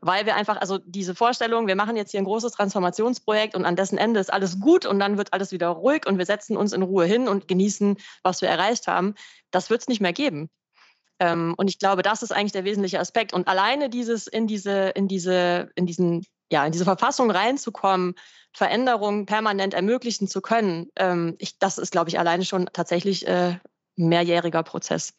weil 0.00 0.26
wir 0.26 0.36
einfach, 0.36 0.56
also 0.56 0.78
diese 0.78 1.14
Vorstellung, 1.14 1.66
wir 1.66 1.76
machen 1.76 1.96
jetzt 1.96 2.10
hier 2.10 2.20
ein 2.20 2.24
großes 2.24 2.52
Transformationsprojekt 2.52 3.54
und 3.54 3.64
an 3.64 3.76
dessen 3.76 3.98
Ende 3.98 4.20
ist 4.20 4.32
alles 4.32 4.60
gut 4.60 4.86
und 4.86 4.98
dann 4.98 5.18
wird 5.18 5.32
alles 5.32 5.52
wieder 5.52 5.68
ruhig 5.68 6.06
und 6.06 6.18
wir 6.18 6.26
setzen 6.26 6.56
uns 6.56 6.72
in 6.72 6.82
Ruhe 6.82 7.04
hin 7.04 7.28
und 7.28 7.48
genießen, 7.48 7.96
was 8.22 8.40
wir 8.40 8.48
erreicht 8.48 8.86
haben, 8.86 9.14
das 9.50 9.70
wird 9.70 9.82
es 9.82 9.88
nicht 9.88 10.00
mehr 10.00 10.12
geben. 10.12 10.50
Ähm, 11.20 11.54
und 11.56 11.68
ich 11.68 11.78
glaube, 11.78 12.02
das 12.02 12.22
ist 12.22 12.32
eigentlich 12.32 12.52
der 12.52 12.64
wesentliche 12.64 12.98
Aspekt. 12.98 13.32
Und 13.32 13.46
alleine 13.46 13.88
dieses 13.88 14.26
in 14.26 14.46
diese, 14.46 14.88
in 14.90 15.08
diese, 15.08 15.70
in 15.76 15.86
diesen, 15.86 16.24
ja, 16.50 16.64
in 16.64 16.72
diese 16.72 16.84
Verfassung 16.84 17.30
reinzukommen, 17.30 18.14
Veränderungen 18.54 19.26
permanent 19.26 19.72
ermöglichen 19.72 20.26
zu 20.26 20.40
können, 20.40 20.88
ähm, 20.96 21.36
ich, 21.38 21.58
das 21.58 21.78
ist, 21.78 21.92
glaube 21.92 22.10
ich, 22.10 22.18
alleine 22.18 22.44
schon 22.44 22.66
tatsächlich 22.72 23.26
äh, 23.26 23.58
ein 23.98 24.08
mehrjähriger 24.08 24.62
Prozess. 24.62 25.14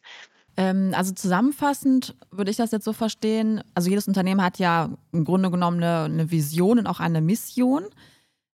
Ähm, 0.56 0.92
also 0.94 1.12
zusammenfassend 1.12 2.14
würde 2.30 2.50
ich 2.50 2.56
das 2.56 2.70
jetzt 2.70 2.84
so 2.84 2.92
verstehen, 2.92 3.62
also 3.74 3.90
jedes 3.90 4.06
Unternehmen 4.06 4.42
hat 4.42 4.58
ja 4.58 4.90
im 5.12 5.24
Grunde 5.24 5.50
genommen 5.50 5.82
eine, 5.82 6.04
eine 6.04 6.30
Vision 6.30 6.78
und 6.78 6.86
auch 6.86 7.00
eine 7.00 7.20
Mission, 7.20 7.84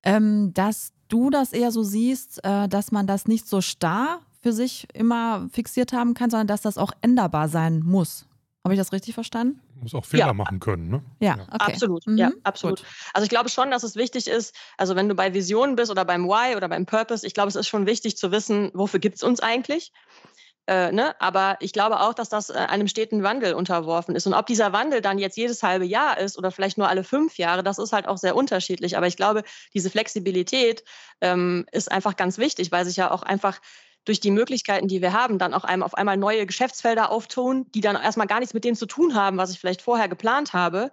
ähm, 0.03 0.55
dass 0.55 0.93
du 1.09 1.31
das 1.31 1.53
eher 1.53 1.73
so 1.73 1.83
siehst, 1.83 2.43
äh, 2.45 2.69
dass 2.69 2.93
man 2.93 3.07
das 3.07 3.27
nicht 3.27 3.47
so 3.47 3.61
starr 3.61 4.21
für 4.41 4.53
sich 4.53 4.89
immer 4.95 5.49
fixiert 5.53 5.93
haben 5.93 6.15
kann, 6.15 6.31
sondern 6.31 6.47
dass 6.47 6.63
das 6.63 6.79
auch 6.79 6.93
änderbar 7.03 7.49
sein 7.49 7.81
muss. 7.81 8.27
Habe 8.65 8.75
ich 8.75 8.79
das 8.79 8.93
richtig 8.93 9.15
verstanden? 9.15 9.61
Muss 9.81 9.95
auch 9.95 10.05
Fehler 10.05 10.27
ja. 10.27 10.33
machen 10.35 10.61
können, 10.61 10.91
ne? 10.91 11.03
Ja, 11.21 11.37
ja. 11.37 11.43
Okay. 11.45 11.73
absolut. 11.73 12.07
Mhm. 12.07 12.19
Ja, 12.19 12.31
absolut. 12.43 12.81
Gut. 12.81 12.89
Also 13.15 13.25
ich 13.25 13.31
glaube 13.31 13.49
schon, 13.49 13.71
dass 13.71 13.83
es 13.83 13.97
wichtig 13.97 14.29
ist, 14.29 14.55
also 14.77 14.97
wenn 14.97 15.09
du 15.09 15.15
bei 15.15 15.33
Visionen 15.33 15.77
bist 15.77 15.91
oder 15.91 16.05
beim 16.05 16.27
Why 16.27 16.57
oder 16.57 16.69
beim 16.69 16.85
Purpose, 16.85 17.27
ich 17.27 17.33
glaube, 17.33 17.49
es 17.49 17.57
ist 17.57 17.69
schon 17.69 17.87
wichtig 17.87 18.19
zu 18.19 18.31
wissen, 18.33 18.71
wofür 18.75 19.01
gibt 19.01 19.17
es 19.17 19.23
uns 19.23 19.41
eigentlich? 19.41 19.93
Äh, 20.71 20.93
ne? 20.93 21.21
Aber 21.21 21.57
ich 21.59 21.73
glaube 21.73 21.99
auch, 21.99 22.15
dass 22.15 22.29
das 22.29 22.49
äh, 22.49 22.53
einem 22.55 22.87
steten 22.87 23.25
Wandel 23.25 23.55
unterworfen 23.55 24.15
ist. 24.15 24.29
Und 24.29 24.35
ob 24.35 24.47
dieser 24.47 24.73
Wandel 24.73 25.01
dann 25.01 25.19
jetzt 25.19 25.37
jedes 25.37 25.65
halbe 25.65 25.85
Jahr 25.85 26.17
ist 26.19 26.39
oder 26.39 26.53
vielleicht 26.53 26.79
nur 26.79 26.89
alle 26.89 27.03
fünf 27.03 27.39
Jahre, 27.39 27.65
das 27.65 27.79
ist 27.79 27.93
halt 27.93 28.07
auch 28.07 28.19
sehr 28.19 28.37
unterschiedlich. 28.37 28.97
Aber 28.97 29.09
ich 29.09 29.17
glaube, 29.17 29.43
diese 29.75 29.91
Flexibilität 29.91 30.85
ähm, 31.21 31.67
ist 31.73 31.91
einfach 31.91 32.15
ganz 32.15 32.39
wichtig, 32.39 32.71
weil 32.71 32.85
sich 32.85 32.95
ja 32.97 33.11
auch 33.11 33.25
einfach 33.25 33.59
durch 34.05 34.21
die 34.21 34.31
Möglichkeiten, 34.31 34.87
die 34.87 35.03
wir 35.03 35.13
haben, 35.13 35.39
dann 35.39 35.55
auch 35.55 35.65
einem 35.65 35.83
auf 35.83 35.95
einmal 35.95 36.17
neue 36.17 36.47
Geschäftsfelder 36.47 37.11
auftun, 37.11 37.67
die 37.73 37.81
dann 37.81 37.97
erstmal 37.97 38.29
gar 38.29 38.39
nichts 38.39 38.55
mit 38.55 38.63
dem 38.65 38.77
zu 38.77 38.87
tun 38.87 39.17
haben, 39.17 39.39
was 39.39 39.51
ich 39.51 39.59
vielleicht 39.59 39.83
vorher 39.83 40.09
geplant 40.09 40.53
habe. 40.53 40.93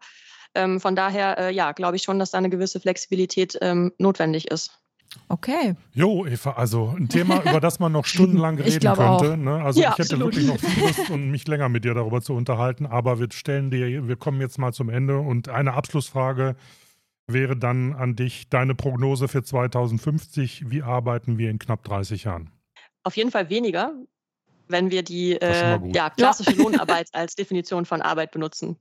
Ähm, 0.56 0.82
von 0.82 0.96
daher, 0.96 1.38
äh, 1.38 1.54
ja, 1.54 1.72
glaube 1.74 1.98
ich 1.98 2.02
schon, 2.02 2.18
dass 2.18 2.32
da 2.32 2.40
eine 2.40 2.50
gewisse 2.50 2.80
Flexibilität 2.80 3.56
ähm, 3.62 3.94
notwendig 4.00 4.50
ist. 4.50 4.72
Okay. 5.30 5.76
Jo, 5.94 6.26
Eva, 6.26 6.52
also 6.52 6.94
ein 6.98 7.10
Thema, 7.10 7.42
über 7.42 7.60
das 7.60 7.80
man 7.80 7.92
noch 7.92 8.06
stundenlang 8.06 8.60
reden 8.60 8.94
könnte. 8.94 9.38
Ne? 9.38 9.62
Also 9.64 9.82
ja, 9.82 9.92
ich 9.92 9.98
hätte 9.98 10.16
absolut. 10.16 10.36
wirklich 10.36 10.48
noch 10.48 10.60
viel 10.60 10.84
Lust, 10.84 11.10
um 11.10 11.30
mich 11.30 11.48
länger 11.48 11.70
mit 11.70 11.86
dir 11.86 11.94
darüber 11.94 12.22
zu 12.22 12.34
unterhalten, 12.34 12.86
aber 12.86 13.20
wir 13.20 13.28
stellen 13.32 13.72
dir, 13.72 14.08
wir 14.08 14.16
kommen 14.16 14.42
jetzt 14.42 14.58
mal 14.58 14.74
zum 14.74 14.90
Ende 14.90 15.18
und 15.20 15.50
eine 15.50 15.74
Abschlussfrage 15.74 16.56
wäre 17.28 17.58
dann 17.58 17.94
an 17.94 18.16
dich 18.16 18.50
deine 18.50 18.74
Prognose 18.74 19.28
für 19.28 19.44
2050. 19.44 20.70
Wie 20.70 20.82
arbeiten 20.82 21.38
wir 21.38 21.50
in 21.50 21.60
knapp 21.60 21.84
30 21.84 22.24
Jahren? 22.24 22.52
auf 23.08 23.16
jeden 23.16 23.32
Fall 23.32 23.50
weniger, 23.50 23.94
wenn 24.68 24.92
wir 24.92 25.02
die 25.02 25.32
äh, 25.42 25.80
ja, 25.94 26.10
klassische 26.10 26.52
ja. 26.52 26.58
Lohnarbeit 26.58 27.08
als 27.14 27.36
Definition 27.36 27.86
von 27.86 28.02
Arbeit 28.02 28.32
benutzen. 28.32 28.78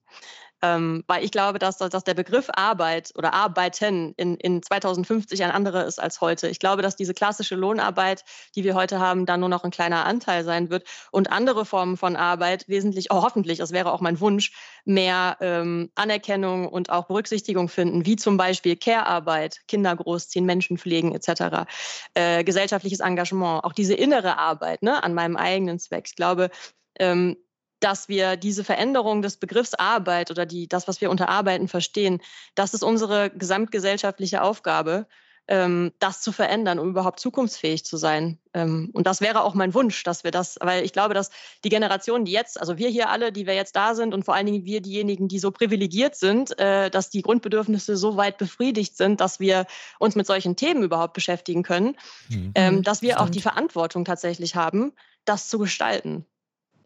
Ähm, 0.62 1.04
weil 1.06 1.22
ich 1.22 1.30
glaube, 1.30 1.58
dass, 1.58 1.76
dass 1.76 2.04
der 2.04 2.14
Begriff 2.14 2.48
Arbeit 2.52 3.12
oder 3.14 3.34
Arbeiten 3.34 4.14
in, 4.16 4.36
in 4.36 4.62
2050 4.62 5.44
ein 5.44 5.50
anderer 5.50 5.84
ist 5.84 6.00
als 6.00 6.22
heute. 6.22 6.48
Ich 6.48 6.58
glaube, 6.58 6.80
dass 6.80 6.96
diese 6.96 7.12
klassische 7.12 7.56
Lohnarbeit, 7.56 8.24
die 8.54 8.64
wir 8.64 8.74
heute 8.74 8.98
haben, 8.98 9.26
dann 9.26 9.40
nur 9.40 9.50
noch 9.50 9.64
ein 9.64 9.70
kleiner 9.70 10.06
Anteil 10.06 10.44
sein 10.44 10.70
wird 10.70 10.84
und 11.10 11.30
andere 11.30 11.66
Formen 11.66 11.98
von 11.98 12.16
Arbeit 12.16 12.68
wesentlich, 12.68 13.10
oh, 13.10 13.22
hoffentlich, 13.22 13.58
das 13.58 13.72
wäre 13.72 13.92
auch 13.92 14.00
mein 14.00 14.18
Wunsch, 14.20 14.52
mehr 14.86 15.36
ähm, 15.40 15.90
Anerkennung 15.94 16.68
und 16.68 16.88
auch 16.90 17.06
Berücksichtigung 17.06 17.68
finden, 17.68 18.06
wie 18.06 18.16
zum 18.16 18.38
Beispiel 18.38 18.76
Care-Arbeit, 18.76 19.60
Kinder 19.68 19.94
großziehen, 19.94 20.46
Menschen 20.46 20.78
pflegen 20.78 21.14
etc., 21.14 21.66
äh, 22.14 22.44
gesellschaftliches 22.44 23.00
Engagement, 23.00 23.62
auch 23.64 23.74
diese 23.74 23.94
innere 23.94 24.38
Arbeit 24.38 24.82
ne, 24.82 25.02
an 25.02 25.12
meinem 25.12 25.36
eigenen 25.36 25.78
Zweck. 25.78 26.04
Ich 26.06 26.16
glaube, 26.16 26.50
ähm, 26.98 27.36
dass 27.80 28.08
wir 28.08 28.36
diese 28.36 28.64
Veränderung 28.64 29.22
des 29.22 29.36
Begriffs 29.36 29.74
Arbeit 29.74 30.30
oder 30.30 30.46
die, 30.46 30.68
das, 30.68 30.88
was 30.88 31.00
wir 31.00 31.10
unter 31.10 31.28
Arbeiten 31.28 31.68
verstehen, 31.68 32.20
das 32.54 32.74
ist 32.74 32.82
unsere 32.82 33.30
gesamtgesellschaftliche 33.30 34.42
Aufgabe, 34.42 35.06
ähm, 35.48 35.92
das 36.00 36.22
zu 36.22 36.32
verändern, 36.32 36.78
um 36.78 36.88
überhaupt 36.88 37.20
zukunftsfähig 37.20 37.84
zu 37.84 37.96
sein. 37.96 38.38
Ähm, 38.52 38.90
und 38.92 39.06
das 39.06 39.20
wäre 39.20 39.44
auch 39.44 39.54
mein 39.54 39.74
Wunsch, 39.74 40.02
dass 40.02 40.24
wir 40.24 40.32
das, 40.32 40.58
weil 40.60 40.84
ich 40.84 40.92
glaube, 40.92 41.14
dass 41.14 41.30
die 41.62 41.68
Generationen, 41.68 42.24
die 42.24 42.32
jetzt, 42.32 42.58
also 42.58 42.78
wir 42.78 42.88
hier 42.88 43.10
alle, 43.10 43.30
die 43.30 43.46
wir 43.46 43.54
jetzt 43.54 43.76
da 43.76 43.94
sind 43.94 44.12
und 44.12 44.24
vor 44.24 44.34
allen 44.34 44.46
Dingen 44.46 44.64
wir 44.64 44.80
diejenigen, 44.80 45.28
die 45.28 45.38
so 45.38 45.52
privilegiert 45.52 46.16
sind, 46.16 46.58
äh, 46.58 46.90
dass 46.90 47.10
die 47.10 47.22
Grundbedürfnisse 47.22 47.96
so 47.96 48.16
weit 48.16 48.38
befriedigt 48.38 48.96
sind, 48.96 49.20
dass 49.20 49.38
wir 49.38 49.66
uns 50.00 50.16
mit 50.16 50.26
solchen 50.26 50.56
Themen 50.56 50.82
überhaupt 50.82 51.12
beschäftigen 51.12 51.62
können, 51.62 51.96
mhm. 52.28 52.52
ähm, 52.56 52.82
dass 52.82 53.02
wir 53.02 53.12
Stimmt. 53.12 53.22
auch 53.22 53.30
die 53.30 53.40
Verantwortung 53.40 54.04
tatsächlich 54.04 54.56
haben, 54.56 54.92
das 55.24 55.48
zu 55.48 55.58
gestalten 55.58 56.26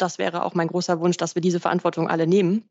das 0.03 0.19
wäre 0.19 0.45
auch 0.45 0.55
mein 0.55 0.69
großer 0.69 1.01
Wunsch, 1.01 1.17
dass 1.17 1.35
wir 1.35 1.43
diese 1.43 1.61
Verantwortung 1.61 2.09
alle 2.09 2.27
nehmen, 2.27 2.69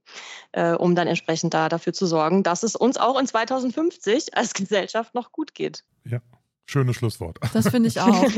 äh, 0.52 0.74
um 0.74 0.96
dann 0.96 1.08
entsprechend 1.08 1.54
da 1.54 1.70
dafür 1.70 1.94
zu 1.94 2.06
sorgen, 2.06 2.44
dass 2.44 2.63
es 2.63 2.76
uns 2.76 2.98
auch 2.98 3.20
in 3.20 3.28
2050 3.28 4.36
als 4.36 4.54
Gesellschaft 4.54 5.15
noch 5.15 5.32
gut 5.32 5.54
geht. 5.54 5.84
Ja, 6.06 6.20
schönes 6.65 6.96
Schlusswort. 6.96 7.39
Das 7.54 7.70
finde 7.70 7.89
ich 7.89 8.00
auch. 8.00 8.24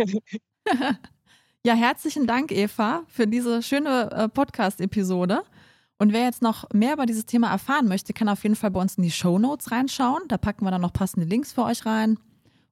ja, 1.65 1.73
herzlichen 1.73 2.27
Dank, 2.27 2.51
Eva, 2.51 3.03
für 3.07 3.27
diese 3.27 3.61
schöne 3.61 4.11
äh, 4.11 4.29
Podcast-Episode. 4.29 5.43
Und 5.97 6.13
wer 6.13 6.23
jetzt 6.23 6.41
noch 6.41 6.67
mehr 6.73 6.93
über 6.93 7.05
dieses 7.05 7.27
Thema 7.27 7.51
erfahren 7.51 7.87
möchte, 7.87 8.11
kann 8.13 8.27
auf 8.27 8.41
jeden 8.41 8.55
Fall 8.55 8.71
bei 8.71 8.81
uns 8.81 8.95
in 8.95 9.03
die 9.03 9.11
Show 9.11 9.37
Notes 9.37 9.71
reinschauen. 9.71 10.23
Da 10.27 10.39
packen 10.39 10.65
wir 10.65 10.71
dann 10.71 10.81
noch 10.81 10.93
passende 10.93 11.27
Links 11.27 11.53
für 11.53 11.63
euch 11.63 11.85
rein 11.85 12.17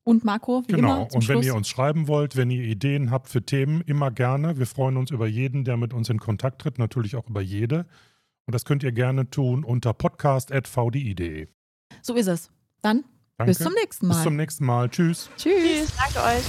und 0.09 0.25
Marco. 0.25 0.63
Wie 0.67 0.73
genau, 0.73 0.95
immer, 0.95 1.01
und 1.13 1.27
wenn 1.27 1.35
Schluss. 1.35 1.45
ihr 1.45 1.55
uns 1.55 1.69
schreiben 1.69 2.07
wollt, 2.07 2.35
wenn 2.35 2.49
ihr 2.49 2.63
Ideen 2.63 3.11
habt 3.11 3.29
für 3.29 3.43
Themen, 3.43 3.81
immer 3.81 4.09
gerne. 4.09 4.57
Wir 4.57 4.65
freuen 4.65 4.97
uns 4.97 5.11
über 5.11 5.27
jeden, 5.27 5.63
der 5.65 5.77
mit 5.77 5.93
uns 5.93 6.09
in 6.09 6.19
Kontakt 6.19 6.61
tritt, 6.61 6.79
natürlich 6.79 7.15
auch 7.15 7.29
über 7.29 7.41
jede. 7.41 7.85
Und 8.47 8.55
das 8.55 8.65
könnt 8.65 8.81
ihr 8.81 8.91
gerne 8.91 9.29
tun 9.29 9.63
unter 9.63 9.93
podcast.vdi.de. 9.93 11.47
So 12.01 12.15
ist 12.15 12.27
es. 12.27 12.49
Dann 12.81 13.03
Danke. 13.37 13.51
bis 13.51 13.59
zum 13.59 13.73
nächsten 13.73 14.07
Mal. 14.07 14.13
Bis 14.15 14.23
zum 14.23 14.35
nächsten 14.35 14.65
Mal. 14.65 14.89
Tschüss. 14.89 15.29
Tschüss. 15.37 15.53
Tschüss. 15.53 15.93
Danke 15.95 16.27
euch. 16.27 16.43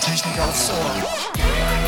Technik 0.00 0.40
aufs 0.40 0.70
Ohr. 0.70 1.79